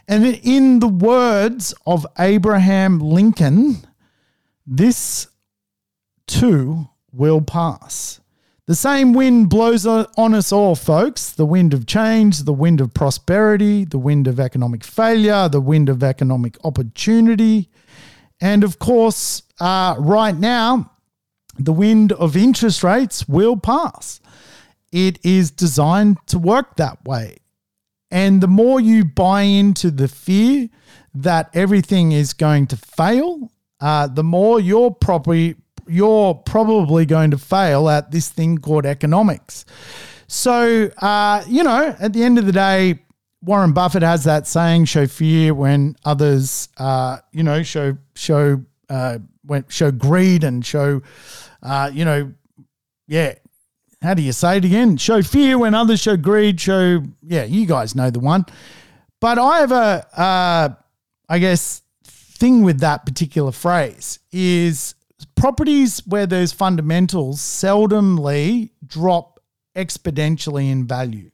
And 0.08 0.26
in 0.26 0.80
the 0.80 0.88
words 0.88 1.74
of 1.86 2.06
Abraham 2.18 3.00
Lincoln, 3.00 3.86
this 4.66 5.28
too 6.26 6.90
will 7.12 7.42
pass. 7.42 8.20
The 8.70 8.76
same 8.76 9.14
wind 9.14 9.50
blows 9.50 9.88
on 9.88 10.36
us 10.36 10.52
all, 10.52 10.76
folks. 10.76 11.32
The 11.32 11.44
wind 11.44 11.74
of 11.74 11.88
change, 11.88 12.44
the 12.44 12.54
wind 12.54 12.80
of 12.82 12.94
prosperity, 12.94 13.84
the 13.84 13.98
wind 13.98 14.28
of 14.28 14.40
economic 14.40 14.84
failure, 14.84 15.50
the 15.50 15.60
wind 15.60 15.90
of 15.90 16.04
economic 16.04 16.56
opportunity. 16.64 17.72
And 18.40 18.64
of 18.64 18.78
course, 18.78 19.42
uh, 19.60 19.96
right 19.98 20.36
now, 20.36 20.92
the 21.58 21.74
wind 21.74 22.12
of 22.12 22.38
interest 22.38 22.84
rates 22.84 23.28
will 23.28 23.58
pass. 23.58 24.20
It 24.92 25.18
is 25.26 25.50
designed 25.50 26.20
to 26.28 26.38
work 26.38 26.76
that 26.76 27.04
way. 27.04 27.38
And 28.12 28.40
the 28.40 28.48
more 28.48 28.80
you 28.80 29.04
buy 29.04 29.42
into 29.42 29.90
the 29.90 30.08
fear 30.08 30.70
that 31.16 31.50
everything 31.56 32.12
is 32.12 32.34
going 32.34 32.68
to 32.68 32.78
fail, 32.78 33.52
uh, 33.82 34.06
the 34.06 34.24
more 34.24 34.60
you're 34.60 34.92
probably 34.92 35.56
you're 35.90 36.36
probably 36.36 37.06
going 37.06 37.32
to 37.32 37.38
fail 37.38 37.90
at 37.90 38.12
this 38.12 38.30
thing 38.30 38.58
called 38.58 38.86
economics. 38.86 39.66
So, 40.28 40.92
uh, 41.00 41.44
you 41.48 41.64
know, 41.64 41.96
at 42.00 42.14
the 42.14 42.24
end 42.24 42.38
of 42.38 42.46
the 42.46 42.52
day, 42.52 43.00
Warren 43.42 43.74
Buffett 43.74 44.04
has 44.04 44.26
that 44.26 44.48
saying: 44.48 44.86
"Show 44.86 45.08
fear 45.08 45.54
when 45.54 45.96
others, 46.06 46.70
uh, 46.78 47.18
you 47.32 47.44
know, 47.44 47.64
show 47.64 47.98
show 48.16 48.64
uh, 48.90 49.20
when, 49.44 49.66
show 49.70 49.92
greed 49.92 50.44
and 50.44 50.66
show, 50.66 51.02
uh, 51.64 51.90
you 51.94 52.06
know, 52.06 52.34
yeah. 53.08 53.36
How 54.02 54.14
do 54.14 54.22
you 54.22 54.32
say 54.32 54.58
it 54.58 54.66
again? 54.66 54.96
Show 54.96 55.22
fear 55.22 55.58
when 55.58 55.76
others 55.76 56.00
show 56.00 56.16
greed. 56.16 56.62
Show 56.62 57.04
yeah, 57.22 57.44
you 57.44 57.66
guys 57.66 57.96
know 57.96 58.10
the 58.10 58.20
one. 58.20 58.46
But 59.20 59.38
I 59.38 59.60
have 59.60 59.72
a, 59.74 60.20
uh, 60.22 60.70
I 61.28 61.40
guess, 61.40 61.82
thing 62.04 62.64
with 62.64 62.80
that 62.80 63.06
particular 63.06 63.52
phrase 63.52 64.20
is 64.32 64.96
properties 65.40 66.06
where 66.06 66.28
there's 66.28 66.52
fundamentals 66.52 67.40
seldomly 67.40 68.72
drop 68.86 69.40
exponentially 69.76 70.70
in 70.70 70.86
value, 70.86 71.32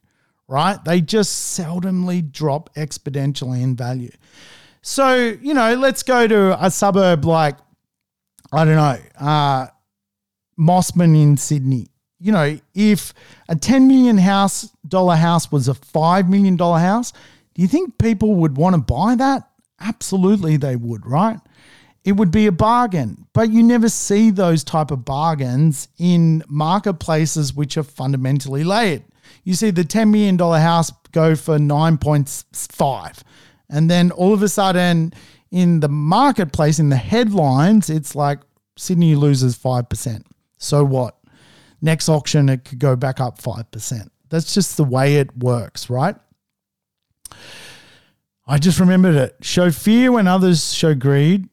right? 0.48 0.82
They 0.84 1.00
just 1.00 1.58
seldomly 1.58 2.30
drop 2.30 2.72
exponentially 2.74 3.62
in 3.62 3.76
value. 3.76 4.12
So, 4.82 5.36
you 5.40 5.52
know, 5.54 5.74
let's 5.74 6.02
go 6.02 6.28
to 6.28 6.64
a 6.64 6.70
suburb 6.70 7.24
like, 7.24 7.56
I 8.52 8.64
don't 8.64 8.76
know, 8.76 8.98
uh, 9.18 9.66
Mosman 10.58 11.20
in 11.20 11.36
Sydney. 11.36 11.88
You 12.18 12.32
know, 12.32 12.58
if 12.74 13.12
a 13.48 13.56
$10 13.56 13.86
million 13.88 14.16
house 14.16 14.70
dollar 14.86 15.16
house 15.16 15.50
was 15.50 15.68
a 15.68 15.74
$5 15.74 16.28
million 16.28 16.56
house, 16.56 17.12
do 17.54 17.62
you 17.62 17.68
think 17.68 17.98
people 17.98 18.36
would 18.36 18.56
want 18.56 18.74
to 18.74 18.80
buy 18.80 19.16
that? 19.16 19.48
Absolutely 19.80 20.56
they 20.56 20.76
would, 20.76 21.04
right? 21.04 21.40
It 22.06 22.12
would 22.12 22.30
be 22.30 22.46
a 22.46 22.52
bargain. 22.52 23.26
But 23.32 23.50
you 23.50 23.64
never 23.64 23.88
see 23.88 24.30
those 24.30 24.62
type 24.62 24.92
of 24.92 25.04
bargains 25.04 25.88
in 25.98 26.44
marketplaces 26.48 27.52
which 27.52 27.76
are 27.76 27.82
fundamentally 27.82 28.62
laid. 28.62 29.02
You 29.42 29.54
see 29.54 29.72
the 29.72 29.82
$10 29.82 30.10
million 30.10 30.38
house 30.38 30.92
go 31.10 31.34
for 31.34 31.58
9.5. 31.58 33.22
And 33.68 33.90
then 33.90 34.12
all 34.12 34.32
of 34.32 34.42
a 34.42 34.48
sudden 34.48 35.12
in 35.50 35.80
the 35.80 35.88
marketplace, 35.88 36.78
in 36.78 36.90
the 36.90 36.96
headlines, 36.96 37.90
it's 37.90 38.14
like 38.14 38.38
Sydney 38.76 39.16
loses 39.16 39.58
5%. 39.58 40.22
So 40.58 40.84
what? 40.84 41.18
Next 41.82 42.08
auction, 42.08 42.48
it 42.48 42.64
could 42.64 42.78
go 42.78 42.94
back 42.94 43.18
up 43.18 43.42
5%. 43.42 44.08
That's 44.28 44.54
just 44.54 44.76
the 44.76 44.84
way 44.84 45.16
it 45.16 45.36
works, 45.36 45.90
right? 45.90 46.14
I 48.46 48.58
just 48.58 48.78
remembered 48.78 49.16
it. 49.16 49.36
Show 49.42 49.72
fear 49.72 50.12
when 50.12 50.28
others 50.28 50.72
show 50.72 50.94
greed 50.94 51.48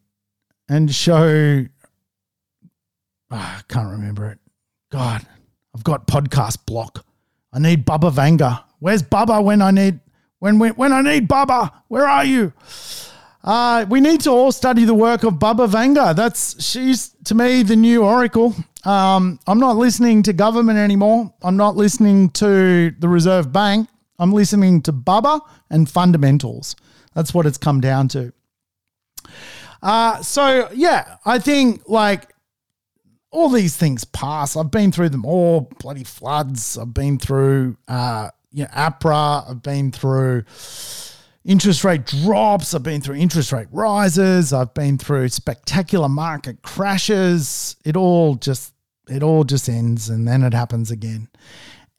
and 0.69 0.93
show. 0.93 1.65
Oh, 3.31 3.35
I 3.35 3.61
can't 3.67 3.89
remember 3.89 4.29
it. 4.29 4.39
God, 4.91 5.25
I've 5.75 5.83
got 5.83 6.07
podcast 6.07 6.65
block. 6.65 7.05
I 7.51 7.59
need 7.59 7.85
Baba 7.85 8.11
Vanga. 8.11 8.63
Where's 8.79 9.01
Baba 9.01 9.41
when 9.41 9.61
I 9.61 9.71
need 9.71 9.99
when 10.39 10.59
when, 10.59 10.73
when 10.73 10.91
I 10.93 11.01
need 11.01 11.27
Baba? 11.27 11.71
Where 11.87 12.07
are 12.07 12.25
you? 12.25 12.53
Uh, 13.43 13.85
we 13.89 13.99
need 13.99 14.21
to 14.21 14.29
all 14.29 14.51
study 14.51 14.85
the 14.85 14.93
work 14.93 15.23
of 15.23 15.37
Baba 15.37 15.67
Vanga. 15.67 16.15
That's 16.15 16.63
she's 16.63 17.09
to 17.25 17.35
me 17.35 17.63
the 17.63 17.75
new 17.75 18.03
oracle. 18.03 18.55
Um, 18.85 19.39
I'm 19.47 19.59
not 19.59 19.77
listening 19.77 20.23
to 20.23 20.33
government 20.33 20.79
anymore. 20.79 21.33
I'm 21.41 21.57
not 21.57 21.75
listening 21.75 22.29
to 22.31 22.91
the 22.91 23.07
Reserve 23.07 23.51
Bank. 23.51 23.89
I'm 24.19 24.31
listening 24.31 24.81
to 24.83 24.91
Baba 24.91 25.41
and 25.69 25.89
fundamentals. 25.89 26.75
That's 27.13 27.33
what 27.33 27.45
it's 27.45 27.57
come 27.57 27.81
down 27.81 28.07
to. 28.09 28.33
Uh, 29.83 30.21
so 30.23 30.69
yeah, 30.73 31.17
I 31.25 31.39
think 31.39 31.83
like 31.87 32.33
all 33.31 33.49
these 33.49 33.75
things 33.75 34.05
pass. 34.05 34.55
I've 34.55 34.71
been 34.71 34.91
through 34.91 35.09
them 35.09 35.25
all. 35.25 35.69
Bloody 35.79 36.05
floods. 36.05 36.77
I've 36.77 36.93
been 36.93 37.19
through 37.19 37.77
uh, 37.87 38.29
you 38.51 38.63
know, 38.63 38.69
APRA. 38.69 39.49
I've 39.49 39.61
been 39.61 39.91
through 39.91 40.45
interest 41.43 41.83
rate 41.83 42.05
drops. 42.05 42.73
I've 42.73 42.83
been 42.83 43.01
through 43.01 43.15
interest 43.15 43.51
rate 43.51 43.67
rises. 43.71 44.53
I've 44.53 44.73
been 44.73 44.97
through 44.97 45.29
spectacular 45.29 46.07
market 46.07 46.61
crashes. 46.61 47.75
It 47.83 47.97
all 47.97 48.35
just 48.35 48.73
it 49.09 49.21
all 49.21 49.43
just 49.43 49.67
ends 49.67 50.07
and 50.07 50.25
then 50.25 50.43
it 50.43 50.53
happens 50.53 50.91
again. 50.91 51.27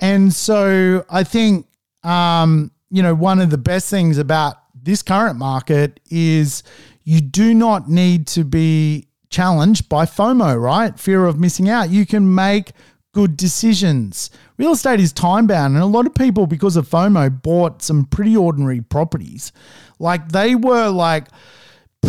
And 0.01 0.33
so 0.33 1.05
I 1.11 1.23
think 1.23 1.67
um, 2.03 2.71
you 2.91 3.03
know 3.03 3.15
one 3.15 3.41
of 3.41 3.51
the 3.51 3.59
best 3.59 3.91
things 3.91 4.17
about 4.17 4.57
this 4.75 5.03
current 5.03 5.39
market 5.39 6.01
is 6.11 6.63
you 7.05 7.21
do 7.21 7.55
not 7.55 7.89
need 7.89 8.27
to 8.29 8.45
be 8.45 9.09
challenged 9.31 9.89
by 9.89 10.07
FOMO, 10.07 10.61
right? 10.61 10.99
Fear 10.99 11.27
of 11.27 11.39
missing 11.39 11.69
out. 11.69 11.91
You 11.91 12.07
can 12.07 12.35
make 12.35 12.73
good 13.13 13.37
decisions. 13.37 14.31
Real 14.59 14.73
estate 14.73 15.01
is 15.01 15.13
time 15.13 15.47
bound, 15.47 15.75
and 15.75 15.83
a 15.83 15.87
lot 15.87 16.07
of 16.07 16.15
people, 16.15 16.47
because 16.47 16.77
of 16.77 16.89
FOMO, 16.89 17.43
bought 17.43 17.83
some 17.83 18.05
pretty 18.07 18.37
ordinary 18.37 18.81
properties. 18.81 19.53
Like 19.99 20.31
they 20.31 20.55
were 20.55 20.89
like 20.89 21.29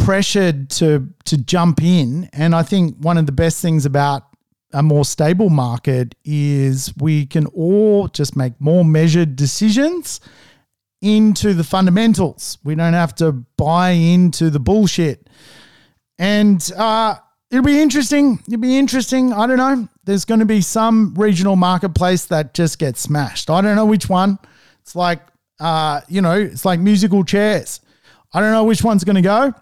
pressured 0.03 0.69
to 0.69 1.07
to 1.25 1.37
jump 1.37 1.81
in. 1.81 2.29
And 2.33 2.55
I 2.55 2.63
think 2.63 2.97
one 2.97 3.17
of 3.17 3.25
the 3.25 3.31
best 3.31 3.61
things 3.61 3.85
about 3.85 4.23
a 4.73 4.83
more 4.83 5.05
stable 5.05 5.49
market 5.49 6.15
is 6.25 6.93
we 6.97 7.25
can 7.25 7.45
all 7.47 8.07
just 8.09 8.35
make 8.35 8.59
more 8.59 8.83
measured 8.83 9.35
decisions 9.35 10.19
into 11.05 11.53
the 11.53 11.63
fundamentals. 11.63 12.57
We 12.63 12.75
don't 12.75 12.93
have 12.93 13.13
to 13.15 13.31
buy 13.57 13.91
into 13.91 14.49
the 14.49 14.59
bullshit. 14.59 15.29
And 16.17 16.71
uh, 16.75 17.15
it'll 17.51 17.63
be 17.63 17.79
interesting. 17.79 18.39
It'll 18.47 18.59
be 18.59 18.77
interesting. 18.77 19.31
I 19.33 19.47
don't 19.47 19.57
know. 19.57 19.87
There's 20.05 20.25
going 20.25 20.39
to 20.39 20.45
be 20.45 20.61
some 20.61 21.13
regional 21.15 21.55
marketplace 21.55 22.25
that 22.25 22.53
just 22.53 22.79
gets 22.79 23.01
smashed. 23.01 23.49
I 23.49 23.61
don't 23.61 23.75
know 23.75 23.85
which 23.85 24.09
one. 24.09 24.39
It's 24.81 24.95
like, 24.95 25.21
uh, 25.59 26.01
you 26.07 26.21
know, 26.21 26.33
it's 26.33 26.65
like 26.65 26.79
musical 26.79 27.23
chairs. 27.23 27.81
I 28.33 28.41
don't 28.41 28.51
know 28.51 28.63
which 28.63 28.83
one's 28.83 29.03
going 29.03 29.15
to 29.15 29.21
go. 29.21 29.53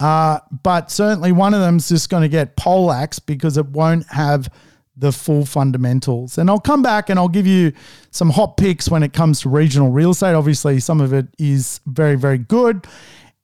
Uh, 0.00 0.40
but 0.62 0.90
certainly 0.90 1.32
one 1.32 1.54
of 1.54 1.60
them's 1.60 1.88
just 1.88 2.10
going 2.10 2.22
to 2.22 2.28
get 2.28 2.56
poleaxed 2.56 3.24
because 3.24 3.56
it 3.56 3.66
won't 3.66 4.06
have 4.08 4.48
the 4.96 5.12
full 5.12 5.46
fundamentals. 5.46 6.38
And 6.38 6.50
I'll 6.50 6.60
come 6.60 6.82
back 6.82 7.08
and 7.08 7.18
I'll 7.18 7.28
give 7.28 7.46
you 7.46 7.72
some 8.10 8.30
hot 8.30 8.56
picks 8.56 8.88
when 8.88 9.02
it 9.02 9.12
comes 9.12 9.40
to 9.40 9.48
regional 9.48 9.90
real 9.90 10.10
estate. 10.10 10.34
Obviously, 10.34 10.80
some 10.80 11.00
of 11.00 11.12
it 11.12 11.26
is 11.38 11.80
very, 11.86 12.16
very 12.16 12.38
good. 12.38 12.86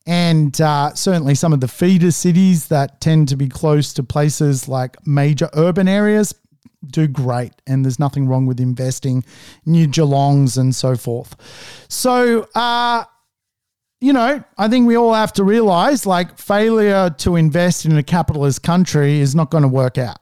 And 0.06 0.58
uh, 0.60 0.94
certainly 0.94 1.34
some 1.34 1.52
of 1.52 1.60
the 1.60 1.68
feeder 1.68 2.10
cities 2.10 2.68
that 2.68 3.00
tend 3.00 3.28
to 3.28 3.36
be 3.36 3.48
close 3.48 3.92
to 3.94 4.02
places 4.02 4.68
like 4.68 5.06
major 5.06 5.50
urban 5.54 5.88
areas 5.88 6.34
do 6.86 7.06
great. 7.06 7.52
And 7.66 7.84
there's 7.84 7.98
nothing 7.98 8.28
wrong 8.28 8.46
with 8.46 8.60
investing 8.60 9.24
new 9.66 9.86
Geelongs 9.86 10.56
and 10.56 10.74
so 10.74 10.96
forth. 10.96 11.36
So, 11.88 12.48
uh, 12.54 13.04
you 14.00 14.12
know, 14.12 14.42
I 14.56 14.68
think 14.68 14.86
we 14.86 14.96
all 14.96 15.12
have 15.12 15.32
to 15.34 15.44
realize 15.44 16.06
like 16.06 16.38
failure 16.38 17.10
to 17.18 17.36
invest 17.36 17.84
in 17.84 17.96
a 17.96 18.02
capitalist 18.02 18.62
country 18.62 19.20
is 19.20 19.34
not 19.34 19.50
going 19.50 19.62
to 19.62 19.68
work 19.68 19.98
out. 19.98 20.18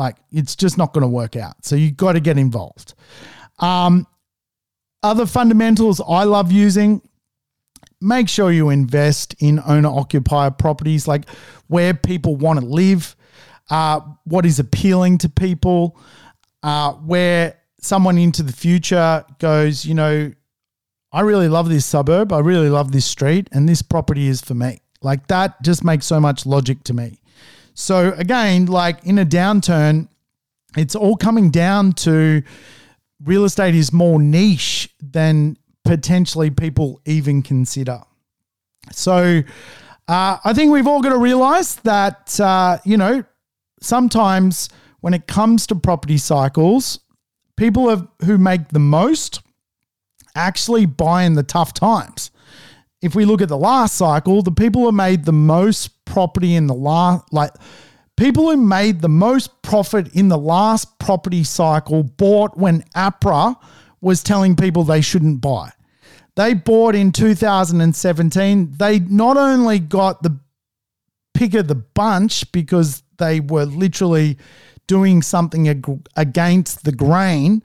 Like 0.00 0.16
it's 0.32 0.56
just 0.56 0.78
not 0.78 0.94
going 0.94 1.02
to 1.02 1.08
work 1.08 1.36
out. 1.36 1.62
So 1.62 1.76
you've 1.76 1.98
got 1.98 2.12
to 2.12 2.20
get 2.20 2.38
involved. 2.38 2.94
Um, 3.58 4.06
other 5.02 5.26
fundamentals 5.26 6.00
I 6.00 6.24
love 6.24 6.50
using. 6.50 7.02
Make 8.00 8.30
sure 8.30 8.50
you 8.50 8.70
invest 8.70 9.34
in 9.40 9.60
owner 9.66 9.90
occupier 9.90 10.50
properties, 10.50 11.06
like 11.06 11.28
where 11.66 11.92
people 11.92 12.34
want 12.36 12.60
to 12.60 12.64
live, 12.64 13.14
uh, 13.68 14.00
what 14.24 14.46
is 14.46 14.58
appealing 14.58 15.18
to 15.18 15.28
people, 15.28 16.00
uh, 16.62 16.92
where 16.92 17.58
someone 17.82 18.16
into 18.16 18.42
the 18.42 18.54
future 18.54 19.22
goes, 19.38 19.84
you 19.84 19.92
know, 19.92 20.32
I 21.12 21.20
really 21.20 21.48
love 21.48 21.68
this 21.68 21.84
suburb, 21.84 22.32
I 22.32 22.38
really 22.38 22.70
love 22.70 22.92
this 22.92 23.04
street, 23.04 23.50
and 23.52 23.68
this 23.68 23.82
property 23.82 24.28
is 24.28 24.40
for 24.40 24.54
me. 24.54 24.80
Like 25.02 25.26
that 25.26 25.60
just 25.62 25.84
makes 25.84 26.06
so 26.06 26.20
much 26.20 26.46
logic 26.46 26.84
to 26.84 26.94
me. 26.94 27.19
So 27.80 28.12
again, 28.12 28.66
like 28.66 29.04
in 29.04 29.18
a 29.18 29.24
downturn, 29.24 30.08
it's 30.76 30.94
all 30.94 31.16
coming 31.16 31.50
down 31.50 31.94
to 32.04 32.42
real 33.24 33.46
estate 33.46 33.74
is 33.74 33.90
more 33.90 34.20
niche 34.20 34.90
than 35.00 35.56
potentially 35.86 36.50
people 36.50 37.00
even 37.06 37.42
consider. 37.42 38.02
So 38.92 39.42
uh, 40.06 40.36
I 40.44 40.52
think 40.52 40.70
we've 40.72 40.86
all 40.86 41.00
got 41.00 41.08
to 41.08 41.18
realize 41.18 41.76
that, 41.76 42.38
uh, 42.38 42.78
you 42.84 42.98
know, 42.98 43.24
sometimes 43.80 44.68
when 45.00 45.14
it 45.14 45.26
comes 45.26 45.66
to 45.68 45.74
property 45.74 46.18
cycles, 46.18 47.00
people 47.56 47.88
have, 47.88 48.06
who 48.26 48.36
make 48.36 48.68
the 48.68 48.78
most 48.78 49.40
actually 50.34 50.84
buy 50.84 51.22
in 51.22 51.32
the 51.32 51.42
tough 51.42 51.72
times. 51.72 52.30
If 53.02 53.14
we 53.14 53.24
look 53.24 53.40
at 53.40 53.48
the 53.48 53.56
last 53.56 53.94
cycle, 53.94 54.42
the 54.42 54.50
people 54.50 54.82
who 54.82 54.92
made 54.92 55.24
the 55.24 55.32
most 55.32 56.04
property 56.04 56.54
in 56.54 56.66
the 56.66 56.74
last, 56.74 57.32
like 57.32 57.52
people 58.16 58.50
who 58.50 58.56
made 58.56 59.00
the 59.00 59.08
most 59.08 59.62
profit 59.62 60.14
in 60.14 60.28
the 60.28 60.38
last 60.38 60.98
property 60.98 61.42
cycle 61.44 62.02
bought 62.02 62.56
when 62.56 62.82
APRA 62.94 63.56
was 64.00 64.22
telling 64.22 64.56
people 64.56 64.84
they 64.84 65.00
shouldn't 65.00 65.40
buy. 65.40 65.72
They 66.36 66.54
bought 66.54 66.94
in 66.94 67.12
2017. 67.12 68.74
They 68.78 69.00
not 69.00 69.36
only 69.36 69.78
got 69.78 70.22
the 70.22 70.38
pick 71.34 71.54
of 71.54 71.68
the 71.68 71.74
bunch 71.74 72.50
because 72.52 73.02
they 73.18 73.40
were 73.40 73.64
literally 73.64 74.38
doing 74.86 75.22
something 75.22 75.68
ag- 75.68 76.08
against 76.16 76.84
the 76.84 76.92
grain, 76.92 77.62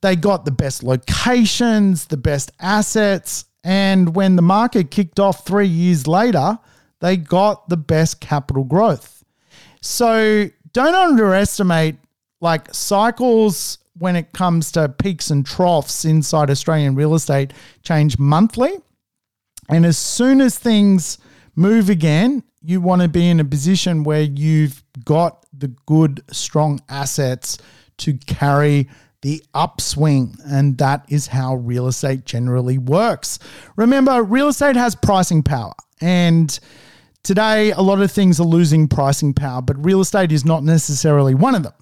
they 0.00 0.14
got 0.14 0.44
the 0.44 0.50
best 0.50 0.82
locations, 0.82 2.06
the 2.06 2.16
best 2.16 2.52
assets. 2.60 3.44
And 3.64 4.14
when 4.14 4.36
the 4.36 4.42
market 4.42 4.90
kicked 4.90 5.18
off 5.18 5.44
three 5.44 5.66
years 5.66 6.06
later, 6.06 6.58
they 7.00 7.16
got 7.16 7.68
the 7.68 7.76
best 7.76 8.20
capital 8.20 8.64
growth. 8.64 9.24
So 9.80 10.48
don't 10.72 10.94
underestimate 10.94 11.96
like 12.40 12.72
cycles 12.74 13.78
when 13.98 14.16
it 14.16 14.32
comes 14.32 14.70
to 14.72 14.88
peaks 14.88 15.30
and 15.30 15.44
troughs 15.44 16.04
inside 16.04 16.50
Australian 16.50 16.94
real 16.94 17.14
estate 17.14 17.52
change 17.82 18.18
monthly. 18.18 18.72
And 19.68 19.84
as 19.84 19.98
soon 19.98 20.40
as 20.40 20.58
things 20.58 21.18
move 21.56 21.90
again, 21.90 22.42
you 22.62 22.80
want 22.80 23.02
to 23.02 23.08
be 23.08 23.28
in 23.28 23.40
a 23.40 23.44
position 23.44 24.04
where 24.04 24.22
you've 24.22 24.82
got 25.04 25.46
the 25.52 25.68
good, 25.86 26.22
strong 26.30 26.80
assets 26.88 27.58
to 27.98 28.14
carry 28.14 28.88
the 29.28 29.44
upswing. 29.52 30.34
And 30.46 30.78
that 30.78 31.04
is 31.10 31.26
how 31.26 31.56
real 31.56 31.86
estate 31.86 32.24
generally 32.24 32.78
works. 32.78 33.38
Remember, 33.76 34.22
real 34.22 34.48
estate 34.48 34.74
has 34.74 34.94
pricing 34.94 35.42
power. 35.42 35.74
And 36.00 36.58
today, 37.22 37.72
a 37.72 37.82
lot 37.82 38.00
of 38.00 38.10
things 38.10 38.40
are 38.40 38.46
losing 38.46 38.88
pricing 38.88 39.34
power, 39.34 39.60
but 39.60 39.84
real 39.84 40.00
estate 40.00 40.32
is 40.32 40.46
not 40.46 40.64
necessarily 40.64 41.34
one 41.34 41.54
of 41.54 41.62
them. 41.62 41.74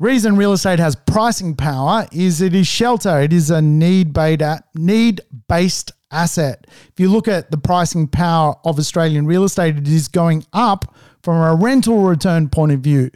Reason 0.00 0.34
real 0.34 0.52
estate 0.52 0.80
has 0.80 0.96
pricing 0.96 1.54
power 1.54 2.08
is 2.10 2.40
it 2.40 2.56
is 2.56 2.66
shelter. 2.66 3.20
It 3.20 3.32
is 3.32 3.52
a 3.52 3.62
need 3.62 4.12
based 4.12 5.92
asset. 6.10 6.66
If 6.88 6.98
you 6.98 7.08
look 7.08 7.28
at 7.28 7.52
the 7.52 7.58
pricing 7.58 8.08
power 8.08 8.56
of 8.64 8.80
Australian 8.80 9.26
real 9.26 9.44
estate, 9.44 9.76
it 9.76 9.86
is 9.86 10.08
going 10.08 10.44
up 10.52 10.92
from 11.22 11.36
a 11.36 11.54
rental 11.54 12.02
return 12.02 12.48
point 12.48 12.72
of 12.72 12.80
view. 12.80 13.12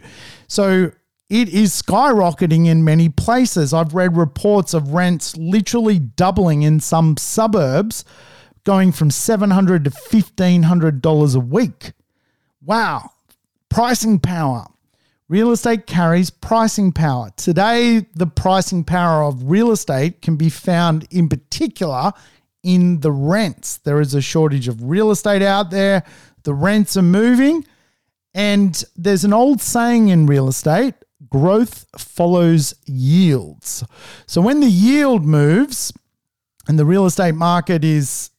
So 0.47 0.91
it 1.29 1.49
is 1.49 1.79
skyrocketing 1.79 2.65
in 2.65 2.83
many 2.83 3.07
places. 3.07 3.71
I've 3.71 3.93
read 3.93 4.17
reports 4.17 4.73
of 4.73 4.93
rents 4.93 5.37
literally 5.37 5.99
doubling 5.99 6.63
in 6.63 6.79
some 6.79 7.17
suburbs, 7.17 8.03
going 8.63 8.91
from 8.91 9.09
$700 9.09 9.83
to 9.83 9.91
$1,500 9.91 11.35
a 11.35 11.39
week. 11.39 11.91
Wow. 12.65 13.11
Pricing 13.69 14.19
power. 14.19 14.65
Real 15.27 15.51
estate 15.51 15.85
carries 15.85 16.31
pricing 16.31 16.91
power. 16.91 17.29
Today, 17.37 18.07
the 18.15 18.25
pricing 18.25 18.83
power 18.83 19.23
of 19.23 19.51
real 19.51 19.71
estate 19.71 20.23
can 20.23 20.35
be 20.35 20.49
found 20.49 21.05
in 21.11 21.29
particular 21.29 22.11
in 22.63 23.01
the 23.01 23.11
rents. 23.11 23.77
There 23.77 24.01
is 24.01 24.15
a 24.15 24.21
shortage 24.21 24.67
of 24.67 24.81
real 24.81 25.11
estate 25.11 25.43
out 25.43 25.69
there. 25.69 26.03
The 26.43 26.55
rents 26.55 26.97
are 26.97 27.03
moving. 27.03 27.63
And 28.33 28.83
there's 28.95 29.23
an 29.23 29.33
old 29.33 29.61
saying 29.61 30.07
in 30.07 30.25
real 30.25 30.47
estate 30.47 30.95
growth 31.29 31.85
follows 31.97 32.73
yields. 32.85 33.83
So 34.25 34.41
when 34.41 34.59
the 34.59 34.69
yield 34.69 35.25
moves 35.25 35.93
and 36.67 36.77
the 36.77 36.85
real 36.85 37.05
estate 37.05 37.35
market 37.35 37.83
is 37.83 38.31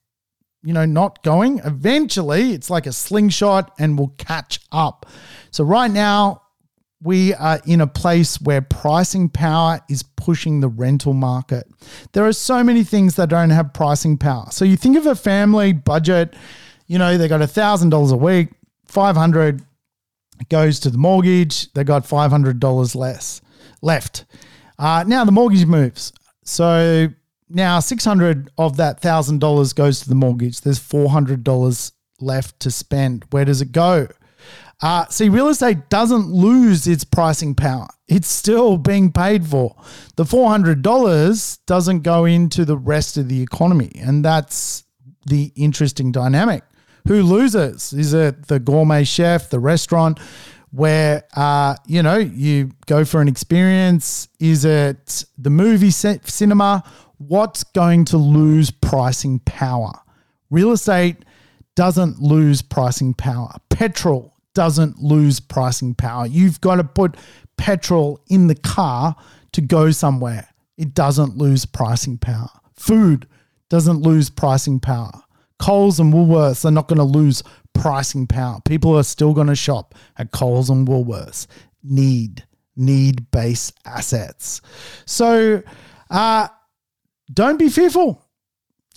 you 0.62 0.74
know 0.74 0.84
not 0.84 1.22
going 1.22 1.58
eventually 1.64 2.52
it's 2.52 2.68
like 2.68 2.84
a 2.84 2.92
slingshot 2.92 3.72
and 3.78 3.98
will 3.98 4.14
catch 4.18 4.60
up 4.70 5.06
so 5.50 5.64
right 5.64 5.90
now 5.90 6.42
we 7.02 7.34
are 7.34 7.60
in 7.66 7.80
a 7.80 7.86
place 7.86 8.40
where 8.40 8.60
pricing 8.60 9.28
power 9.28 9.80
is 9.88 10.02
pushing 10.02 10.60
the 10.60 10.68
rental 10.68 11.14
market. 11.14 11.66
There 12.12 12.26
are 12.26 12.32
so 12.32 12.62
many 12.62 12.84
things 12.84 13.16
that 13.16 13.30
don't 13.30 13.50
have 13.50 13.72
pricing 13.72 14.18
power. 14.18 14.48
So 14.50 14.64
you 14.64 14.76
think 14.76 14.98
of 14.98 15.06
a 15.06 15.14
family 15.14 15.72
budget, 15.72 16.34
you 16.86 16.98
know, 16.98 17.16
they 17.16 17.26
got 17.26 17.40
$1,000 17.40 18.12
a 18.12 18.16
week, 18.16 18.48
500 18.86 19.62
goes 20.48 20.80
to 20.80 20.90
the 20.90 20.98
mortgage, 20.98 21.72
they 21.72 21.84
got 21.84 22.04
$500 22.04 22.94
less 22.94 23.40
left. 23.82 24.24
Uh, 24.78 25.04
now 25.06 25.24
the 25.24 25.32
mortgage 25.32 25.66
moves. 25.66 26.12
So 26.44 27.08
now 27.48 27.80
600 27.80 28.50
of 28.56 28.76
that 28.78 29.02
$1,000 29.02 29.74
goes 29.74 30.00
to 30.00 30.08
the 30.08 30.14
mortgage. 30.14 30.60
There's 30.60 30.80
$400 30.80 31.92
left 32.20 32.60
to 32.60 32.70
spend. 32.70 33.24
Where 33.30 33.44
does 33.44 33.60
it 33.60 33.72
go? 33.72 34.08
Uh, 34.82 35.06
see, 35.08 35.28
real 35.28 35.48
estate 35.48 35.90
doesn't 35.90 36.28
lose 36.28 36.86
its 36.86 37.04
pricing 37.04 37.54
power. 37.54 37.88
It's 38.08 38.28
still 38.28 38.78
being 38.78 39.12
paid 39.12 39.46
for. 39.46 39.76
The 40.16 40.24
$400 40.24 41.58
doesn't 41.66 42.00
go 42.00 42.24
into 42.24 42.64
the 42.64 42.78
rest 42.78 43.18
of 43.18 43.28
the 43.28 43.42
economy. 43.42 43.92
And 43.96 44.24
that's 44.24 44.84
the 45.26 45.52
interesting 45.54 46.12
dynamic. 46.12 46.62
Who 47.10 47.24
loses? 47.24 47.92
Is 47.92 48.14
it 48.14 48.46
the 48.46 48.60
gourmet 48.60 49.02
chef, 49.02 49.50
the 49.50 49.58
restaurant, 49.58 50.20
where, 50.70 51.24
uh, 51.34 51.74
you 51.84 52.04
know, 52.04 52.18
you 52.18 52.70
go 52.86 53.04
for 53.04 53.20
an 53.20 53.26
experience? 53.26 54.28
Is 54.38 54.64
it 54.64 55.24
the 55.36 55.50
movie 55.50 55.90
cinema? 55.90 56.84
What's 57.18 57.64
going 57.64 58.04
to 58.04 58.16
lose 58.16 58.70
pricing 58.70 59.40
power? 59.40 59.90
Real 60.50 60.70
estate 60.70 61.24
doesn't 61.74 62.22
lose 62.22 62.62
pricing 62.62 63.12
power. 63.14 63.56
Petrol 63.70 64.36
doesn't 64.54 65.00
lose 65.00 65.40
pricing 65.40 65.96
power. 65.96 66.26
You've 66.26 66.60
got 66.60 66.76
to 66.76 66.84
put 66.84 67.16
petrol 67.56 68.20
in 68.28 68.46
the 68.46 68.54
car 68.54 69.16
to 69.50 69.60
go 69.60 69.90
somewhere. 69.90 70.46
It 70.78 70.94
doesn't 70.94 71.36
lose 71.36 71.66
pricing 71.66 72.18
power. 72.18 72.50
Food 72.76 73.26
doesn't 73.68 74.00
lose 74.00 74.30
pricing 74.30 74.78
power. 74.78 75.24
Coles 75.60 76.00
and 76.00 76.12
Woolworths 76.12 76.64
are 76.64 76.70
not 76.70 76.88
going 76.88 76.98
to 76.98 77.04
lose 77.04 77.42
pricing 77.74 78.26
power. 78.26 78.58
People 78.64 78.96
are 78.98 79.02
still 79.02 79.32
going 79.34 79.46
to 79.46 79.54
shop 79.54 79.94
at 80.16 80.32
Coles 80.32 80.70
and 80.70 80.88
Woolworths. 80.88 81.46
Need, 81.84 82.44
need 82.76 83.30
base 83.30 83.72
assets. 83.84 84.62
So 85.06 85.62
uh, 86.10 86.48
don't 87.32 87.58
be 87.58 87.68
fearful. 87.68 88.26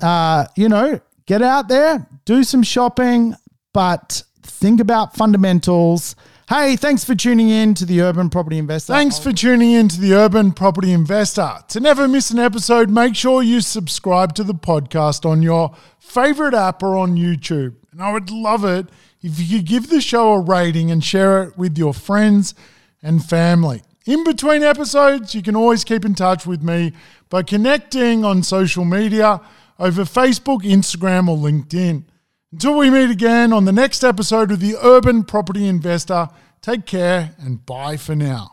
Uh, 0.01 0.45
you 0.55 0.69
know, 0.69 0.99
get 1.25 1.41
out 1.41 1.67
there, 1.67 2.07
do 2.25 2.43
some 2.43 2.63
shopping, 2.63 3.35
but 3.73 4.23
think 4.41 4.79
about 4.79 5.15
fundamentals. 5.15 6.15
Hey, 6.49 6.75
thanks 6.75 7.05
for 7.05 7.15
tuning 7.15 7.49
in 7.49 7.73
to 7.75 7.85
the 7.85 8.01
Urban 8.01 8.29
Property 8.29 8.57
Investor. 8.57 8.91
Thanks 8.91 9.17
for 9.17 9.31
tuning 9.31 9.71
in 9.71 9.87
to 9.87 9.99
the 9.99 10.13
Urban 10.13 10.51
Property 10.51 10.91
Investor. 10.91 11.49
To 11.69 11.79
never 11.79 12.07
miss 12.07 12.31
an 12.31 12.39
episode, 12.39 12.89
make 12.89 13.15
sure 13.15 13.41
you 13.41 13.61
subscribe 13.61 14.35
to 14.35 14.43
the 14.43 14.53
podcast 14.53 15.25
on 15.25 15.41
your 15.41 15.73
favorite 16.13 16.53
app 16.53 16.83
or 16.83 16.95
on 16.97 17.15
YouTube. 17.17 17.75
And 17.91 18.01
I 18.01 18.13
would 18.13 18.29
love 18.29 18.63
it 18.63 18.87
if 19.21 19.39
you 19.39 19.57
could 19.57 19.67
give 19.67 19.89
the 19.89 20.01
show 20.01 20.33
a 20.33 20.39
rating 20.39 20.91
and 20.91 21.03
share 21.03 21.43
it 21.43 21.57
with 21.57 21.77
your 21.77 21.93
friends 21.93 22.53
and 23.01 23.23
family. 23.23 23.81
In 24.05 24.23
between 24.23 24.63
episodes, 24.63 25.33
you 25.33 25.41
can 25.41 25.55
always 25.55 25.83
keep 25.83 26.03
in 26.03 26.13
touch 26.13 26.45
with 26.45 26.61
me 26.61 26.91
by 27.29 27.41
connecting 27.43 28.25
on 28.25 28.43
social 28.43 28.85
media 28.85 29.41
over 29.79 30.03
Facebook, 30.03 30.61
Instagram, 30.61 31.27
or 31.27 31.37
LinkedIn. 31.37 32.03
Until 32.51 32.77
we 32.77 32.89
meet 32.89 33.09
again 33.09 33.51
on 33.51 33.65
the 33.65 33.71
next 33.71 34.03
episode 34.03 34.51
of 34.51 34.59
the 34.59 34.75
Urban 34.81 35.23
Property 35.23 35.67
Investor, 35.67 36.29
take 36.61 36.85
care 36.85 37.33
and 37.39 37.65
bye 37.65 37.97
for 37.97 38.15
now. 38.15 38.52